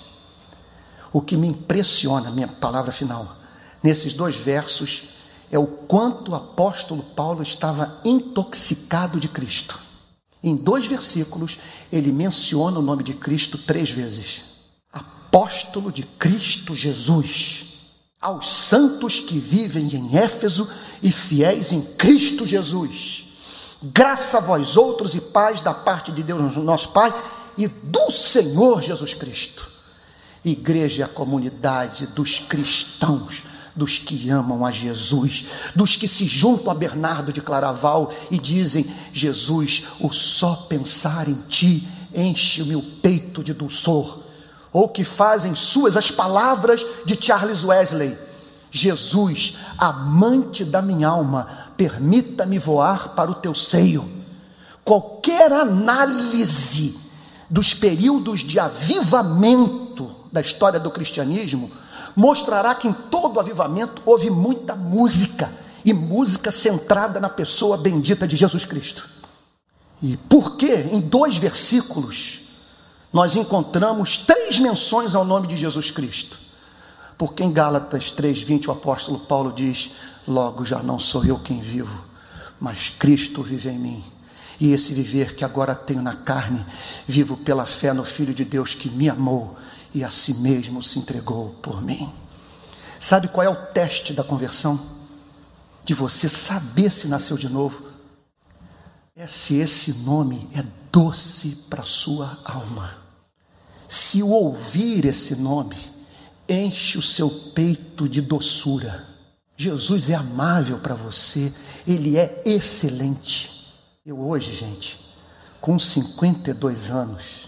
O 1.11 1.21
que 1.21 1.35
me 1.35 1.47
impressiona, 1.47 2.31
minha 2.31 2.47
palavra 2.47 2.91
final, 2.91 3.35
nesses 3.83 4.13
dois 4.13 4.35
versos, 4.35 5.17
é 5.51 5.59
o 5.59 5.67
quanto 5.67 6.31
o 6.31 6.35
apóstolo 6.35 7.03
Paulo 7.03 7.43
estava 7.43 7.99
intoxicado 8.03 9.19
de 9.19 9.27
Cristo. 9.27 9.79
Em 10.41 10.55
dois 10.55 10.87
versículos, 10.87 11.59
ele 11.91 12.11
menciona 12.11 12.79
o 12.79 12.81
nome 12.81 13.03
de 13.03 13.13
Cristo 13.13 13.57
três 13.57 13.89
vezes: 13.89 14.52
Apóstolo 15.33 15.91
de 15.91 16.03
Cristo 16.03 16.75
Jesus 16.75 17.65
aos 18.21 18.53
santos 18.53 19.19
que 19.19 19.39
vivem 19.39 19.87
em 19.95 20.15
Éfeso 20.15 20.69
e 21.01 21.11
fiéis 21.11 21.71
em 21.71 21.81
Cristo 21.81 22.45
Jesus. 22.45 23.25
Graça 23.81 24.37
a 24.37 24.41
vós 24.41 24.77
outros 24.77 25.15
e 25.15 25.19
paz 25.19 25.59
da 25.59 25.73
parte 25.73 26.11
de 26.11 26.21
Deus, 26.21 26.55
nosso 26.57 26.89
Pai, 26.89 27.11
e 27.57 27.67
do 27.67 28.11
Senhor 28.11 28.83
Jesus 28.83 29.15
Cristo. 29.15 29.67
Igreja 30.45 31.01
é 31.01 31.05
a 31.05 31.09
comunidade 31.09 32.05
dos 32.05 32.37
cristãos, 32.37 33.41
dos 33.75 33.97
que 33.97 34.29
amam 34.29 34.63
a 34.63 34.71
Jesus, 34.71 35.45
dos 35.75 35.95
que 35.95 36.07
se 36.07 36.27
juntam 36.27 36.71
a 36.71 36.75
Bernardo 36.75 37.33
de 37.33 37.41
Claraval 37.41 38.13
e 38.29 38.37
dizem: 38.37 38.85
Jesus, 39.11 39.85
o 39.99 40.13
só 40.13 40.67
pensar 40.69 41.27
em 41.27 41.41
ti 41.49 41.87
enche 42.13 42.61
o 42.61 42.67
meu 42.67 42.83
peito 43.01 43.43
de 43.43 43.51
dulçor, 43.51 44.21
ou 44.73 44.89
que 44.89 45.03
fazem 45.03 45.53
suas 45.53 45.95
as 45.95 46.09
palavras 46.09 46.83
de 47.05 47.17
Charles 47.21 47.63
Wesley: 47.63 48.17
Jesus, 48.71 49.55
amante 49.77 50.65
da 50.65 50.81
minha 50.81 51.07
alma, 51.07 51.47
permita-me 51.77 52.57
voar 52.57 53.09
para 53.09 53.29
o 53.29 53.35
teu 53.35 53.53
seio. 53.53 54.03
Qualquer 54.83 55.53
análise 55.53 56.99
dos 57.49 57.73
períodos 57.73 58.41
de 58.41 58.59
avivamento 58.59 60.09
da 60.31 60.41
história 60.41 60.79
do 60.79 60.89
cristianismo 60.89 61.71
mostrará 62.15 62.73
que 62.73 62.87
em 62.87 62.93
todo 62.93 63.39
avivamento 63.39 64.01
houve 64.05 64.29
muita 64.29 64.75
música 64.75 65.49
e 65.85 65.93
música 65.93 66.51
centrada 66.51 67.19
na 67.19 67.29
pessoa 67.29 67.77
bendita 67.77 68.27
de 68.27 68.35
Jesus 68.35 68.65
Cristo. 68.65 69.07
E 70.01 70.17
por 70.17 70.57
que 70.57 70.73
em 70.73 70.99
dois 70.99 71.37
versículos 71.37 72.42
nós 73.13 73.35
encontramos 73.35 74.17
três 74.17 74.57
menções 74.57 75.13
ao 75.13 75.23
nome 75.23 75.47
de 75.47 75.55
Jesus 75.55 75.91
Cristo? 75.91 76.39
Porque 77.15 77.43
em 77.43 77.53
Gálatas 77.53 78.09
3:20 78.09 78.67
o 78.67 78.71
apóstolo 78.71 79.19
Paulo 79.19 79.53
diz: 79.53 79.91
"Logo 80.27 80.65
já 80.65 80.81
não 80.81 80.99
sou 80.99 81.23
eu 81.23 81.37
quem 81.37 81.61
vivo, 81.61 82.03
mas 82.59 82.89
Cristo 82.89 83.43
vive 83.43 83.69
em 83.69 83.77
mim." 83.77 84.03
E 84.59 84.71
esse 84.71 84.93
viver 84.93 85.35
que 85.35 85.45
agora 85.45 85.75
tenho 85.75 86.01
na 86.01 86.15
carne, 86.15 86.65
vivo 87.07 87.37
pela 87.37 87.65
fé 87.65 87.93
no 87.93 88.03
Filho 88.03 88.33
de 88.33 88.43
Deus 88.43 88.73
que 88.73 88.89
me 88.89 89.09
amou 89.09 89.55
e 89.93 90.03
a 90.03 90.09
si 90.09 90.35
mesmo 90.35 90.81
se 90.81 90.97
entregou 90.97 91.51
por 91.61 91.81
mim. 91.81 92.11
Sabe 92.99 93.27
qual 93.27 93.45
é 93.45 93.49
o 93.49 93.55
teste 93.55 94.13
da 94.13 94.23
conversão? 94.23 94.79
De 95.83 95.93
você 95.93 96.29
saber 96.29 96.91
se 96.91 97.07
nasceu 97.07 97.37
de 97.37 97.49
novo. 97.49 97.83
É 99.15 99.27
se 99.27 99.57
esse 99.57 100.03
nome 100.03 100.49
é 100.55 100.63
doce 100.91 101.67
para 101.69 101.83
sua 101.83 102.39
alma. 102.45 103.02
Se 103.87 104.23
o 104.23 104.29
ouvir 104.29 105.05
esse 105.05 105.35
nome, 105.35 105.77
enche 106.47 106.97
o 106.97 107.01
seu 107.01 107.29
peito 107.29 108.07
de 108.07 108.21
doçura. 108.21 109.03
Jesus 109.55 110.09
é 110.09 110.15
amável 110.15 110.79
para 110.79 110.95
você, 110.95 111.53
ele 111.87 112.17
é 112.17 112.41
excelente. 112.45 113.51
Eu 114.05 114.19
hoje, 114.19 114.53
gente, 114.53 114.99
com 115.61 115.77
52 115.77 116.91
anos, 116.91 117.47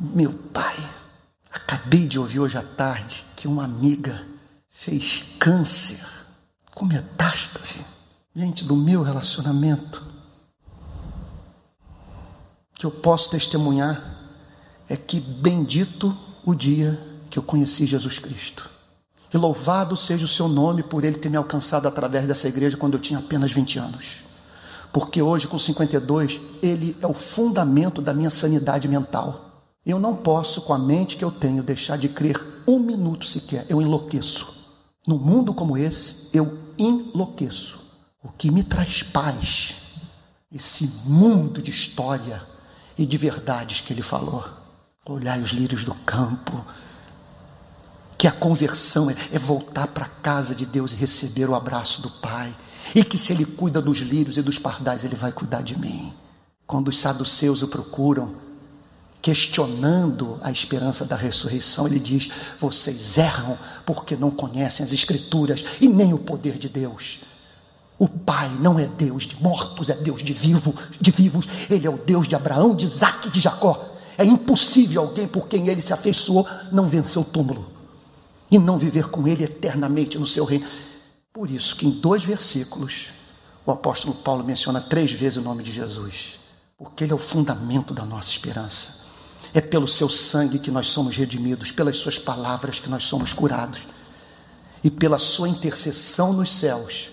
meu 0.00 0.32
pai, 0.32 0.76
acabei 1.50 2.06
de 2.06 2.18
ouvir 2.18 2.40
hoje 2.40 2.58
à 2.58 2.62
tarde 2.62 3.24
que 3.36 3.46
uma 3.46 3.64
amiga 3.64 4.26
fez 4.70 5.36
câncer 5.38 6.04
com 6.74 6.84
metástase. 6.84 7.84
Gente, 8.34 8.64
do 8.64 8.76
meu 8.76 9.02
relacionamento, 9.02 10.02
que 12.74 12.84
eu 12.84 12.90
posso 12.90 13.30
testemunhar 13.30 14.15
é 14.88 14.96
que 14.96 15.20
bendito 15.20 16.16
o 16.44 16.54
dia 16.54 17.00
que 17.28 17.38
eu 17.38 17.42
conheci 17.42 17.86
Jesus 17.86 18.18
Cristo. 18.18 18.70
E 19.32 19.36
louvado 19.36 19.96
seja 19.96 20.24
o 20.24 20.28
seu 20.28 20.48
nome 20.48 20.82
por 20.82 21.04
ele 21.04 21.18
ter 21.18 21.28
me 21.28 21.36
alcançado 21.36 21.88
através 21.88 22.26
dessa 22.26 22.48
igreja 22.48 22.76
quando 22.76 22.94
eu 22.94 23.00
tinha 23.00 23.18
apenas 23.18 23.52
20 23.52 23.78
anos. 23.78 24.26
Porque 24.92 25.20
hoje, 25.20 25.46
com 25.46 25.58
52, 25.58 26.40
ele 26.62 26.96
é 27.02 27.06
o 27.06 27.12
fundamento 27.12 28.00
da 28.00 28.14
minha 28.14 28.30
sanidade 28.30 28.88
mental. 28.88 29.64
Eu 29.84 30.00
não 30.00 30.16
posso, 30.16 30.62
com 30.62 30.72
a 30.72 30.78
mente 30.78 31.16
que 31.16 31.24
eu 31.24 31.30
tenho, 31.30 31.62
deixar 31.62 31.98
de 31.98 32.08
crer 32.08 32.42
um 32.66 32.78
minuto 32.78 33.26
sequer. 33.26 33.66
Eu 33.68 33.82
enlouqueço. 33.82 34.46
No 35.06 35.18
mundo 35.18 35.52
como 35.52 35.76
esse, 35.76 36.28
eu 36.32 36.58
enlouqueço. 36.78 37.78
O 38.22 38.28
que 38.28 38.50
me 38.50 38.62
traz 38.62 39.02
paz, 39.02 39.76
esse 40.50 41.08
mundo 41.08 41.60
de 41.60 41.70
história 41.70 42.42
e 42.96 43.04
de 43.04 43.16
verdades 43.16 43.80
que 43.80 43.92
ele 43.92 44.02
falou. 44.02 44.44
Olhai 45.08 45.40
os 45.40 45.50
lírios 45.50 45.84
do 45.84 45.94
campo, 45.94 46.64
que 48.18 48.26
a 48.26 48.32
conversão 48.32 49.08
é, 49.08 49.14
é 49.32 49.38
voltar 49.38 49.86
para 49.86 50.04
a 50.04 50.08
casa 50.08 50.54
de 50.54 50.66
Deus 50.66 50.92
e 50.92 50.96
receber 50.96 51.48
o 51.48 51.54
abraço 51.54 52.02
do 52.02 52.10
Pai, 52.10 52.52
e 52.92 53.04
que 53.04 53.16
se 53.16 53.32
Ele 53.32 53.44
cuida 53.44 53.80
dos 53.80 53.98
lírios 53.98 54.36
e 54.36 54.42
dos 54.42 54.58
pardais, 54.58 55.04
Ele 55.04 55.14
vai 55.14 55.30
cuidar 55.30 55.62
de 55.62 55.78
mim. 55.78 56.12
Quando 56.66 56.88
os 56.88 56.98
saduceus 56.98 57.62
o 57.62 57.68
procuram, 57.68 58.34
questionando 59.22 60.38
a 60.42 60.50
esperança 60.50 61.04
da 61.04 61.14
ressurreição, 61.14 61.86
ele 61.86 62.00
diz: 62.00 62.28
Vocês 62.60 63.16
erram 63.16 63.56
porque 63.84 64.16
não 64.16 64.30
conhecem 64.30 64.84
as 64.84 64.92
Escrituras 64.92 65.64
e 65.80 65.88
nem 65.88 66.12
o 66.12 66.18
poder 66.18 66.58
de 66.58 66.68
Deus. 66.68 67.20
O 67.98 68.08
Pai 68.08 68.48
não 68.60 68.78
é 68.78 68.86
Deus 68.86 69.24
de 69.24 69.40
mortos, 69.40 69.88
é 69.88 69.94
Deus 69.94 70.22
de, 70.22 70.32
vivo, 70.32 70.74
de 71.00 71.10
vivos. 71.10 71.46
Ele 71.70 71.86
é 71.86 71.90
o 71.90 71.96
Deus 71.96 72.26
de 72.26 72.34
Abraão, 72.34 72.74
de 72.74 72.86
Isaac 72.86 73.28
e 73.28 73.30
de 73.30 73.40
Jacó. 73.40 73.95
É 74.18 74.24
impossível 74.24 75.02
alguém 75.02 75.26
por 75.28 75.48
quem 75.48 75.68
ele 75.68 75.82
se 75.82 75.92
afeiçoou 75.92 76.46
não 76.72 76.84
vencer 76.84 77.20
o 77.20 77.24
túmulo 77.24 77.66
e 78.50 78.58
não 78.58 78.78
viver 78.78 79.08
com 79.08 79.26
ele 79.26 79.44
eternamente 79.44 80.18
no 80.18 80.26
seu 80.26 80.44
reino. 80.44 80.66
Por 81.32 81.50
isso 81.50 81.76
que 81.76 81.86
em 81.86 81.90
dois 81.90 82.24
versículos 82.24 83.10
o 83.64 83.70
apóstolo 83.70 84.14
Paulo 84.14 84.44
menciona 84.44 84.80
três 84.80 85.12
vezes 85.12 85.36
o 85.36 85.42
nome 85.42 85.62
de 85.62 85.72
Jesus, 85.72 86.38
porque 86.78 87.04
ele 87.04 87.12
é 87.12 87.14
o 87.14 87.18
fundamento 87.18 87.92
da 87.92 88.04
nossa 88.04 88.30
esperança. 88.30 89.04
É 89.52 89.60
pelo 89.60 89.88
seu 89.88 90.08
sangue 90.08 90.58
que 90.58 90.70
nós 90.70 90.88
somos 90.88 91.16
redimidos, 91.16 91.70
pelas 91.72 91.96
suas 91.96 92.18
palavras 92.18 92.78
que 92.78 92.88
nós 92.88 93.04
somos 93.04 93.32
curados 93.32 93.80
e 94.82 94.90
pela 94.90 95.18
sua 95.18 95.48
intercessão 95.48 96.32
nos 96.32 96.54
céus 96.54 97.10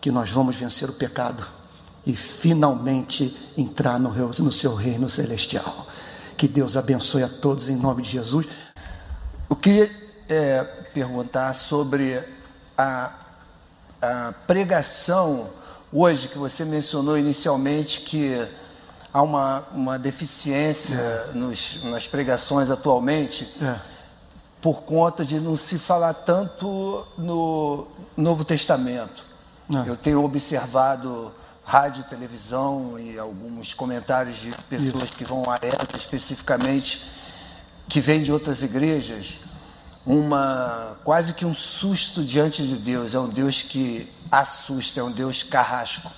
que 0.00 0.10
nós 0.10 0.30
vamos 0.30 0.56
vencer 0.56 0.88
o 0.88 0.94
pecado 0.94 1.44
e 2.06 2.16
finalmente 2.16 3.36
entrar 3.56 3.98
no, 3.98 4.10
no 4.10 4.52
seu 4.52 4.74
reino 4.74 5.08
celestial. 5.08 5.86
Que 6.40 6.48
Deus 6.48 6.74
abençoe 6.74 7.22
a 7.22 7.28
todos 7.28 7.68
em 7.68 7.76
nome 7.76 8.00
de 8.00 8.12
Jesus. 8.12 8.46
Eu 9.50 9.54
queria 9.54 9.90
é, 10.26 10.64
perguntar 10.94 11.52
sobre 11.52 12.18
a, 12.78 13.12
a 14.00 14.32
pregação 14.46 15.50
hoje, 15.92 16.28
que 16.28 16.38
você 16.38 16.64
mencionou 16.64 17.18
inicialmente 17.18 18.00
que 18.00 18.42
há 19.12 19.20
uma, 19.20 19.64
uma 19.72 19.98
deficiência 19.98 20.94
é. 20.94 21.32
nos, 21.34 21.84
nas 21.84 22.08
pregações 22.08 22.70
atualmente. 22.70 23.46
É 23.60 23.78
por 24.62 24.82
conta 24.82 25.26
de 25.26 25.38
não 25.40 25.56
se 25.56 25.78
falar 25.78 26.14
tanto 26.14 27.06
no 27.18 27.86
Novo 28.16 28.46
Testamento. 28.46 29.26
É. 29.74 29.90
Eu 29.90 29.94
tenho 29.94 30.24
observado 30.24 31.32
rádio, 31.70 32.02
televisão 32.02 32.98
e 32.98 33.16
alguns 33.16 33.72
comentários 33.72 34.38
de 34.38 34.50
pessoas 34.68 35.04
Isso. 35.04 35.12
que 35.12 35.24
vão 35.24 35.48
a 35.48 35.56
ela 35.62 35.86
especificamente, 35.96 37.00
que 37.88 38.00
vêm 38.00 38.24
de 38.24 38.32
outras 38.32 38.64
igrejas, 38.64 39.38
uma 40.04 40.96
quase 41.04 41.32
que 41.32 41.46
um 41.46 41.54
susto 41.54 42.24
diante 42.24 42.66
de 42.66 42.74
Deus. 42.74 43.14
É 43.14 43.20
um 43.20 43.28
Deus 43.28 43.62
que 43.62 44.10
assusta, 44.32 44.98
é 44.98 45.04
um 45.04 45.12
Deus 45.12 45.44
carrasco. 45.44 46.10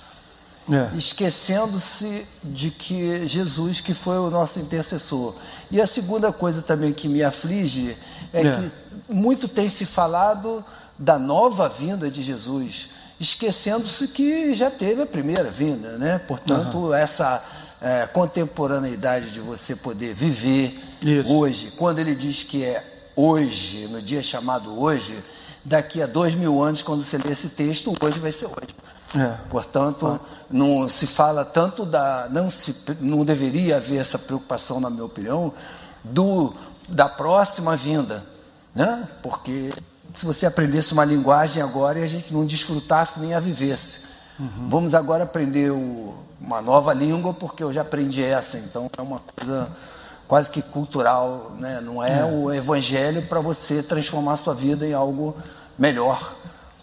É. 0.71 0.97
Esquecendo-se 0.97 2.25
de 2.43 2.71
que 2.71 3.27
Jesus 3.27 3.79
que 3.79 3.93
foi 3.93 4.17
o 4.17 4.31
nosso 4.31 4.59
intercessor. 4.59 5.35
E 5.69 5.79
a 5.79 5.85
segunda 5.85 6.33
coisa 6.33 6.63
também 6.63 6.91
que 6.91 7.07
me 7.07 7.23
aflige 7.23 7.95
é, 8.33 8.41
é. 8.41 8.51
que 8.55 9.13
muito 9.13 9.47
tem 9.47 9.69
se 9.69 9.85
falado 9.85 10.65
da 10.97 11.19
nova 11.19 11.69
vinda 11.69 12.09
de 12.09 12.23
Jesus 12.23 12.92
esquecendo-se 13.23 14.09
que 14.09 14.53
já 14.53 14.69
teve 14.69 15.01
a 15.01 15.05
primeira 15.05 15.49
vinda, 15.49 15.97
né? 15.97 16.19
Portanto, 16.19 16.77
uhum. 16.77 16.93
essa 16.93 17.43
é, 17.81 18.05
contemporaneidade 18.05 19.31
de 19.31 19.39
você 19.39 19.75
poder 19.75 20.13
viver 20.13 20.77
Isso. 21.01 21.31
hoje, 21.31 21.71
quando 21.77 21.99
ele 21.99 22.15
diz 22.15 22.43
que 22.43 22.63
é 22.63 22.83
hoje, 23.15 23.87
no 23.87 24.01
dia 24.01 24.21
chamado 24.21 24.77
hoje, 24.77 25.17
daqui 25.63 26.01
a 26.01 26.05
dois 26.05 26.35
mil 26.35 26.61
anos, 26.61 26.81
quando 26.81 27.01
você 27.01 27.17
lê 27.17 27.31
esse 27.31 27.49
texto, 27.49 27.95
hoje 28.01 28.19
vai 28.19 28.31
ser 28.31 28.45
hoje. 28.45 28.75
É. 29.17 29.37
Portanto, 29.49 30.07
ah. 30.07 30.19
não 30.49 30.89
se 30.89 31.07
fala 31.07 31.45
tanto 31.45 31.85
da. 31.85 32.27
Não, 32.29 32.49
se, 32.49 32.75
não 32.99 33.23
deveria 33.23 33.77
haver 33.77 34.01
essa 34.01 34.19
preocupação, 34.19 34.81
na 34.81 34.89
minha 34.89 35.05
opinião, 35.05 35.53
do, 36.03 36.53
da 36.89 37.07
próxima 37.07 37.77
vinda. 37.77 38.23
Né? 38.75 39.07
Porque 39.21 39.71
se 40.13 40.25
você 40.25 40.45
aprendesse 40.45 40.93
uma 40.93 41.05
linguagem 41.05 41.61
agora 41.61 41.99
e 41.99 42.03
a 42.03 42.07
gente 42.07 42.33
não 42.33 42.45
desfrutasse 42.45 43.19
nem 43.19 43.33
a 43.33 43.39
vivesse. 43.39 44.01
Uhum. 44.39 44.69
Vamos 44.69 44.93
agora 44.93 45.23
aprender 45.23 45.71
o, 45.71 46.13
uma 46.39 46.61
nova 46.61 46.93
língua, 46.93 47.33
porque 47.33 47.63
eu 47.63 47.71
já 47.71 47.81
aprendi 47.81 48.23
essa, 48.23 48.57
então 48.57 48.89
é 48.97 49.01
uma 49.01 49.19
coisa 49.19 49.69
quase 50.27 50.49
que 50.49 50.61
cultural, 50.61 51.51
né? 51.59 51.81
não 51.81 52.03
é, 52.03 52.19
é. 52.19 52.25
o 52.25 52.51
evangelho 52.51 53.21
para 53.23 53.39
você 53.39 53.83
transformar 53.83 54.33
a 54.33 54.37
sua 54.37 54.53
vida 54.53 54.85
em 54.85 54.93
algo 54.93 55.35
melhor. 55.77 56.35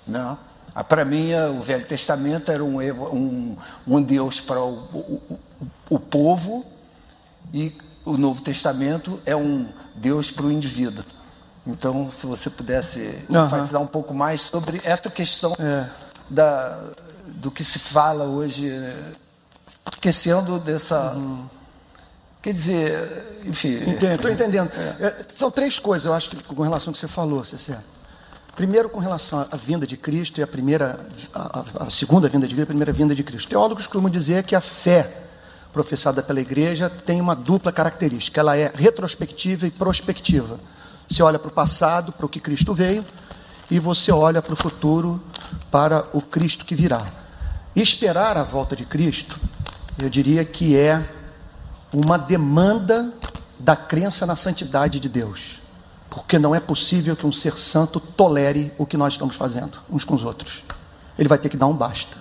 Né? 0.07 0.37
Ah, 0.74 0.85
para 0.85 1.05
mim, 1.05 1.35
o 1.59 1.62
Velho 1.62 1.85
Testamento 1.85 2.51
era 2.51 2.64
um, 2.64 2.81
um, 2.81 3.57
um 3.87 4.03
Deus 4.03 4.41
para 4.41 4.61
o, 4.61 4.74
o, 4.93 5.39
o 5.91 5.99
povo 5.99 6.64
e 7.53 7.76
o 8.05 8.16
Novo 8.16 8.41
Testamento 8.43 9.20
é 9.26 9.35
um 9.35 9.66
Deus 9.95 10.31
para 10.31 10.47
o 10.47 10.53
indivíduo. 10.53 11.05
Então, 11.66 12.11
se 12.11 12.26
você 12.26 12.48
pudesse 12.48 13.00
uhum. 13.28 13.44
enfatizar 13.44 13.80
um 13.80 13.86
pouco 13.86 14.14
mais 14.14 14.42
sobre 14.42 14.80
essa 14.82 15.11
questão 15.11 15.54
é. 15.58 15.88
da, 16.28 16.80
do 17.26 17.50
que 17.50 17.62
se 17.62 17.78
fala 17.78 18.24
hoje, 18.24 18.70
esquecendo 19.92 20.58
dessa. 20.58 21.12
Uhum. 21.12 21.44
Quer 22.42 22.54
dizer, 22.54 23.40
enfim. 23.44 23.76
Estou 24.12 24.30
entendendo. 24.30 24.70
É. 24.98 25.06
É, 25.06 25.26
são 25.34 25.50
três 25.50 25.78
coisas, 25.78 26.06
eu 26.06 26.14
acho, 26.14 26.30
que, 26.30 26.42
com 26.42 26.62
relação 26.62 26.90
ao 26.90 26.94
que 26.94 26.98
você 26.98 27.08
falou, 27.08 27.44
Cecé. 27.44 27.78
Primeiro, 28.56 28.88
com 28.88 28.98
relação 28.98 29.46
à 29.50 29.56
vinda 29.56 29.86
de 29.86 29.96
Cristo 29.96 30.40
e 30.40 30.42
a 30.42 30.46
primeira, 30.46 31.00
a, 31.34 31.64
a, 31.80 31.90
segunda 31.90 32.28
vinda 32.28 32.46
de 32.46 32.54
Cristo, 32.54 32.68
a 32.68 32.72
primeira 32.72 32.92
vinda 32.92 33.14
de 33.14 33.22
Cristo. 33.22 33.48
Teólogos 33.48 33.86
costumam 33.86 34.11
dizer 34.11 34.44
que 34.44 34.54
a 34.54 34.61
fé 34.61 35.22
professada 35.72 36.22
pela 36.22 36.40
igreja 36.40 36.90
tem 36.90 37.20
uma 37.20 37.36
dupla 37.36 37.70
característica. 37.70 38.40
Ela 38.40 38.56
é 38.56 38.72
retrospectiva 38.74 39.66
e 39.66 39.70
prospectiva. 39.70 40.58
Você 41.11 41.24
olha 41.24 41.40
para 41.40 41.48
o 41.48 41.52
passado, 41.52 42.12
para 42.12 42.24
o 42.24 42.28
que 42.28 42.38
Cristo 42.38 42.72
veio, 42.72 43.04
e 43.68 43.80
você 43.80 44.12
olha 44.12 44.40
para 44.40 44.52
o 44.52 44.56
futuro, 44.56 45.20
para 45.68 46.06
o 46.12 46.22
Cristo 46.22 46.64
que 46.64 46.76
virá. 46.76 47.04
Esperar 47.74 48.36
a 48.36 48.44
volta 48.44 48.76
de 48.76 48.84
Cristo, 48.84 49.38
eu 49.98 50.08
diria 50.08 50.44
que 50.44 50.76
é 50.76 51.04
uma 51.92 52.16
demanda 52.16 53.12
da 53.58 53.74
crença 53.74 54.24
na 54.24 54.36
santidade 54.36 55.00
de 55.00 55.08
Deus. 55.08 55.58
Porque 56.08 56.38
não 56.38 56.54
é 56.54 56.61
possível 56.61 57.16
que 57.16 57.26
um 57.26 57.32
ser 57.32 57.58
santo 57.58 57.98
tolere 57.98 58.72
o 58.78 58.86
que 58.86 58.96
nós 58.96 59.14
estamos 59.14 59.34
fazendo 59.34 59.78
uns 59.90 60.04
com 60.04 60.14
os 60.14 60.22
outros. 60.22 60.64
Ele 61.18 61.28
vai 61.28 61.38
ter 61.38 61.48
que 61.48 61.56
dar 61.56 61.66
um 61.66 61.74
basta. 61.74 62.18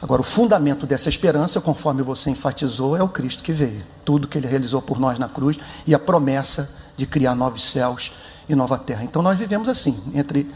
Agora, 0.00 0.20
o 0.20 0.24
fundamento 0.24 0.84
dessa 0.84 1.08
esperança, 1.08 1.60
conforme 1.60 2.02
você 2.02 2.28
enfatizou, 2.28 2.96
é 2.96 3.02
o 3.04 3.08
Cristo 3.08 3.40
que 3.44 3.52
veio. 3.52 3.84
Tudo 4.04 4.26
que 4.26 4.36
ele 4.36 4.48
realizou 4.48 4.82
por 4.82 4.98
nós 4.98 5.16
na 5.16 5.28
cruz 5.28 5.56
e 5.86 5.94
a 5.94 5.98
promessa 5.98 6.81
de 6.96 7.06
criar 7.06 7.34
novos 7.34 7.64
céus 7.64 8.12
e 8.48 8.54
nova 8.54 8.78
terra. 8.78 9.04
Então, 9.04 9.22
nós 9.22 9.38
vivemos 9.38 9.68
assim, 9.68 9.98
entre 10.14 10.50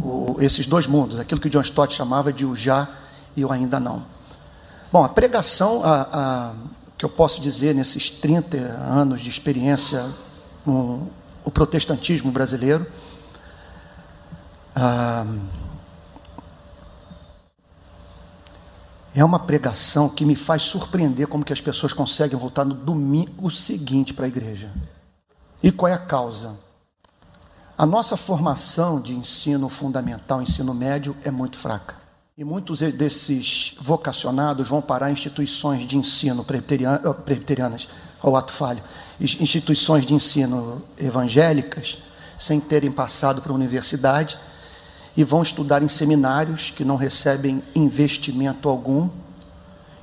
o, 0.00 0.36
esses 0.40 0.66
dois 0.66 0.86
mundos, 0.86 1.18
aquilo 1.18 1.40
que 1.40 1.48
John 1.48 1.60
Stott 1.60 1.94
chamava 1.94 2.32
de 2.32 2.44
o 2.44 2.54
já 2.54 2.88
e 3.36 3.44
o 3.44 3.52
ainda 3.52 3.78
não. 3.78 4.04
Bom, 4.92 5.04
a 5.04 5.08
pregação, 5.08 5.82
a, 5.84 6.02
a, 6.12 6.52
que 6.96 7.04
eu 7.04 7.08
posso 7.08 7.40
dizer 7.40 7.74
nesses 7.74 8.08
30 8.08 8.56
anos 8.58 9.20
de 9.20 9.28
experiência 9.28 10.04
no 10.64 11.08
o 11.44 11.50
protestantismo 11.50 12.32
brasileiro, 12.32 12.86
ah, 14.74 15.26
é 19.14 19.24
uma 19.24 19.38
pregação 19.38 20.08
que 20.08 20.24
me 20.24 20.34
faz 20.34 20.62
surpreender 20.62 21.28
como 21.28 21.44
que 21.44 21.52
as 21.52 21.60
pessoas 21.60 21.92
conseguem 21.92 22.36
voltar 22.36 22.64
no 22.64 22.74
domingo 22.74 23.50
seguinte 23.50 24.12
para 24.12 24.24
a 24.24 24.28
igreja. 24.28 24.70
E 25.64 25.72
qual 25.72 25.90
é 25.90 25.94
a 25.94 25.98
causa? 25.98 26.54
A 27.78 27.86
nossa 27.86 28.18
formação 28.18 29.00
de 29.00 29.14
ensino 29.14 29.70
fundamental, 29.70 30.42
ensino 30.42 30.74
médio, 30.74 31.16
é 31.24 31.30
muito 31.30 31.56
fraca. 31.56 31.96
E 32.36 32.44
muitos 32.44 32.80
desses 32.80 33.74
vocacionados 33.80 34.68
vão 34.68 34.82
parar 34.82 35.08
em 35.08 35.14
instituições 35.14 35.88
de 35.88 35.96
ensino 35.96 36.44
presbiterianas, 36.44 37.88
ao 38.20 38.36
ato 38.36 38.52
falho, 38.52 38.82
instituições 39.18 40.04
de 40.04 40.12
ensino 40.12 40.82
evangélicas, 40.98 41.96
sem 42.36 42.60
terem 42.60 42.92
passado 42.92 43.40
para 43.40 43.50
a 43.50 43.54
universidade, 43.54 44.38
e 45.16 45.24
vão 45.24 45.42
estudar 45.42 45.82
em 45.82 45.88
seminários 45.88 46.70
que 46.70 46.84
não 46.84 46.96
recebem 46.96 47.62
investimento 47.74 48.68
algum 48.68 49.08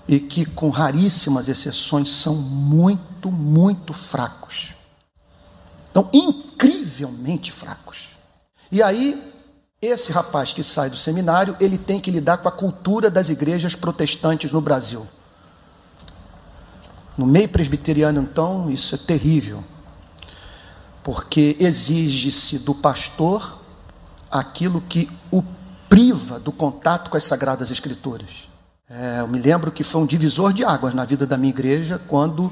e 0.08 0.20
que, 0.20 0.44
com 0.44 0.72
raríssimas 0.72 1.48
exceções, 1.48 2.12
são 2.12 2.34
muito, 2.34 3.32
muito 3.32 3.94
fracos. 3.94 4.81
Então, 5.92 6.10
incrivelmente 6.12 7.52
fracos. 7.52 8.16
E 8.72 8.82
aí, 8.82 9.22
esse 9.82 10.12
rapaz 10.12 10.54
que 10.54 10.64
sai 10.64 10.90
do 10.90 10.98
seminário, 10.98 11.56
ele 11.60 11.78
tem 11.78 12.00
que 12.00 12.10
lidar 12.10 12.38
com 12.38 12.48
a 12.48 12.52
cultura 12.52 13.12
das 13.12 13.30
igrejas 13.30 13.76
protestantes 13.76 14.52
no 14.52 14.62
Brasil. 14.62 15.06
No 17.18 17.26
meio 17.26 17.50
presbiteriano, 17.50 18.22
então, 18.22 18.72
isso 18.72 18.96
é 18.96 18.98
terrível, 18.98 19.64
porque 21.04 21.58
exige-se 21.60 22.60
do 22.60 22.74
pastor 22.74 23.60
aquilo 24.32 24.82
que 24.82 25.10
o 25.30 25.44
priva 25.90 26.40
do 26.40 26.54
contato 26.54 27.10
com 27.10 27.18
as 27.18 27.26
Sagradas 27.26 27.70
Escrituras. 27.70 28.50
É, 28.90 29.20
eu 29.20 29.28
me 29.28 29.40
lembro 29.40 29.72
que 29.72 29.84
foi 29.84 30.02
um 30.02 30.06
divisor 30.06 30.54
de 30.54 30.64
águas 30.64 30.94
na 30.94 31.04
vida 31.04 31.26
da 31.28 31.38
minha 31.38 31.50
igreja 31.50 32.00
quando 32.08 32.52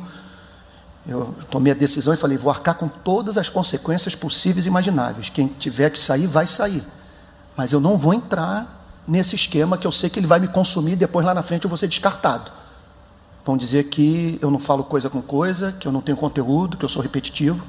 eu 1.09 1.33
tomei 1.49 1.73
a 1.73 1.75
decisão 1.75 2.13
e 2.13 2.17
falei: 2.17 2.37
vou 2.37 2.51
arcar 2.51 2.75
com 2.75 2.87
todas 2.87 3.37
as 3.37 3.49
consequências 3.49 4.13
possíveis 4.13 4.65
e 4.65 4.69
imagináveis. 4.69 5.29
Quem 5.29 5.47
tiver 5.47 5.89
que 5.89 5.99
sair, 5.99 6.27
vai 6.27 6.45
sair. 6.45 6.83
Mas 7.57 7.73
eu 7.73 7.79
não 7.79 7.97
vou 7.97 8.13
entrar 8.13 9.01
nesse 9.07 9.35
esquema 9.35 9.77
que 9.77 9.87
eu 9.87 9.91
sei 9.91 10.09
que 10.09 10.19
ele 10.19 10.27
vai 10.27 10.39
me 10.39 10.47
consumir 10.47 10.93
e 10.93 10.95
depois 10.95 11.25
lá 11.25 11.33
na 11.33 11.41
frente 11.41 11.63
eu 11.63 11.69
vou 11.69 11.77
ser 11.77 11.87
descartado. 11.87 12.51
Vão 13.43 13.57
dizer 13.57 13.85
que 13.85 14.37
eu 14.39 14.51
não 14.51 14.59
falo 14.59 14.83
coisa 14.83 15.09
com 15.09 15.21
coisa, 15.21 15.71
que 15.71 15.87
eu 15.87 15.91
não 15.91 16.01
tenho 16.01 16.17
conteúdo, 16.17 16.77
que 16.77 16.85
eu 16.85 16.89
sou 16.89 17.01
repetitivo. 17.01 17.65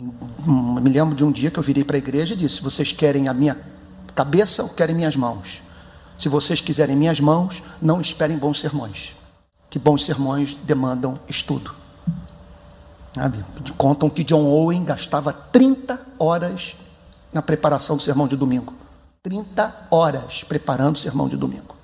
Me 0.00 0.90
lembro 0.90 1.14
de 1.14 1.24
um 1.24 1.30
dia 1.30 1.50
que 1.50 1.58
eu 1.58 1.62
virei 1.62 1.84
para 1.84 1.96
a 1.96 1.98
igreja 1.98 2.34
e 2.34 2.36
disse: 2.36 2.60
Vocês 2.60 2.90
querem 2.92 3.28
a 3.28 3.34
minha 3.34 3.56
cabeça 4.16 4.64
ou 4.64 4.68
querem 4.68 4.96
minhas 4.96 5.14
mãos? 5.14 5.62
Se 6.18 6.28
vocês 6.28 6.60
quiserem 6.60 6.96
minhas 6.96 7.20
mãos, 7.20 7.62
não 7.80 8.00
esperem 8.00 8.36
bons 8.36 8.58
sermões. 8.58 9.14
Que 9.70 9.78
bons 9.78 10.04
sermões 10.04 10.54
demandam 10.64 11.18
estudo. 11.28 11.79
Sabe? 13.14 13.44
Contam 13.76 14.08
que 14.08 14.24
John 14.24 14.44
Owen 14.44 14.84
gastava 14.84 15.32
30 15.32 16.00
horas 16.18 16.76
na 17.32 17.42
preparação 17.42 17.96
do 17.96 18.02
sermão 18.02 18.28
de 18.28 18.36
domingo. 18.36 18.74
30 19.22 19.88
horas 19.90 20.44
preparando 20.44 20.96
o 20.96 20.98
sermão 20.98 21.28
de 21.28 21.36
domingo. 21.36 21.76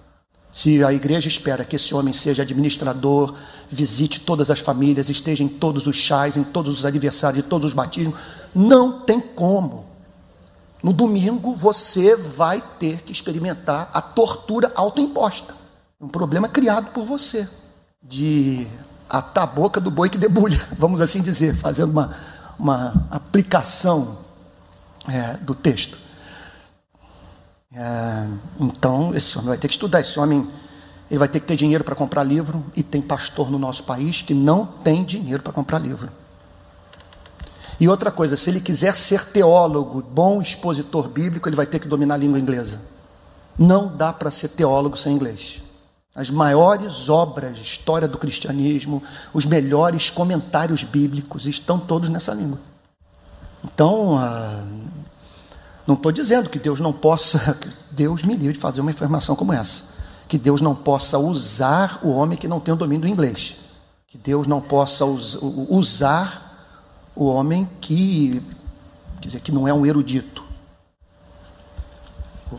Se 0.51 0.83
a 0.83 0.93
igreja 0.93 1.29
espera 1.29 1.65
que 1.65 1.77
esse 1.77 1.95
homem 1.95 2.15
seja 2.15 2.43
administrador, 2.43 3.35
visite 3.69 4.21
todas 4.21 4.51
as 4.51 4.61
famílias, 4.61 5.11
esteja 5.11 5.45
em 5.45 5.49
todos 5.49 5.87
os 5.87 5.97
chás, 5.97 6.37
em 6.37 6.45
todos 6.45 6.79
os 6.79 6.85
aniversários, 6.87 7.45
em 7.45 7.49
todos 7.49 7.69
os 7.69 7.75
batismos, 7.75 8.19
não 8.55 9.01
tem 9.01 9.21
como. 9.21 9.85
No 10.83 10.95
domingo 10.95 11.55
você 11.55 12.17
vai 12.17 12.63
ter 12.79 13.03
que 13.03 13.13
experimentar 13.13 13.91
a 13.93 14.01
tortura 14.01 14.73
autoimposta. 14.75 15.55
Um 16.01 16.09
problema 16.09 16.49
criado 16.49 16.91
por 16.93 17.05
você, 17.05 17.47
de 18.03 18.67
a 19.09 19.47
boca 19.47 19.81
do 19.81 19.91
boi 19.91 20.09
que 20.09 20.19
debulha, 20.19 20.61
vamos 20.79 21.01
assim 21.01 21.23
dizer, 21.23 21.57
fazendo 21.57 21.91
uma, 21.91 22.17
uma 22.59 23.07
aplicação 23.11 24.19
é, 25.09 25.35
do 25.39 25.55
texto. 25.55 25.99
É, 27.75 28.27
então, 28.59 29.15
esse 29.15 29.37
homem 29.37 29.51
vai 29.51 29.59
ter 29.59 29.69
que 29.69 29.75
estudar. 29.75 30.01
Esse 30.01 30.19
homem 30.19 30.49
ele 31.11 31.19
vai 31.19 31.29
ter 31.29 31.41
que 31.41 31.47
ter 31.47 31.57
dinheiro 31.57 31.85
para 31.85 31.95
comprar 31.95 32.25
livro. 32.25 32.65
E 32.75 32.83
tem 32.83 33.01
pastor 33.01 33.51
no 33.51 33.59
nosso 33.59 33.85
país 33.85 34.23
que 34.23 34.35
não 34.35 34.67
tem 34.67 35.05
dinheiro 35.05 35.43
para 35.43 35.53
comprar 35.53 35.79
livro. 35.79 36.11
E 37.79 37.89
outra 37.89 38.11
coisa, 38.11 38.37
se 38.37 38.49
ele 38.49 38.61
quiser 38.61 38.97
ser 38.97 39.25
teólogo, 39.27 40.03
bom 40.03 40.41
expositor 40.41 41.09
bíblico, 41.09 41.49
ele 41.49 41.57
vai 41.57 41.67
ter 41.67 41.79
que 41.79 41.87
dominar 41.87 42.15
a 42.15 42.19
língua 42.19 42.39
inglesa. 42.39 42.81
Não 43.59 43.95
dá 43.95 44.13
para 44.13 44.31
ser 44.31 44.49
teólogo 44.49 44.97
sem 44.97 45.15
inglês. 45.15 45.63
As 46.17 46.31
maiores 46.31 47.11
obras 47.11 47.59
história 47.59 48.09
do 48.09 48.17
cristianismo, 48.17 49.03
os 49.35 49.45
melhores 49.45 50.09
comentários 50.09 50.83
bíblicos 50.83 51.47
estão 51.47 51.79
todos 51.79 52.09
nessa 52.09 52.33
língua. 52.33 52.59
Então, 53.63 54.17
ah, 54.17 54.65
não 55.87 55.95
estou 55.95 56.11
dizendo 56.11 56.49
que 56.49 56.59
Deus 56.59 56.81
não 56.81 56.91
possa, 56.91 57.59
Deus 57.93 58.23
me 58.23 58.33
livre 58.33 58.55
de 58.55 58.59
fazer 58.59 58.81
uma 58.81 58.91
informação 58.91 59.37
como 59.37 59.53
essa, 59.53 59.95
que 60.27 60.39
Deus 60.39 60.63
não 60.63 60.75
possa 60.75 61.19
usar 61.19 62.01
o 62.03 62.09
homem 62.13 62.39
que 62.39 62.49
não 62.49 62.61
tem 62.61 62.73
o 62.73 62.79
domínio 62.79 63.03
do 63.03 63.13
inglês, 63.13 63.59
que 64.07 64.17
Deus 64.17 64.47
não 64.47 64.63
possa 64.63 65.05
us, 65.05 65.39
usar 65.69 66.73
o 67.15 67.27
homem 67.27 67.69
que, 67.79 68.43
quer 69.21 69.27
dizer, 69.27 69.41
que 69.41 69.53
não 69.53 69.69
é 69.69 69.75
um 69.75 69.85
erudito. 69.85 70.43
O 72.51 72.59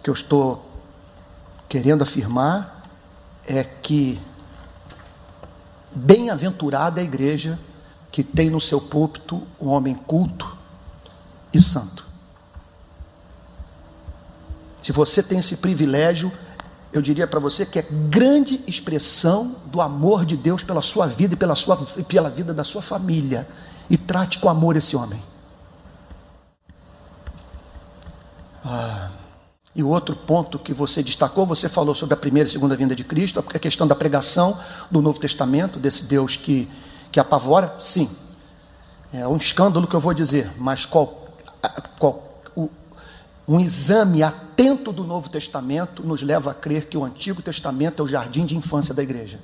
que 0.00 0.08
eu 0.08 0.14
estou 0.14 0.67
querendo 1.68 2.02
afirmar 2.02 2.82
é 3.46 3.62
que 3.62 4.20
bem-aventurada 5.94 7.00
é 7.00 7.02
a 7.02 7.04
igreja 7.04 7.58
que 8.10 8.22
tem 8.22 8.50
no 8.50 8.60
seu 8.60 8.80
púlpito 8.80 9.42
um 9.60 9.68
homem 9.68 9.94
culto 9.94 10.56
e 11.52 11.60
santo. 11.60 12.06
Se 14.82 14.92
você 14.92 15.22
tem 15.22 15.38
esse 15.38 15.58
privilégio, 15.58 16.32
eu 16.92 17.02
diria 17.02 17.26
para 17.26 17.40
você 17.40 17.66
que 17.66 17.78
é 17.78 17.82
grande 17.82 18.62
expressão 18.66 19.56
do 19.66 19.80
amor 19.80 20.24
de 20.24 20.36
Deus 20.36 20.62
pela 20.62 20.80
sua 20.80 21.06
vida 21.06 21.34
e 21.34 21.36
pela, 21.36 21.54
sua, 21.54 21.76
pela 21.76 22.30
vida 22.30 22.54
da 22.54 22.64
sua 22.64 22.80
família. 22.80 23.46
E 23.90 23.96
trate 23.96 24.38
com 24.38 24.48
amor 24.48 24.76
esse 24.76 24.96
homem. 24.96 25.22
Ah, 28.64 29.10
e 29.78 29.82
o 29.82 29.86
outro 29.86 30.16
ponto 30.16 30.58
que 30.58 30.74
você 30.74 31.04
destacou, 31.04 31.46
você 31.46 31.68
falou 31.68 31.94
sobre 31.94 32.12
a 32.12 32.16
primeira 32.16 32.48
e 32.48 32.50
segunda 32.50 32.74
vinda 32.74 32.96
de 32.96 33.04
Cristo, 33.04 33.38
a 33.38 33.58
questão 33.60 33.86
da 33.86 33.94
pregação 33.94 34.58
do 34.90 35.00
Novo 35.00 35.20
Testamento, 35.20 35.78
desse 35.78 36.04
Deus 36.04 36.34
que, 36.34 36.68
que 37.12 37.20
apavora, 37.20 37.76
sim. 37.80 38.10
É 39.12 39.24
um 39.28 39.36
escândalo 39.36 39.86
que 39.86 39.94
eu 39.94 40.00
vou 40.00 40.12
dizer, 40.12 40.50
mas 40.58 40.84
qual, 40.84 41.28
qual, 41.96 42.40
o, 42.56 42.68
um 43.46 43.60
exame 43.60 44.20
atento 44.20 44.90
do 44.90 45.04
Novo 45.04 45.28
Testamento 45.28 46.02
nos 46.02 46.22
leva 46.22 46.50
a 46.50 46.54
crer 46.54 46.86
que 46.86 46.98
o 46.98 47.04
Antigo 47.04 47.40
Testamento 47.40 48.02
é 48.02 48.04
o 48.04 48.08
jardim 48.08 48.44
de 48.44 48.56
infância 48.56 48.92
da 48.92 49.00
igreja. 49.04 49.38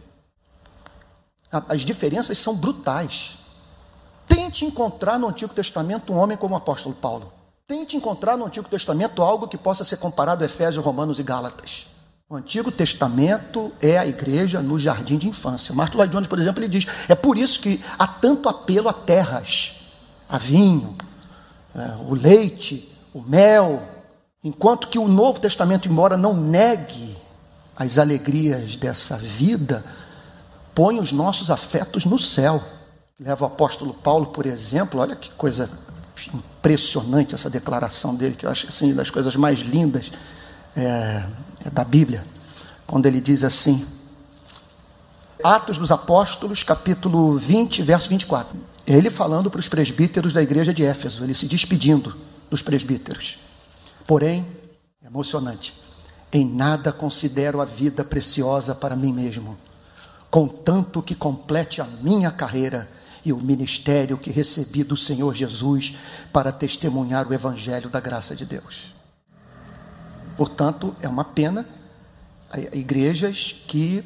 As 1.68 1.82
diferenças 1.82 2.36
são 2.38 2.56
brutais. 2.56 3.38
Tente 4.26 4.64
encontrar 4.64 5.16
no 5.16 5.28
Antigo 5.28 5.54
Testamento 5.54 6.12
um 6.12 6.16
homem 6.16 6.36
como 6.36 6.54
o 6.54 6.58
apóstolo 6.58 6.92
Paulo. 6.92 7.32
Tente 7.66 7.96
encontrar 7.96 8.36
no 8.36 8.44
Antigo 8.44 8.68
Testamento 8.68 9.22
algo 9.22 9.48
que 9.48 9.56
possa 9.56 9.84
ser 9.84 9.96
comparado 9.96 10.42
a 10.42 10.46
Efésios, 10.46 10.84
Romanos 10.84 11.18
e 11.18 11.22
Gálatas. 11.22 11.86
O 12.28 12.36
Antigo 12.36 12.70
Testamento 12.70 13.72
é 13.80 13.96
a 13.96 14.06
igreja 14.06 14.60
no 14.60 14.78
jardim 14.78 15.16
de 15.16 15.28
infância. 15.28 15.74
Martin 15.74 15.96
Lloyd 15.96 16.12
Jones, 16.12 16.28
por 16.28 16.38
exemplo, 16.38 16.62
ele 16.62 16.68
diz: 16.68 16.86
é 17.08 17.14
por 17.14 17.38
isso 17.38 17.60
que 17.60 17.82
há 17.98 18.06
tanto 18.06 18.50
apelo 18.50 18.86
a 18.86 18.92
terras, 18.92 19.76
a 20.28 20.36
vinho, 20.36 20.94
é, 21.74 21.96
o 22.06 22.14
leite, 22.14 22.86
o 23.14 23.22
mel, 23.22 23.82
enquanto 24.42 24.88
que 24.88 24.98
o 24.98 25.08
Novo 25.08 25.40
Testamento, 25.40 25.88
embora 25.88 26.18
não 26.18 26.34
negue 26.34 27.16
as 27.74 27.96
alegrias 27.96 28.76
dessa 28.76 29.16
vida, 29.16 29.82
põe 30.74 30.98
os 30.98 31.12
nossos 31.12 31.50
afetos 31.50 32.04
no 32.04 32.18
céu. 32.18 32.62
Leva 33.18 33.44
o 33.44 33.48
apóstolo 33.48 33.94
Paulo, 33.94 34.26
por 34.26 34.44
exemplo, 34.44 35.00
olha 35.00 35.16
que 35.16 35.30
coisa 35.30 35.70
impressionante 36.32 37.34
essa 37.34 37.50
declaração 37.50 38.14
dele, 38.14 38.34
que 38.36 38.46
eu 38.46 38.50
acho 38.50 38.68
assim, 38.68 38.94
das 38.94 39.10
coisas 39.10 39.36
mais 39.36 39.60
lindas 39.60 40.12
é, 40.76 41.24
é 41.64 41.70
da 41.70 41.84
Bíblia, 41.84 42.22
quando 42.86 43.06
ele 43.06 43.20
diz 43.20 43.44
assim, 43.44 43.86
Atos 45.42 45.76
dos 45.76 45.90
Apóstolos, 45.90 46.62
capítulo 46.62 47.36
20, 47.36 47.82
verso 47.82 48.08
24. 48.08 48.56
Ele 48.86 49.10
falando 49.10 49.50
para 49.50 49.60
os 49.60 49.68
presbíteros 49.68 50.32
da 50.32 50.42
igreja 50.42 50.72
de 50.72 50.84
Éfeso, 50.84 51.24
ele 51.24 51.34
se 51.34 51.46
despedindo 51.46 52.16
dos 52.50 52.62
presbíteros. 52.62 53.38
Porém, 54.06 54.46
emocionante, 55.04 55.74
em 56.32 56.44
nada 56.44 56.92
considero 56.92 57.60
a 57.60 57.64
vida 57.64 58.04
preciosa 58.04 58.74
para 58.74 58.96
mim 58.96 59.12
mesmo, 59.12 59.56
contanto 60.30 61.02
que 61.02 61.14
complete 61.14 61.80
a 61.80 61.84
minha 61.84 62.30
carreira 62.30 62.88
e 63.24 63.32
o 63.32 63.38
ministério 63.38 64.18
que 64.18 64.30
recebi 64.30 64.84
do 64.84 64.96
Senhor 64.96 65.34
Jesus 65.34 65.96
para 66.32 66.52
testemunhar 66.52 67.26
o 67.26 67.32
evangelho 67.32 67.88
da 67.88 68.00
graça 68.00 68.36
de 68.36 68.44
Deus. 68.44 68.94
Portanto, 70.36 70.94
é 71.00 71.08
uma 71.08 71.24
pena 71.24 71.66
igrejas 72.72 73.54
que 73.66 74.04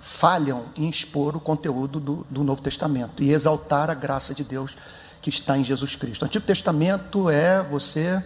falham 0.00 0.66
em 0.76 0.88
expor 0.88 1.36
o 1.36 1.40
conteúdo 1.40 1.98
do, 2.00 2.26
do, 2.30 2.44
Novo 2.44 2.62
Testamento 2.62 3.22
e 3.22 3.32
exaltar 3.32 3.90
a 3.90 3.94
graça 3.94 4.34
de 4.34 4.44
Deus 4.44 4.76
que 5.20 5.30
está 5.30 5.58
em 5.58 5.64
Jesus 5.64 5.96
Cristo. 5.96 6.22
O 6.22 6.24
Antigo 6.26 6.46
Testamento 6.46 7.28
é 7.28 7.62
você. 7.62 8.22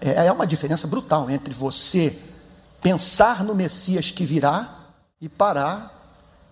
É, 0.00 0.26
é 0.26 0.32
uma 0.32 0.46
diferença 0.46 0.86
brutal 0.86 1.30
entre 1.30 1.54
você 1.54 2.18
pensar 2.82 3.42
no 3.42 3.54
Messias 3.54 4.10
que 4.10 4.26
virá 4.26 4.78
e 5.20 5.28
parar 5.28 5.90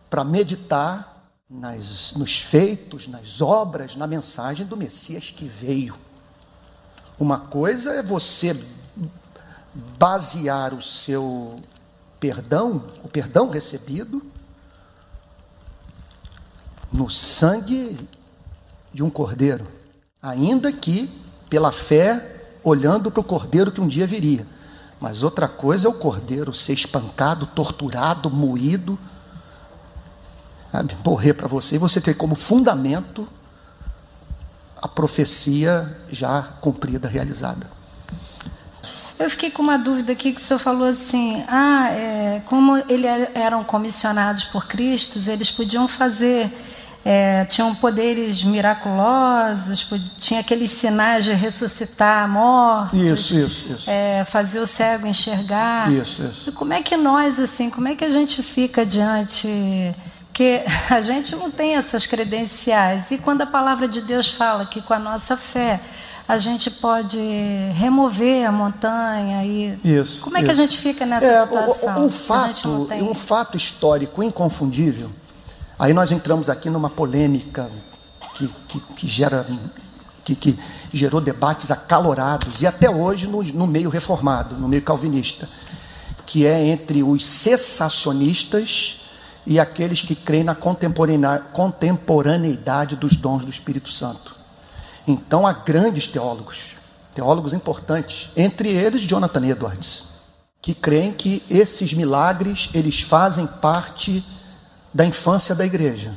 para 0.08 0.24
meditar 0.24 1.11
nas, 1.52 2.14
nos 2.14 2.40
feitos, 2.40 3.06
nas 3.06 3.42
obras, 3.42 3.94
na 3.94 4.06
mensagem 4.06 4.64
do 4.64 4.76
Messias 4.76 5.30
que 5.30 5.44
veio. 5.44 5.94
Uma 7.18 7.38
coisa 7.38 7.92
é 7.92 8.02
você 8.02 8.56
basear 9.98 10.72
o 10.72 10.82
seu 10.82 11.56
perdão, 12.18 12.84
o 13.04 13.08
perdão 13.08 13.50
recebido, 13.50 14.22
no 16.90 17.10
sangue 17.10 17.98
de 18.92 19.02
um 19.02 19.10
cordeiro, 19.10 19.66
ainda 20.22 20.72
que 20.72 21.10
pela 21.48 21.72
fé, 21.72 22.44
olhando 22.64 23.10
para 23.10 23.20
o 23.20 23.24
cordeiro 23.24 23.72
que 23.72 23.80
um 23.80 23.88
dia 23.88 24.06
viria. 24.06 24.46
Mas 24.98 25.22
outra 25.22 25.48
coisa 25.48 25.86
é 25.86 25.90
o 25.90 25.94
cordeiro 25.94 26.54
ser 26.54 26.74
espancado, 26.74 27.46
torturado, 27.46 28.30
moído 28.30 28.98
sabe, 30.72 30.96
morrer 31.04 31.34
para 31.34 31.46
você, 31.46 31.76
e 31.76 31.78
você 31.78 32.00
ter 32.00 32.14
como 32.14 32.34
fundamento 32.34 33.28
a 34.80 34.88
profecia 34.88 35.96
já 36.10 36.42
cumprida, 36.60 37.06
realizada. 37.06 37.70
Eu 39.16 39.30
fiquei 39.30 39.52
com 39.52 39.62
uma 39.62 39.78
dúvida 39.78 40.12
aqui 40.12 40.32
que 40.32 40.40
o 40.40 40.44
senhor 40.44 40.58
falou 40.58 40.88
assim, 40.88 41.44
ah, 41.46 41.90
é, 41.90 42.42
como 42.46 42.76
eles 42.88 43.28
eram 43.34 43.62
comissionados 43.62 44.42
por 44.42 44.66
Cristo, 44.66 45.20
eles 45.30 45.48
podiam 45.48 45.86
fazer, 45.86 46.52
é, 47.04 47.44
tinham 47.44 47.72
poderes 47.76 48.42
miraculosos, 48.42 49.88
tinha 50.18 50.40
aqueles 50.40 50.72
sinais 50.72 51.24
de 51.24 51.32
ressuscitar 51.32 52.28
mortos, 52.28 52.98
isso, 52.98 53.36
isso, 53.36 53.72
isso. 53.72 53.84
É, 53.88 54.24
fazer 54.24 54.58
o 54.58 54.66
cego 54.66 55.06
enxergar. 55.06 55.92
Isso, 55.92 56.24
isso. 56.24 56.50
E 56.50 56.52
como 56.52 56.72
é 56.72 56.82
que 56.82 56.96
nós, 56.96 57.38
assim, 57.38 57.70
como 57.70 57.86
é 57.86 57.94
que 57.94 58.04
a 58.04 58.10
gente 58.10 58.42
fica 58.42 58.84
diante 58.84 59.46
porque 60.32 60.62
a 60.88 61.00
gente 61.02 61.36
não 61.36 61.50
tem 61.50 61.76
essas 61.76 62.06
credenciais. 62.06 63.10
E 63.10 63.18
quando 63.18 63.42
a 63.42 63.46
palavra 63.46 63.86
de 63.86 64.00
Deus 64.00 64.28
fala 64.28 64.64
que 64.64 64.80
com 64.80 64.94
a 64.94 64.98
nossa 64.98 65.36
fé 65.36 65.78
a 66.26 66.38
gente 66.38 66.70
pode 66.70 67.18
remover 67.74 68.46
a 68.46 68.52
montanha 68.52 69.44
e 69.44 69.76
isso, 69.84 70.22
como 70.22 70.38
é 70.38 70.40
isso. 70.40 70.46
que 70.46 70.50
a 70.50 70.54
gente 70.54 70.78
fica 70.78 71.04
nessa 71.04 71.26
é, 71.26 71.42
situação? 71.42 72.06
Um 72.06 72.10
fato, 72.10 72.86
tem... 72.86 73.02
um 73.02 73.14
fato 73.14 73.56
histórico 73.58 74.22
inconfundível. 74.22 75.10
Aí 75.78 75.92
nós 75.92 76.10
entramos 76.10 76.48
aqui 76.48 76.70
numa 76.70 76.88
polêmica 76.88 77.68
que, 78.34 78.48
que, 78.68 78.80
que 78.80 79.06
gera 79.06 79.46
que, 80.24 80.34
que, 80.34 80.58
gerou 80.92 81.20
debates 81.20 81.70
acalorados 81.70 82.62
e 82.62 82.66
até 82.66 82.88
hoje 82.88 83.26
no, 83.26 83.42
no 83.42 83.66
meio 83.66 83.90
reformado, 83.90 84.56
no 84.56 84.68
meio 84.68 84.82
calvinista, 84.82 85.48
que 86.24 86.46
é 86.46 86.64
entre 86.68 87.02
os 87.02 87.26
cessacionistas 87.26 89.01
e 89.46 89.58
aqueles 89.58 90.02
que 90.02 90.14
creem 90.14 90.44
na 90.44 90.54
contemporaneidade 90.54 92.96
dos 92.96 93.16
dons 93.16 93.44
do 93.44 93.50
Espírito 93.50 93.90
Santo. 93.90 94.36
Então 95.06 95.46
há 95.46 95.52
grandes 95.52 96.06
teólogos, 96.06 96.76
teólogos 97.14 97.52
importantes, 97.52 98.30
entre 98.36 98.68
eles 98.68 99.02
Jonathan 99.02 99.46
Edwards, 99.46 100.04
que 100.60 100.74
creem 100.74 101.12
que 101.12 101.42
esses 101.50 101.92
milagres 101.92 102.70
eles 102.72 103.00
fazem 103.00 103.46
parte 103.46 104.24
da 104.94 105.04
infância 105.04 105.54
da 105.54 105.66
igreja. 105.66 106.14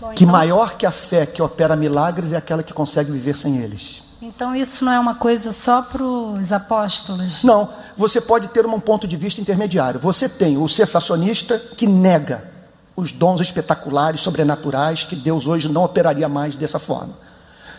Bom, 0.00 0.10
que 0.10 0.24
então... 0.24 0.32
maior 0.32 0.76
que 0.76 0.86
a 0.86 0.92
fé 0.92 1.26
que 1.26 1.42
opera 1.42 1.74
milagres 1.74 2.32
é 2.32 2.36
aquela 2.36 2.62
que 2.62 2.72
consegue 2.72 3.10
viver 3.10 3.36
sem 3.36 3.56
eles. 3.56 4.02
Então 4.22 4.54
isso 4.54 4.84
não 4.84 4.92
é 4.92 4.98
uma 4.98 5.16
coisa 5.16 5.52
só 5.52 5.82
para 5.82 6.02
os 6.02 6.52
apóstolos? 6.52 7.42
Não, 7.42 7.68
você 7.96 8.20
pode 8.20 8.48
ter 8.48 8.66
um 8.66 8.80
ponto 8.80 9.06
de 9.06 9.16
vista 9.16 9.40
intermediário. 9.40 10.00
Você 10.00 10.28
tem 10.28 10.56
o 10.58 10.68
sensacionista 10.68 11.58
que 11.58 11.86
nega 11.86 12.50
os 12.96 13.12
dons 13.12 13.40
espetaculares, 13.40 14.20
sobrenaturais, 14.20 15.04
que 15.04 15.16
Deus 15.16 15.46
hoje 15.46 15.68
não 15.68 15.84
operaria 15.84 16.28
mais 16.28 16.54
dessa 16.54 16.78
forma. 16.78 17.14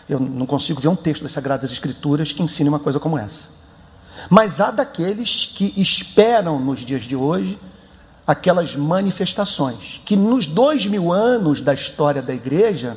Eu 0.08 0.20
não 0.20 0.46
consigo 0.46 0.80
ver 0.80 0.88
um 0.88 0.96
texto 0.96 1.22
das 1.22 1.32
Sagradas 1.32 1.72
Escrituras 1.72 2.32
que 2.32 2.42
ensine 2.42 2.68
uma 2.68 2.78
coisa 2.78 3.00
como 3.00 3.18
essa. 3.18 3.48
Mas 4.30 4.60
há 4.60 4.70
daqueles 4.70 5.46
que 5.46 5.72
esperam 5.76 6.58
nos 6.58 6.80
dias 6.80 7.02
de 7.02 7.16
hoje 7.16 7.58
aquelas 8.26 8.74
manifestações, 8.74 10.00
que 10.04 10.16
nos 10.16 10.46
dois 10.46 10.84
mil 10.86 11.12
anos 11.12 11.60
da 11.60 11.72
história 11.72 12.20
da 12.20 12.34
igreja, 12.34 12.96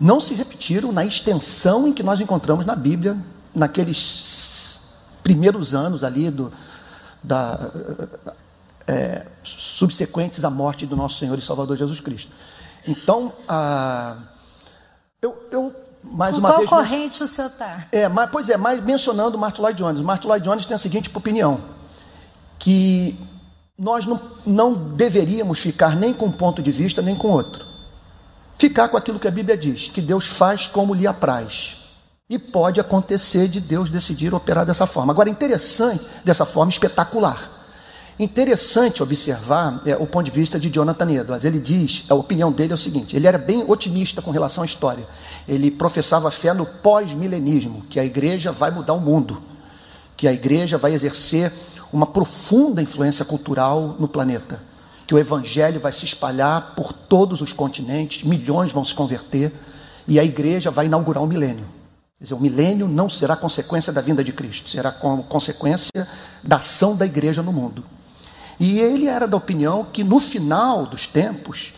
não 0.00 0.20
se 0.20 0.34
repetiram 0.34 0.90
na 0.90 1.04
extensão 1.04 1.86
em 1.86 1.92
que 1.92 2.02
nós 2.02 2.20
encontramos 2.20 2.66
na 2.66 2.74
Bíblia, 2.74 3.16
naqueles 3.54 3.96
primeiros 5.22 5.74
anos 5.74 6.02
ali 6.04 6.30
do, 6.30 6.52
da, 7.22 7.70
é, 8.86 9.26
subsequentes 9.42 10.44
à 10.44 10.50
morte 10.50 10.86
do 10.86 10.96
nosso 10.96 11.18
Senhor 11.18 11.38
e 11.38 11.42
Salvador 11.42 11.76
Jesus 11.76 12.00
Cristo. 12.00 12.32
Então, 12.86 13.32
a, 13.48 14.16
eu, 15.20 15.36
eu 15.50 15.72
mais 16.02 16.34
Com 16.34 16.40
uma 16.40 16.48
qual 16.48 16.58
vez. 16.58 16.70
corrente 16.70 17.22
o 17.22 17.28
senhor 17.28 17.48
está? 17.48 17.86
É, 17.92 18.08
mas, 18.08 18.30
pois 18.30 18.48
é, 18.48 18.56
mas 18.56 18.82
mencionando 18.82 19.38
Martin 19.38 19.62
Lloyd 19.62 19.78
Jones. 19.78 20.00
Martin 20.00 20.26
Lloyd 20.26 20.44
Jones 20.44 20.66
tem 20.66 20.74
a 20.74 20.78
seguinte 20.78 21.10
opinião: 21.14 21.60
que 22.58 23.16
nós 23.78 24.04
não, 24.04 24.20
não 24.44 24.74
deveríamos 24.74 25.60
ficar 25.60 25.94
nem 25.94 26.12
com 26.12 26.26
um 26.26 26.32
ponto 26.32 26.60
de 26.60 26.72
vista, 26.72 27.00
nem 27.00 27.14
com 27.14 27.28
outro 27.28 27.72
ficar 28.62 28.88
com 28.88 28.96
aquilo 28.96 29.18
que 29.18 29.26
a 29.26 29.30
Bíblia 29.30 29.56
diz, 29.56 29.88
que 29.88 30.00
Deus 30.00 30.28
faz 30.28 30.68
como 30.68 30.94
lhe 30.94 31.04
apraz. 31.04 31.78
E 32.32 32.38
pode 32.38 32.80
acontecer 32.80 33.46
de 33.46 33.60
Deus 33.60 33.90
decidir 33.90 34.32
operar 34.32 34.64
dessa 34.64 34.86
forma. 34.86 35.12
Agora, 35.12 35.28
interessante, 35.28 36.02
dessa 36.24 36.46
forma 36.46 36.72
espetacular. 36.72 37.60
Interessante 38.18 39.02
observar 39.02 39.82
é, 39.84 39.94
o 39.96 40.06
ponto 40.06 40.24
de 40.24 40.30
vista 40.30 40.58
de 40.58 40.70
Jonathan 40.70 41.10
Edwards. 41.12 41.44
Ele 41.44 41.58
diz, 41.58 42.06
a 42.08 42.14
opinião 42.14 42.50
dele 42.50 42.72
é 42.72 42.74
o 42.74 42.78
seguinte: 42.78 43.14
ele 43.14 43.26
era 43.26 43.36
bem 43.36 43.62
otimista 43.68 44.22
com 44.22 44.30
relação 44.30 44.62
à 44.62 44.66
história. 44.66 45.04
Ele 45.46 45.70
professava 45.70 46.30
fé 46.30 46.54
no 46.54 46.64
pós-milenismo, 46.64 47.84
que 47.90 48.00
a 48.00 48.04
igreja 48.06 48.50
vai 48.50 48.70
mudar 48.70 48.94
o 48.94 49.00
mundo, 49.00 49.42
que 50.16 50.26
a 50.26 50.32
igreja 50.32 50.78
vai 50.78 50.94
exercer 50.94 51.52
uma 51.92 52.06
profunda 52.06 52.80
influência 52.80 53.26
cultural 53.26 53.94
no 53.98 54.08
planeta 54.08 54.58
que 55.06 55.14
o 55.14 55.18
evangelho 55.18 55.78
vai 55.78 55.92
se 55.92 56.06
espalhar 56.06 56.74
por 56.74 56.94
todos 56.94 57.42
os 57.42 57.52
continentes, 57.52 58.24
milhões 58.24 58.72
vão 58.72 58.82
se 58.82 58.94
converter 58.94 59.52
e 60.08 60.18
a 60.18 60.24
igreja 60.24 60.70
vai 60.70 60.86
inaugurar 60.86 61.22
o 61.22 61.26
milênio. 61.26 61.81
Quer 62.22 62.26
dizer, 62.26 62.34
o 62.34 62.40
milênio 62.40 62.86
não 62.86 63.08
será 63.08 63.34
consequência 63.34 63.92
da 63.92 64.00
vinda 64.00 64.22
de 64.22 64.32
Cristo, 64.32 64.70
será 64.70 64.92
consequência 64.92 65.90
da 66.40 66.58
ação 66.58 66.94
da 66.94 67.04
igreja 67.04 67.42
no 67.42 67.52
mundo. 67.52 67.82
E 68.60 68.78
ele 68.78 69.08
era 69.08 69.26
da 69.26 69.36
opinião 69.36 69.84
que 69.92 70.04
no 70.04 70.20
final 70.20 70.86
dos 70.86 71.04
tempos, 71.04 71.74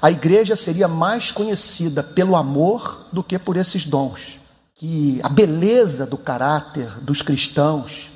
a 0.00 0.10
igreja 0.10 0.56
seria 0.56 0.88
mais 0.88 1.30
conhecida 1.30 2.02
pelo 2.02 2.34
amor 2.34 3.08
do 3.12 3.22
que 3.22 3.38
por 3.38 3.58
esses 3.58 3.84
dons. 3.84 4.40
Que 4.74 5.20
a 5.22 5.28
beleza 5.28 6.06
do 6.06 6.16
caráter 6.16 6.88
dos 7.02 7.20
cristãos, 7.20 8.10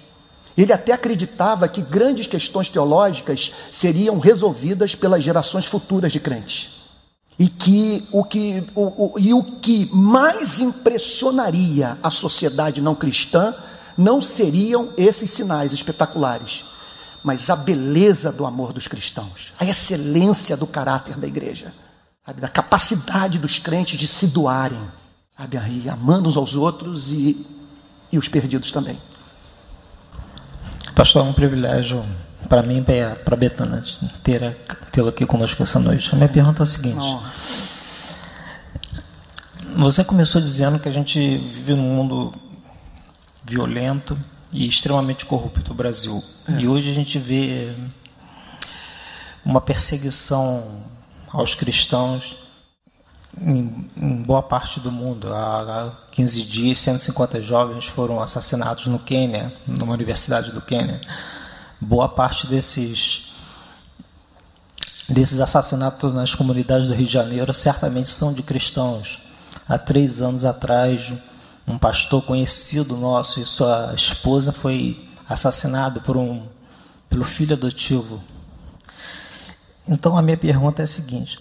ele 0.57 0.73
até 0.73 0.95
acreditava 0.95 1.69
que 1.69 1.83
grandes 1.83 2.27
questões 2.27 2.71
teológicas 2.71 3.53
seriam 3.71 4.19
resolvidas 4.19 4.95
pelas 4.95 5.23
gerações 5.23 5.67
futuras 5.67 6.13
de 6.13 6.19
crentes. 6.19 6.78
E 7.39 7.49
que 7.49 8.09
o 8.11 8.25
que, 8.25 8.65
o, 8.75 9.13
o, 9.15 9.19
e 9.19 9.33
o 9.33 9.43
que 9.43 9.89
mais 9.93 10.59
impressionaria 10.59 11.97
a 12.03 12.11
sociedade 12.11 12.83
não 12.83 12.95
cristã 12.97 13.55
não 13.97 14.21
seriam 14.21 14.91
esses 14.97 15.31
sinais 15.31 15.73
espetaculares, 15.73 16.65
mas 17.23 17.51
a 17.51 17.57
beleza 17.57 18.31
do 18.31 18.47
amor 18.47 18.73
dos 18.73 18.87
cristãos, 18.87 19.53
a 19.59 19.65
excelência 19.65 20.57
do 20.57 20.67
caráter 20.67 21.17
da 21.17 21.27
igreja, 21.27 21.73
sabe, 22.25 22.41
da 22.41 22.49
capacidade 22.49 23.39
dos 23.39 23.59
crentes 23.59 23.99
de 23.99 24.07
se 24.07 24.29
doarem, 24.29 24.81
sabe, 25.37 25.59
amando 25.89 26.29
uns 26.29 26.37
aos 26.37 26.55
outros 26.55 27.11
e, 27.11 27.45
e 28.11 28.19
os 28.19 28.29
perdidos 28.29 28.71
também. 28.71 28.99
Pastor, 30.95 31.27
é 31.27 31.29
um 31.29 31.33
privilégio 31.33 32.05
para 32.49 32.63
mim 32.63 32.79
e 32.79 32.83
para 32.83 33.35
a 33.35 33.37
Betana 33.37 33.85
tê-lo 34.23 35.09
aqui 35.09 35.27
conosco 35.27 35.63
essa 35.63 35.79
noite. 35.79 36.11
A 36.13 36.17
minha 36.17 36.29
pergunta 36.29 36.63
é 36.63 36.65
a 36.65 36.67
seguinte. 36.67 37.19
Você 39.77 40.03
começou 40.03 40.41
dizendo 40.41 40.79
que 40.79 40.89
a 40.89 40.93
gente 40.93 41.19
vive 41.19 41.75
num 41.75 41.95
mundo 41.95 42.33
violento 43.45 44.19
e 44.53 44.67
extremamente 44.67 45.25
corrupto 45.27 45.69
no 45.69 45.75
Brasil. 45.75 46.23
É. 46.49 46.61
E 46.61 46.69
hoje 46.69 46.91
a 46.91 46.95
gente 46.95 47.19
vê 47.19 47.73
uma 49.45 49.61
perseguição 49.61 50.85
aos 51.31 51.55
cristãos 51.55 52.37
em, 53.41 53.87
em, 53.97 54.23
boa 54.23 54.43
parte 54.43 54.81
do 54.81 54.91
mundo. 54.91 55.33
Há 55.33 55.93
15 56.11 56.43
dias, 56.43 56.79
150 56.79 57.41
jovens 57.43 57.87
foram 57.87 58.21
assassinados 58.21 58.87
no 58.87 58.99
Quênia, 58.99 59.53
numa 59.67 59.93
universidade 59.93 60.51
do 60.51 60.61
Quênia. 60.61 61.01
Boa 61.81 62.09
parte 62.09 62.47
desses 62.47 63.29
desses 65.09 65.41
assassinatos 65.41 66.13
nas 66.13 66.35
comunidades 66.35 66.89
do 66.89 66.95
Rio 66.95 67.07
de 67.07 67.13
Janeiro 67.13 67.55
certamente 67.55 68.11
são 68.11 68.35
de 68.35 68.43
cristãos. 68.43 69.21
Há 69.67 69.79
três 69.79 70.21
anos 70.21 70.45
atrás, 70.45 71.15
um 71.67 71.79
pastor 71.79 72.23
conhecido 72.23 72.97
nosso 72.97 73.41
e 73.41 73.47
sua 73.47 73.95
esposa 73.95 74.53
foi 74.53 75.09
assassinado 75.29 76.01
por 76.01 76.17
um 76.17 76.47
pelo 77.09 77.25
filho 77.25 77.55
adotivo. 77.55 78.23
Então 79.87 80.17
a 80.17 80.23
minha 80.23 80.37
pergunta 80.37 80.83
é 80.83 80.85
a 80.85 80.87
seguinte: 80.87 81.39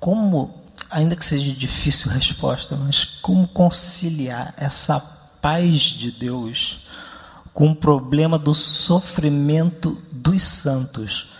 como 0.00 0.54
ainda 0.90 1.14
que 1.14 1.24
seja 1.24 1.52
difícil 1.52 2.10
a 2.10 2.14
resposta, 2.14 2.76
mas 2.76 3.04
como 3.22 3.46
conciliar 3.46 4.54
essa 4.56 4.98
paz 5.40 5.80
de 5.80 6.10
Deus 6.10 6.87
com 7.58 7.72
o 7.72 7.74
problema 7.74 8.38
do 8.38 8.54
sofrimento 8.54 10.00
dos 10.12 10.44
santos? 10.44 11.30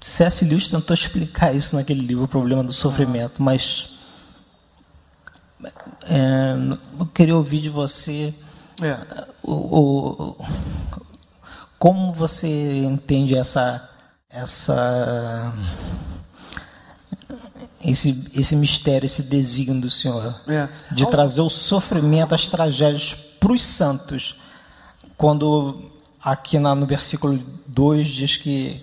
C.S. 0.00 0.44
Lewis 0.44 0.66
tentou 0.66 0.92
explicar 0.92 1.54
isso 1.54 1.76
naquele 1.76 2.00
livro, 2.00 2.24
o 2.24 2.28
problema 2.28 2.64
do 2.64 2.72
sofrimento, 2.72 3.40
mas 3.40 4.00
é, 6.08 6.56
eu 6.98 7.06
queria 7.06 7.36
ouvir 7.36 7.60
de 7.60 7.70
você 7.70 8.34
é. 8.82 8.98
o, 9.44 10.32
o, 10.32 10.44
como 11.78 12.12
você 12.12 12.82
entende 12.82 13.36
essa 13.36 13.88
essa 14.28 15.54
esse, 17.80 18.32
esse 18.34 18.56
mistério, 18.56 19.06
esse 19.06 19.22
desígnio 19.22 19.82
do 19.82 19.90
Senhor, 19.90 20.34
é. 20.48 20.68
de 20.90 21.08
trazer 21.08 21.42
o 21.42 21.48
sofrimento, 21.48 22.34
as 22.34 22.48
tragédias 22.48 23.14
para 23.38 23.52
os 23.52 23.64
santos. 23.64 24.42
Quando 25.16 25.90
aqui 26.22 26.58
na, 26.58 26.74
no 26.74 26.86
versículo 26.86 27.38
2 27.66 28.08
diz 28.08 28.36
que, 28.36 28.82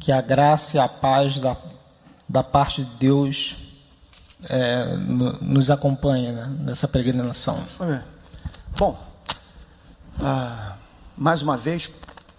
que 0.00 0.10
a 0.10 0.20
graça 0.20 0.76
e 0.76 0.80
a 0.80 0.88
paz 0.88 1.38
da, 1.38 1.56
da 2.28 2.42
parte 2.42 2.84
de 2.84 2.94
Deus 2.96 3.56
é, 4.48 4.96
no, 4.96 5.32
nos 5.40 5.70
acompanha 5.70 6.32
né, 6.32 6.56
nessa 6.60 6.88
peregrinação. 6.88 7.62
Bom, 8.76 8.98
ah, 10.20 10.76
mais 11.16 11.42
uma 11.42 11.56
vez, 11.56 11.90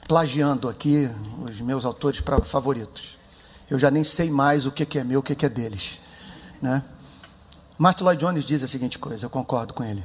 plagiando 0.07 0.67
aqui 0.67 1.09
os 1.45 1.61
meus 1.61 1.85
autores 1.85 2.21
favoritos 2.45 3.23
eu 3.73 3.79
já 3.79 3.89
nem 3.89 4.03
sei 4.03 4.29
mais 4.29 4.67
o 4.67 4.71
que, 4.71 4.99
é 4.99 5.03
meu, 5.03 5.19
o 5.19 5.23
que, 5.23 5.43
é 5.43 5.49
deles. 5.49 5.99
Né? 6.61 6.83
Martin 7.77 8.03
Lloyd 8.03 8.19
Jones 8.19 8.45
diz 8.45 8.61
a 8.63 8.67
seguinte 8.67 8.99
coisa, 8.99 9.25
eu 9.25 9.29
concordo 9.31 9.73
com 9.73 9.83
ele. 9.83 10.03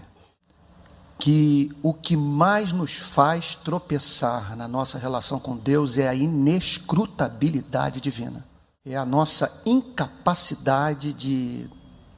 Que 1.19 1.71
o 1.83 1.93
que 1.93 2.17
mais 2.17 2.73
nos 2.73 2.95
faz 2.95 3.55
tropeçar 3.57 4.57
na 4.57 4.69
nossa 4.69 4.99
relação 4.99 5.41
com 5.41 5.57
Deus 5.57 5.99
é 5.99 6.09
a 6.09 6.15
inescrutabilidade 6.15 8.01
divina. 8.01 8.45
É 8.87 8.97
a 8.97 9.05
nossa 9.05 9.63
incapacidade 9.67 11.13
de 11.13 11.69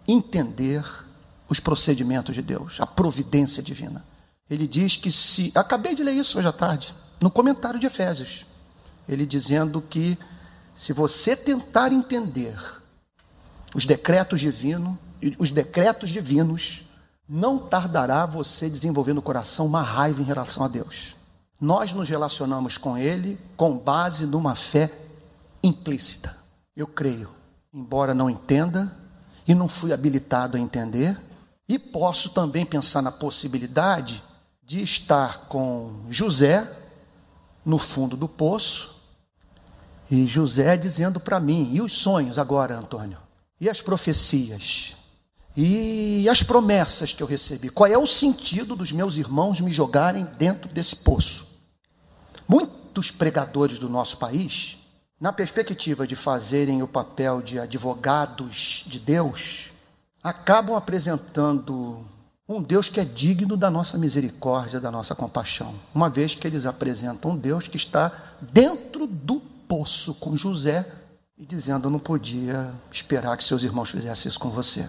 entender 0.07 0.85
os 1.49 1.59
procedimentos 1.59 2.35
de 2.35 2.43
Deus, 2.43 2.81
a 2.81 2.87
providência 2.87 3.63
divina. 3.63 4.05
Ele 4.49 4.67
diz 4.67 4.97
que 4.97 5.11
se. 5.11 5.51
Acabei 5.55 5.95
de 5.95 6.03
ler 6.03 6.15
isso 6.15 6.39
hoje 6.39 6.49
à 6.49 6.53
tarde, 6.53 6.95
no 7.21 7.31
comentário 7.31 7.79
de 7.79 7.87
Efésios. 7.87 8.47
Ele 9.09 9.27
dizendo 9.27 9.81
que 9.81 10.19
se 10.75 10.93
você 10.93 11.35
tentar 11.35 11.93
entender 11.93 12.57
os 13.75 13.85
decretos 13.87 14.41
divinos, 14.41 14.97
os 15.39 15.51
decretos 15.51 16.11
divinos, 16.11 16.85
não 17.33 17.61
tardará 17.61 18.27
você 18.27 18.69
desenvolver 18.69 19.13
no 19.13 19.23
coração 19.23 19.65
uma 19.65 19.83
raiva 19.83 20.21
em 20.21 20.25
relação 20.25 20.65
a 20.65 20.69
Deus. 20.69 21.15
Nós 21.61 21.93
nos 21.93 22.09
relacionamos 22.09 22.77
com 22.77 22.99
Ele 22.99 23.39
com 23.57 23.79
base 23.79 24.27
numa 24.27 24.57
fé 24.57 24.91
implícita. 25.63 26.37
Eu 26.75 26.89
creio, 26.89 27.31
embora 27.73 28.13
não 28.13 28.29
entenda 28.29 28.93
e 29.47 29.55
não 29.55 29.69
fui 29.69 29.93
habilitado 29.93 30.57
a 30.57 30.61
entender, 30.61 31.17
e 31.69 31.79
posso 31.79 32.31
também 32.31 32.67
pensar 32.67 33.01
na 33.01 33.13
possibilidade 33.13 34.21
de 34.65 34.83
estar 34.83 35.43
com 35.49 36.01
José 36.11 36.69
no 37.65 37.79
fundo 37.79 38.17
do 38.17 38.27
poço, 38.29 38.97
e 40.11 40.27
José 40.27 40.77
dizendo 40.77 41.21
para 41.21 41.39
mim: 41.39 41.71
e 41.73 41.81
os 41.81 41.97
sonhos 41.97 42.39
agora, 42.39 42.77
Antônio? 42.77 43.19
E 43.61 43.69
as 43.69 43.81
profecias? 43.81 44.97
E 45.63 46.27
as 46.27 46.43
promessas 46.43 47.13
que 47.13 47.23
eu 47.23 47.27
recebi? 47.27 47.69
Qual 47.69 47.87
é 47.87 47.99
o 47.99 48.07
sentido 48.07 48.75
dos 48.75 48.93
meus 48.93 49.19
irmãos 49.19 49.61
me 49.61 49.71
jogarem 49.71 50.27
dentro 50.39 50.73
desse 50.73 50.97
poço? 50.97 51.47
Muitos 52.49 53.11
pregadores 53.11 53.79
do 53.79 53.87
nosso 53.87 54.17
país, 54.17 54.79
na 55.21 55.35
perspectiva 55.35 56.07
de 56.07 56.17
fazerem 56.17 56.83
o 56.83 56.89
papel 56.89 57.43
de 57.43 57.59
advogados 57.59 58.85
de 58.87 58.99
Deus, 58.99 59.71
acabam 60.23 60.75
apresentando 60.75 62.07
um 62.49 62.63
Deus 62.63 62.89
que 62.89 62.99
é 62.99 63.05
digno 63.05 63.55
da 63.55 63.71
nossa 63.71 63.99
misericórdia, 63.99 64.81
da 64.81 64.91
nossa 64.91 65.15
compaixão, 65.15 65.75
uma 65.95 66.09
vez 66.09 66.35
que 66.35 66.47
eles 66.47 66.65
apresentam 66.65 67.33
um 67.33 67.37
Deus 67.37 67.69
que 67.69 67.77
está 67.77 68.11
dentro 68.41 69.07
do 69.07 69.41
poço 69.69 70.15
com 70.15 70.39
José 70.39 70.91
e 71.37 71.45
dizendo: 71.45 71.87
Eu 71.87 71.91
não 71.91 71.99
podia 71.99 72.73
esperar 72.91 73.37
que 73.37 73.45
seus 73.45 73.63
irmãos 73.63 73.91
fizessem 73.91 74.31
isso 74.31 74.41
com 74.41 74.49
você. 74.49 74.89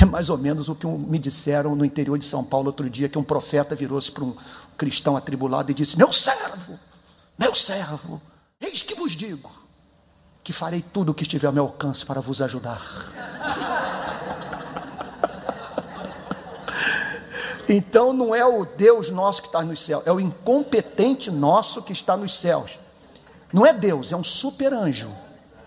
É 0.00 0.04
mais 0.04 0.30
ou 0.30 0.38
menos 0.38 0.68
o 0.68 0.76
que 0.76 0.86
me 0.86 1.18
disseram 1.18 1.74
no 1.74 1.84
interior 1.84 2.16
de 2.16 2.24
São 2.24 2.44
Paulo 2.44 2.68
outro 2.68 2.88
dia, 2.88 3.08
que 3.08 3.18
um 3.18 3.24
profeta 3.24 3.74
virou-se 3.74 4.10
para 4.12 4.22
um 4.22 4.34
cristão 4.76 5.16
atribulado 5.16 5.72
e 5.72 5.74
disse: 5.74 5.98
Meu 5.98 6.12
servo, 6.12 6.78
meu 7.36 7.52
servo, 7.52 8.22
eis 8.60 8.80
que 8.80 8.94
vos 8.94 9.12
digo 9.12 9.50
que 10.44 10.52
farei 10.52 10.80
tudo 10.80 11.10
o 11.10 11.14
que 11.14 11.24
estiver 11.24 11.48
ao 11.48 11.52
meu 11.52 11.64
alcance 11.64 12.06
para 12.06 12.20
vos 12.20 12.40
ajudar. 12.40 12.80
Então 17.70 18.14
não 18.14 18.34
é 18.34 18.42
o 18.46 18.64
Deus 18.64 19.10
nosso 19.10 19.42
que 19.42 19.48
está 19.48 19.62
nos 19.62 19.82
céus, 19.82 20.02
é 20.06 20.10
o 20.10 20.18
incompetente 20.18 21.30
nosso 21.30 21.82
que 21.82 21.92
está 21.92 22.16
nos 22.16 22.38
céus. 22.38 22.78
Não 23.52 23.66
é 23.66 23.74
Deus, 23.74 24.10
é 24.10 24.16
um 24.16 24.24
super 24.24 24.72
anjo, 24.72 25.10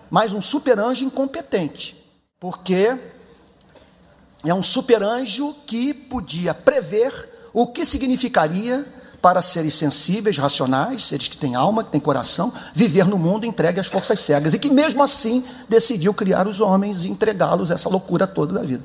mas 0.09 0.34
um 0.34 0.41
super 0.41 0.79
anjo 0.79 1.05
incompetente, 1.05 2.03
porque 2.39 2.97
é 4.43 4.53
um 4.53 4.63
super 4.63 5.03
anjo 5.03 5.53
que 5.65 5.93
podia 5.93 6.53
prever 6.53 7.29
o 7.53 7.67
que 7.67 7.85
significaria 7.85 8.85
para 9.21 9.41
seres 9.41 9.75
sensíveis, 9.75 10.37
racionais, 10.37 11.05
seres 11.05 11.27
que 11.27 11.37
têm 11.37 11.55
alma, 11.55 11.83
que 11.83 11.91
têm 11.91 12.01
coração, 12.01 12.51
viver 12.73 13.05
no 13.05 13.19
mundo 13.19 13.45
entregue 13.45 13.79
às 13.79 13.87
forças 13.87 14.19
cegas, 14.19 14.53
e 14.53 14.59
que 14.59 14.69
mesmo 14.69 15.03
assim 15.03 15.45
decidiu 15.69 16.13
criar 16.13 16.47
os 16.47 16.59
homens 16.59 17.05
e 17.05 17.09
entregá-los 17.09 17.69
essa 17.69 17.87
loucura 17.87 18.25
toda 18.25 18.55
da 18.55 18.63
vida. 18.63 18.83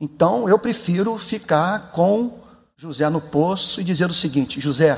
Então 0.00 0.48
eu 0.48 0.58
prefiro 0.58 1.18
ficar 1.18 1.90
com 1.90 2.38
José 2.76 3.08
no 3.10 3.20
poço 3.20 3.80
e 3.80 3.84
dizer 3.84 4.08
o 4.08 4.14
seguinte: 4.14 4.60
José, 4.60 4.96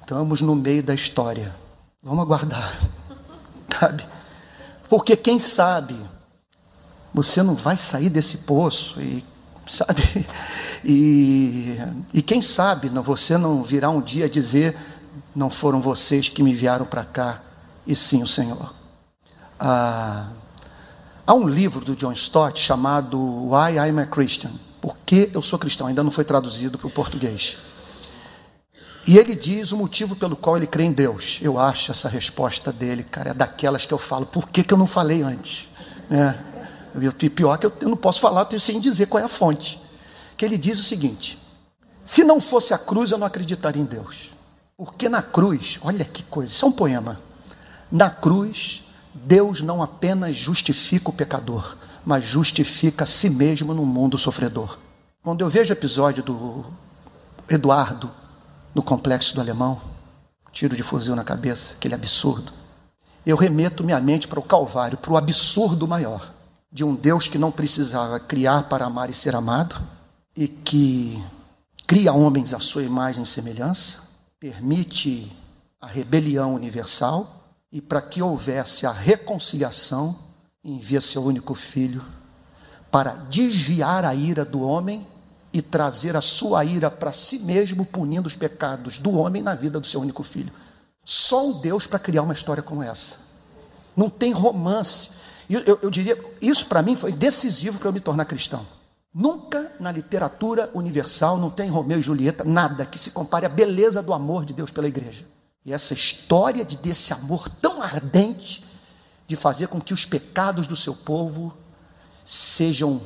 estamos 0.00 0.40
no 0.40 0.54
meio 0.54 0.82
da 0.82 0.94
história, 0.94 1.54
vamos 2.02 2.22
aguardar, 2.22 2.80
sabe? 3.78 4.02
Porque 4.88 5.14
quem 5.14 5.38
sabe 5.38 5.96
você 7.16 7.42
não 7.42 7.54
vai 7.54 7.78
sair 7.78 8.10
desse 8.10 8.38
poço 8.38 9.00
e 9.00 9.24
sabe? 9.66 10.02
E, 10.88 11.76
e 12.14 12.22
quem 12.22 12.40
sabe 12.40 12.90
não, 12.90 13.02
você 13.02 13.36
não 13.36 13.60
virá 13.64 13.90
um 13.90 14.00
dia 14.00 14.28
dizer: 14.28 14.76
não 15.34 15.50
foram 15.50 15.80
vocês 15.80 16.28
que 16.28 16.40
me 16.40 16.52
enviaram 16.52 16.86
para 16.86 17.02
cá, 17.02 17.40
e 17.84 17.96
sim 17.96 18.22
o 18.22 18.28
Senhor. 18.28 18.72
Ah, 19.58 20.28
há 21.26 21.34
um 21.34 21.48
livro 21.48 21.84
do 21.84 21.96
John 21.96 22.12
Stott 22.12 22.60
chamado 22.60 23.18
Why 23.18 23.78
I'm 23.78 23.98
a 23.98 24.06
Christian. 24.06 24.52
Por 24.80 24.96
que 25.04 25.28
eu 25.34 25.42
sou 25.42 25.58
cristão? 25.58 25.88
Ainda 25.88 26.04
não 26.04 26.12
foi 26.12 26.22
traduzido 26.22 26.78
para 26.78 26.86
o 26.86 26.90
português. 26.90 27.56
E 29.04 29.18
ele 29.18 29.34
diz 29.34 29.72
o 29.72 29.76
motivo 29.76 30.14
pelo 30.14 30.36
qual 30.36 30.56
ele 30.56 30.68
crê 30.68 30.84
em 30.84 30.92
Deus. 30.92 31.40
Eu 31.42 31.58
acho 31.58 31.90
essa 31.90 32.08
resposta 32.08 32.72
dele, 32.72 33.02
cara, 33.02 33.30
é 33.30 33.34
daquelas 33.34 33.84
que 33.84 33.94
eu 33.94 33.98
falo, 33.98 34.24
por 34.24 34.48
que, 34.48 34.62
que 34.62 34.72
eu 34.72 34.78
não 34.78 34.86
falei 34.86 35.22
antes? 35.22 35.70
É. 36.96 37.28
Pior 37.28 37.58
que 37.58 37.66
eu 37.66 37.88
não 37.88 37.96
posso 37.96 38.20
falar 38.20 38.48
sem 38.58 38.80
dizer 38.80 39.06
qual 39.06 39.22
é 39.22 39.24
a 39.24 39.28
fonte 39.28 39.80
que 40.36 40.44
ele 40.44 40.58
diz 40.58 40.78
o 40.78 40.84
seguinte: 40.84 41.38
se 42.04 42.22
não 42.22 42.40
fosse 42.40 42.74
a 42.74 42.78
cruz, 42.78 43.10
eu 43.10 43.18
não 43.18 43.26
acreditaria 43.26 43.82
em 43.82 43.86
Deus. 43.86 44.32
Porque 44.76 45.08
na 45.08 45.22
cruz, 45.22 45.78
olha 45.82 46.04
que 46.04 46.22
coisa, 46.22 46.52
isso 46.52 46.64
é 46.64 46.68
um 46.68 46.72
poema. 46.72 47.18
Na 47.90 48.10
cruz, 48.10 48.84
Deus 49.14 49.62
não 49.62 49.82
apenas 49.82 50.36
justifica 50.36 51.08
o 51.08 51.12
pecador, 51.12 51.76
mas 52.04 52.24
justifica 52.24 53.04
a 53.04 53.06
si 53.06 53.30
mesmo 53.30 53.72
no 53.72 53.86
mundo 53.86 54.18
sofredor. 54.18 54.78
Quando 55.22 55.40
eu 55.40 55.48
vejo 55.48 55.72
o 55.72 55.76
episódio 55.76 56.22
do 56.22 56.66
Eduardo 57.48 58.10
no 58.74 58.82
complexo 58.82 59.34
do 59.34 59.40
alemão, 59.40 59.80
tiro 60.52 60.76
de 60.76 60.82
fuzil 60.82 61.16
na 61.16 61.24
cabeça, 61.24 61.74
aquele 61.74 61.94
absurdo, 61.94 62.52
eu 63.24 63.36
remeto 63.36 63.82
minha 63.82 64.00
mente 64.00 64.28
para 64.28 64.38
o 64.38 64.42
Calvário, 64.42 64.98
para 64.98 65.12
o 65.12 65.16
absurdo 65.16 65.88
maior 65.88 66.35
de 66.70 66.84
um 66.84 66.94
Deus 66.94 67.28
que 67.28 67.38
não 67.38 67.50
precisava 67.50 68.18
criar 68.20 68.68
para 68.68 68.86
amar 68.86 69.10
e 69.10 69.14
ser 69.14 69.34
amado, 69.34 69.80
e 70.36 70.46
que 70.48 71.22
cria 71.86 72.12
homens 72.12 72.52
à 72.52 72.60
sua 72.60 72.82
imagem 72.82 73.22
e 73.22 73.26
semelhança, 73.26 74.02
permite 74.38 75.32
a 75.80 75.86
rebelião 75.86 76.54
universal 76.54 77.36
e 77.72 77.80
para 77.80 78.02
que 78.02 78.22
houvesse 78.22 78.86
a 78.86 78.92
reconciliação, 78.92 80.16
envia 80.64 81.00
seu 81.00 81.22
único 81.22 81.54
filho 81.54 82.04
para 82.90 83.12
desviar 83.28 84.04
a 84.04 84.14
ira 84.14 84.44
do 84.44 84.60
homem 84.60 85.06
e 85.52 85.62
trazer 85.62 86.16
a 86.16 86.20
sua 86.20 86.64
ira 86.64 86.90
para 86.90 87.12
si 87.12 87.38
mesmo, 87.38 87.84
punindo 87.84 88.26
os 88.26 88.36
pecados 88.36 88.98
do 88.98 89.12
homem 89.12 89.42
na 89.42 89.54
vida 89.54 89.80
do 89.80 89.86
seu 89.86 90.00
único 90.00 90.22
filho. 90.22 90.52
Só 91.04 91.48
um 91.48 91.60
Deus 91.60 91.86
para 91.86 91.98
criar 91.98 92.22
uma 92.22 92.34
história 92.34 92.62
como 92.62 92.82
essa. 92.82 93.16
Não 93.96 94.10
tem 94.10 94.32
romance. 94.32 95.10
Eu, 95.48 95.78
eu, 95.82 95.90
diria, 95.90 96.18
isso 96.40 96.66
para 96.66 96.82
mim 96.82 96.96
foi 96.96 97.12
decisivo 97.12 97.78
para 97.78 97.88
eu 97.88 97.92
me 97.92 98.00
tornar 98.00 98.24
cristão. 98.24 98.66
Nunca 99.14 99.72
na 99.80 99.90
literatura 99.90 100.70
universal 100.74 101.38
não 101.38 101.50
tem 101.50 101.70
Romeu 101.70 102.00
e 102.00 102.02
Julieta 102.02 102.44
nada 102.44 102.84
que 102.84 102.98
se 102.98 103.10
compare 103.10 103.46
à 103.46 103.48
beleza 103.48 104.02
do 104.02 104.12
amor 104.12 104.44
de 104.44 104.52
Deus 104.52 104.70
pela 104.70 104.88
igreja. 104.88 105.24
E 105.64 105.72
essa 105.72 105.94
história 105.94 106.64
de 106.64 106.76
desse 106.76 107.12
amor 107.12 107.48
tão 107.48 107.80
ardente 107.80 108.64
de 109.26 109.34
fazer 109.34 109.68
com 109.68 109.80
que 109.80 109.94
os 109.94 110.04
pecados 110.04 110.66
do 110.66 110.76
seu 110.76 110.94
povo 110.94 111.56
sejam, 112.24 113.00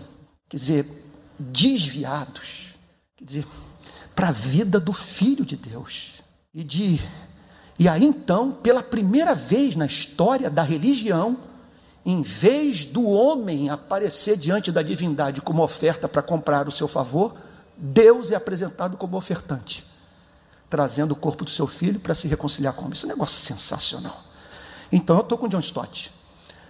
quer 0.48 0.56
dizer, 0.56 1.04
desviados, 1.38 2.74
quer 3.16 3.24
dizer, 3.24 3.46
para 4.14 4.28
a 4.28 4.32
vida 4.32 4.80
do 4.80 4.92
filho 4.92 5.44
de 5.46 5.56
Deus. 5.56 6.22
E 6.52 6.64
de 6.64 7.00
e 7.80 7.88
aí 7.88 8.04
então, 8.04 8.52
pela 8.52 8.82
primeira 8.82 9.34
vez 9.34 9.74
na 9.74 9.86
história 9.86 10.50
da 10.50 10.62
religião, 10.62 11.38
em 12.04 12.22
vez 12.22 12.84
do 12.84 13.06
homem 13.06 13.68
aparecer 13.68 14.36
diante 14.36 14.72
da 14.72 14.82
divindade 14.82 15.40
como 15.40 15.62
oferta 15.62 16.08
para 16.08 16.22
comprar 16.22 16.66
o 16.66 16.72
seu 16.72 16.88
favor, 16.88 17.34
Deus 17.76 18.30
é 18.30 18.34
apresentado 18.34 18.96
como 18.96 19.16
ofertante, 19.16 19.86
trazendo 20.68 21.12
o 21.12 21.16
corpo 21.16 21.44
do 21.44 21.50
seu 21.50 21.66
filho 21.66 22.00
para 22.00 22.14
se 22.14 22.26
reconciliar 22.26 22.74
com 22.74 22.86
ele. 22.86 22.94
Isso 22.94 23.06
é 23.06 23.08
um 23.08 23.12
negócio 23.12 23.44
sensacional. 23.44 24.18
Então 24.90 25.16
eu 25.16 25.22
estou 25.22 25.38
com 25.38 25.48
John 25.48 25.60
Stott. 25.60 26.12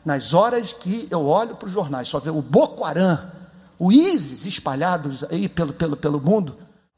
Nas 0.05 0.35
horas 0.35 0.73
que 0.73 1.07
eu 1.11 1.27
olho 1.27 1.57
para 1.57 1.67
os 1.67 1.73
jornais, 1.73 2.09
só 2.09 2.19
vejo 2.19 2.37
o 2.37 2.43
Boko 2.43 2.85
Haram, 2.85 3.31
o 3.79 3.93
ISIS 3.93 4.47
espalhados 4.47 5.25
aí 5.25 5.49
pelo, 5.49 5.73
pelo, 5.73 5.97
pelo 5.97 6.21
mundo, 6.21 6.57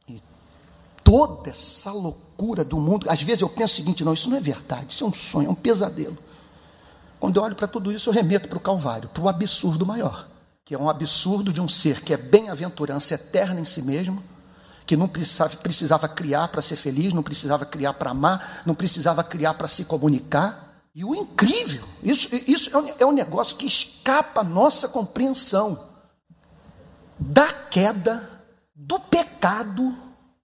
e 0.09 0.23
toda 1.03 1.51
essa 1.51 1.91
loucura 1.93 2.65
do 2.65 2.79
mundo. 2.79 3.11
Às 3.11 3.23
vezes 3.23 3.43
eu 3.43 3.49
penso 3.49 3.75
o 3.75 3.77
seguinte: 3.77 4.05
não, 4.05 4.15
isso 4.15 4.31
não 4.31 4.37
é 4.37 4.41
verdade, 4.41 4.93
isso 4.93 5.05
é 5.05 5.07
um 5.07 5.13
sonho, 5.13 5.49
é 5.49 5.51
um 5.51 5.55
pesadelo. 5.55 6.17
Quando 7.23 7.37
eu 7.37 7.45
olho 7.45 7.55
para 7.55 7.69
tudo 7.69 7.93
isso, 7.93 8.11
eu 8.11 8.13
remeto 8.13 8.49
para 8.49 8.59
o 8.59 8.61
Calvário, 8.61 9.09
para 9.09 9.23
o 9.23 9.29
absurdo 9.29 9.87
maior, 9.87 10.27
que 10.65 10.75
é 10.75 10.79
um 10.79 10.91
absurdo 10.91 11.53
de 11.53 11.61
um 11.61 11.69
ser 11.69 12.01
que 12.01 12.13
é 12.13 12.17
bem-aventurança 12.17 13.15
eterna 13.15 13.61
em 13.61 13.65
si 13.65 13.81
mesmo, 13.81 14.21
que 14.85 14.97
não 14.97 15.07
precisava, 15.07 15.57
precisava 15.59 16.09
criar 16.09 16.49
para 16.49 16.61
ser 16.61 16.75
feliz, 16.75 17.13
não 17.13 17.23
precisava 17.23 17.65
criar 17.65 17.93
para 17.93 18.11
amar, 18.11 18.65
não 18.67 18.75
precisava 18.75 19.23
criar 19.23 19.55
para 19.55 19.69
se 19.69 19.85
comunicar. 19.85 20.83
E 20.93 21.05
o 21.05 21.15
incrível, 21.15 21.85
isso, 22.03 22.29
isso 22.35 22.71
é, 22.77 22.77
um, 22.77 22.89
é 22.99 23.07
um 23.07 23.13
negócio 23.13 23.57
que 23.57 23.67
escapa 23.67 24.41
a 24.41 24.45
nossa 24.45 24.89
compreensão 24.89 25.79
da 27.21 27.53
queda, 27.53 28.29
do 28.75 28.99
pecado, 28.99 29.95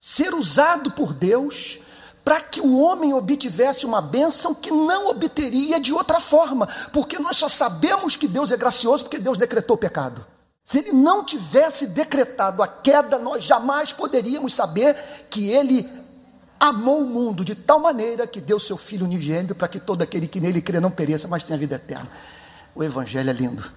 ser 0.00 0.32
usado 0.32 0.92
por 0.92 1.12
Deus 1.12 1.80
para 2.28 2.42
que 2.42 2.60
o 2.60 2.78
homem 2.82 3.14
obtivesse 3.14 3.86
uma 3.86 4.02
bênção 4.02 4.54
que 4.54 4.70
não 4.70 5.08
obteria 5.08 5.80
de 5.80 5.94
outra 5.94 6.20
forma, 6.20 6.68
porque 6.92 7.18
nós 7.18 7.38
só 7.38 7.48
sabemos 7.48 8.16
que 8.16 8.28
Deus 8.28 8.52
é 8.52 8.56
gracioso 8.58 9.04
porque 9.04 9.18
Deus 9.18 9.38
decretou 9.38 9.76
o 9.76 9.78
pecado. 9.78 10.26
Se 10.62 10.80
ele 10.80 10.92
não 10.92 11.24
tivesse 11.24 11.86
decretado 11.86 12.62
a 12.62 12.68
queda, 12.68 13.18
nós 13.18 13.44
jamais 13.44 13.94
poderíamos 13.94 14.52
saber 14.52 14.94
que 15.30 15.48
ele 15.48 15.88
amou 16.60 17.00
o 17.00 17.06
mundo 17.06 17.42
de 17.42 17.54
tal 17.54 17.80
maneira 17.80 18.26
que 18.26 18.42
deu 18.42 18.60
seu 18.60 18.76
filho 18.76 19.06
unigênito 19.06 19.54
para 19.54 19.66
que 19.66 19.80
todo 19.80 20.02
aquele 20.02 20.28
que 20.28 20.38
nele 20.38 20.60
crê 20.60 20.80
não 20.80 20.90
pereça, 20.90 21.26
mas 21.26 21.42
tenha 21.42 21.58
vida 21.58 21.76
eterna. 21.76 22.10
O 22.74 22.84
evangelho 22.84 23.30
é 23.30 23.32
lindo. 23.32 23.72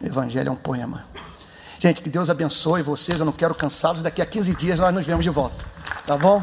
O 0.00 0.06
evangelho 0.06 0.48
é 0.48 0.52
um 0.52 0.54
poema. 0.54 1.04
Gente, 1.80 2.02
que 2.02 2.08
Deus 2.08 2.30
abençoe 2.30 2.82
vocês. 2.82 3.18
Eu 3.18 3.26
não 3.26 3.32
quero 3.32 3.52
cansá-los. 3.52 4.00
Daqui 4.00 4.22
a 4.22 4.26
15 4.26 4.54
dias 4.54 4.78
nós 4.78 4.94
nos 4.94 5.04
vemos 5.04 5.24
de 5.24 5.30
volta. 5.30 5.66
Tá 6.06 6.16
bom? 6.16 6.40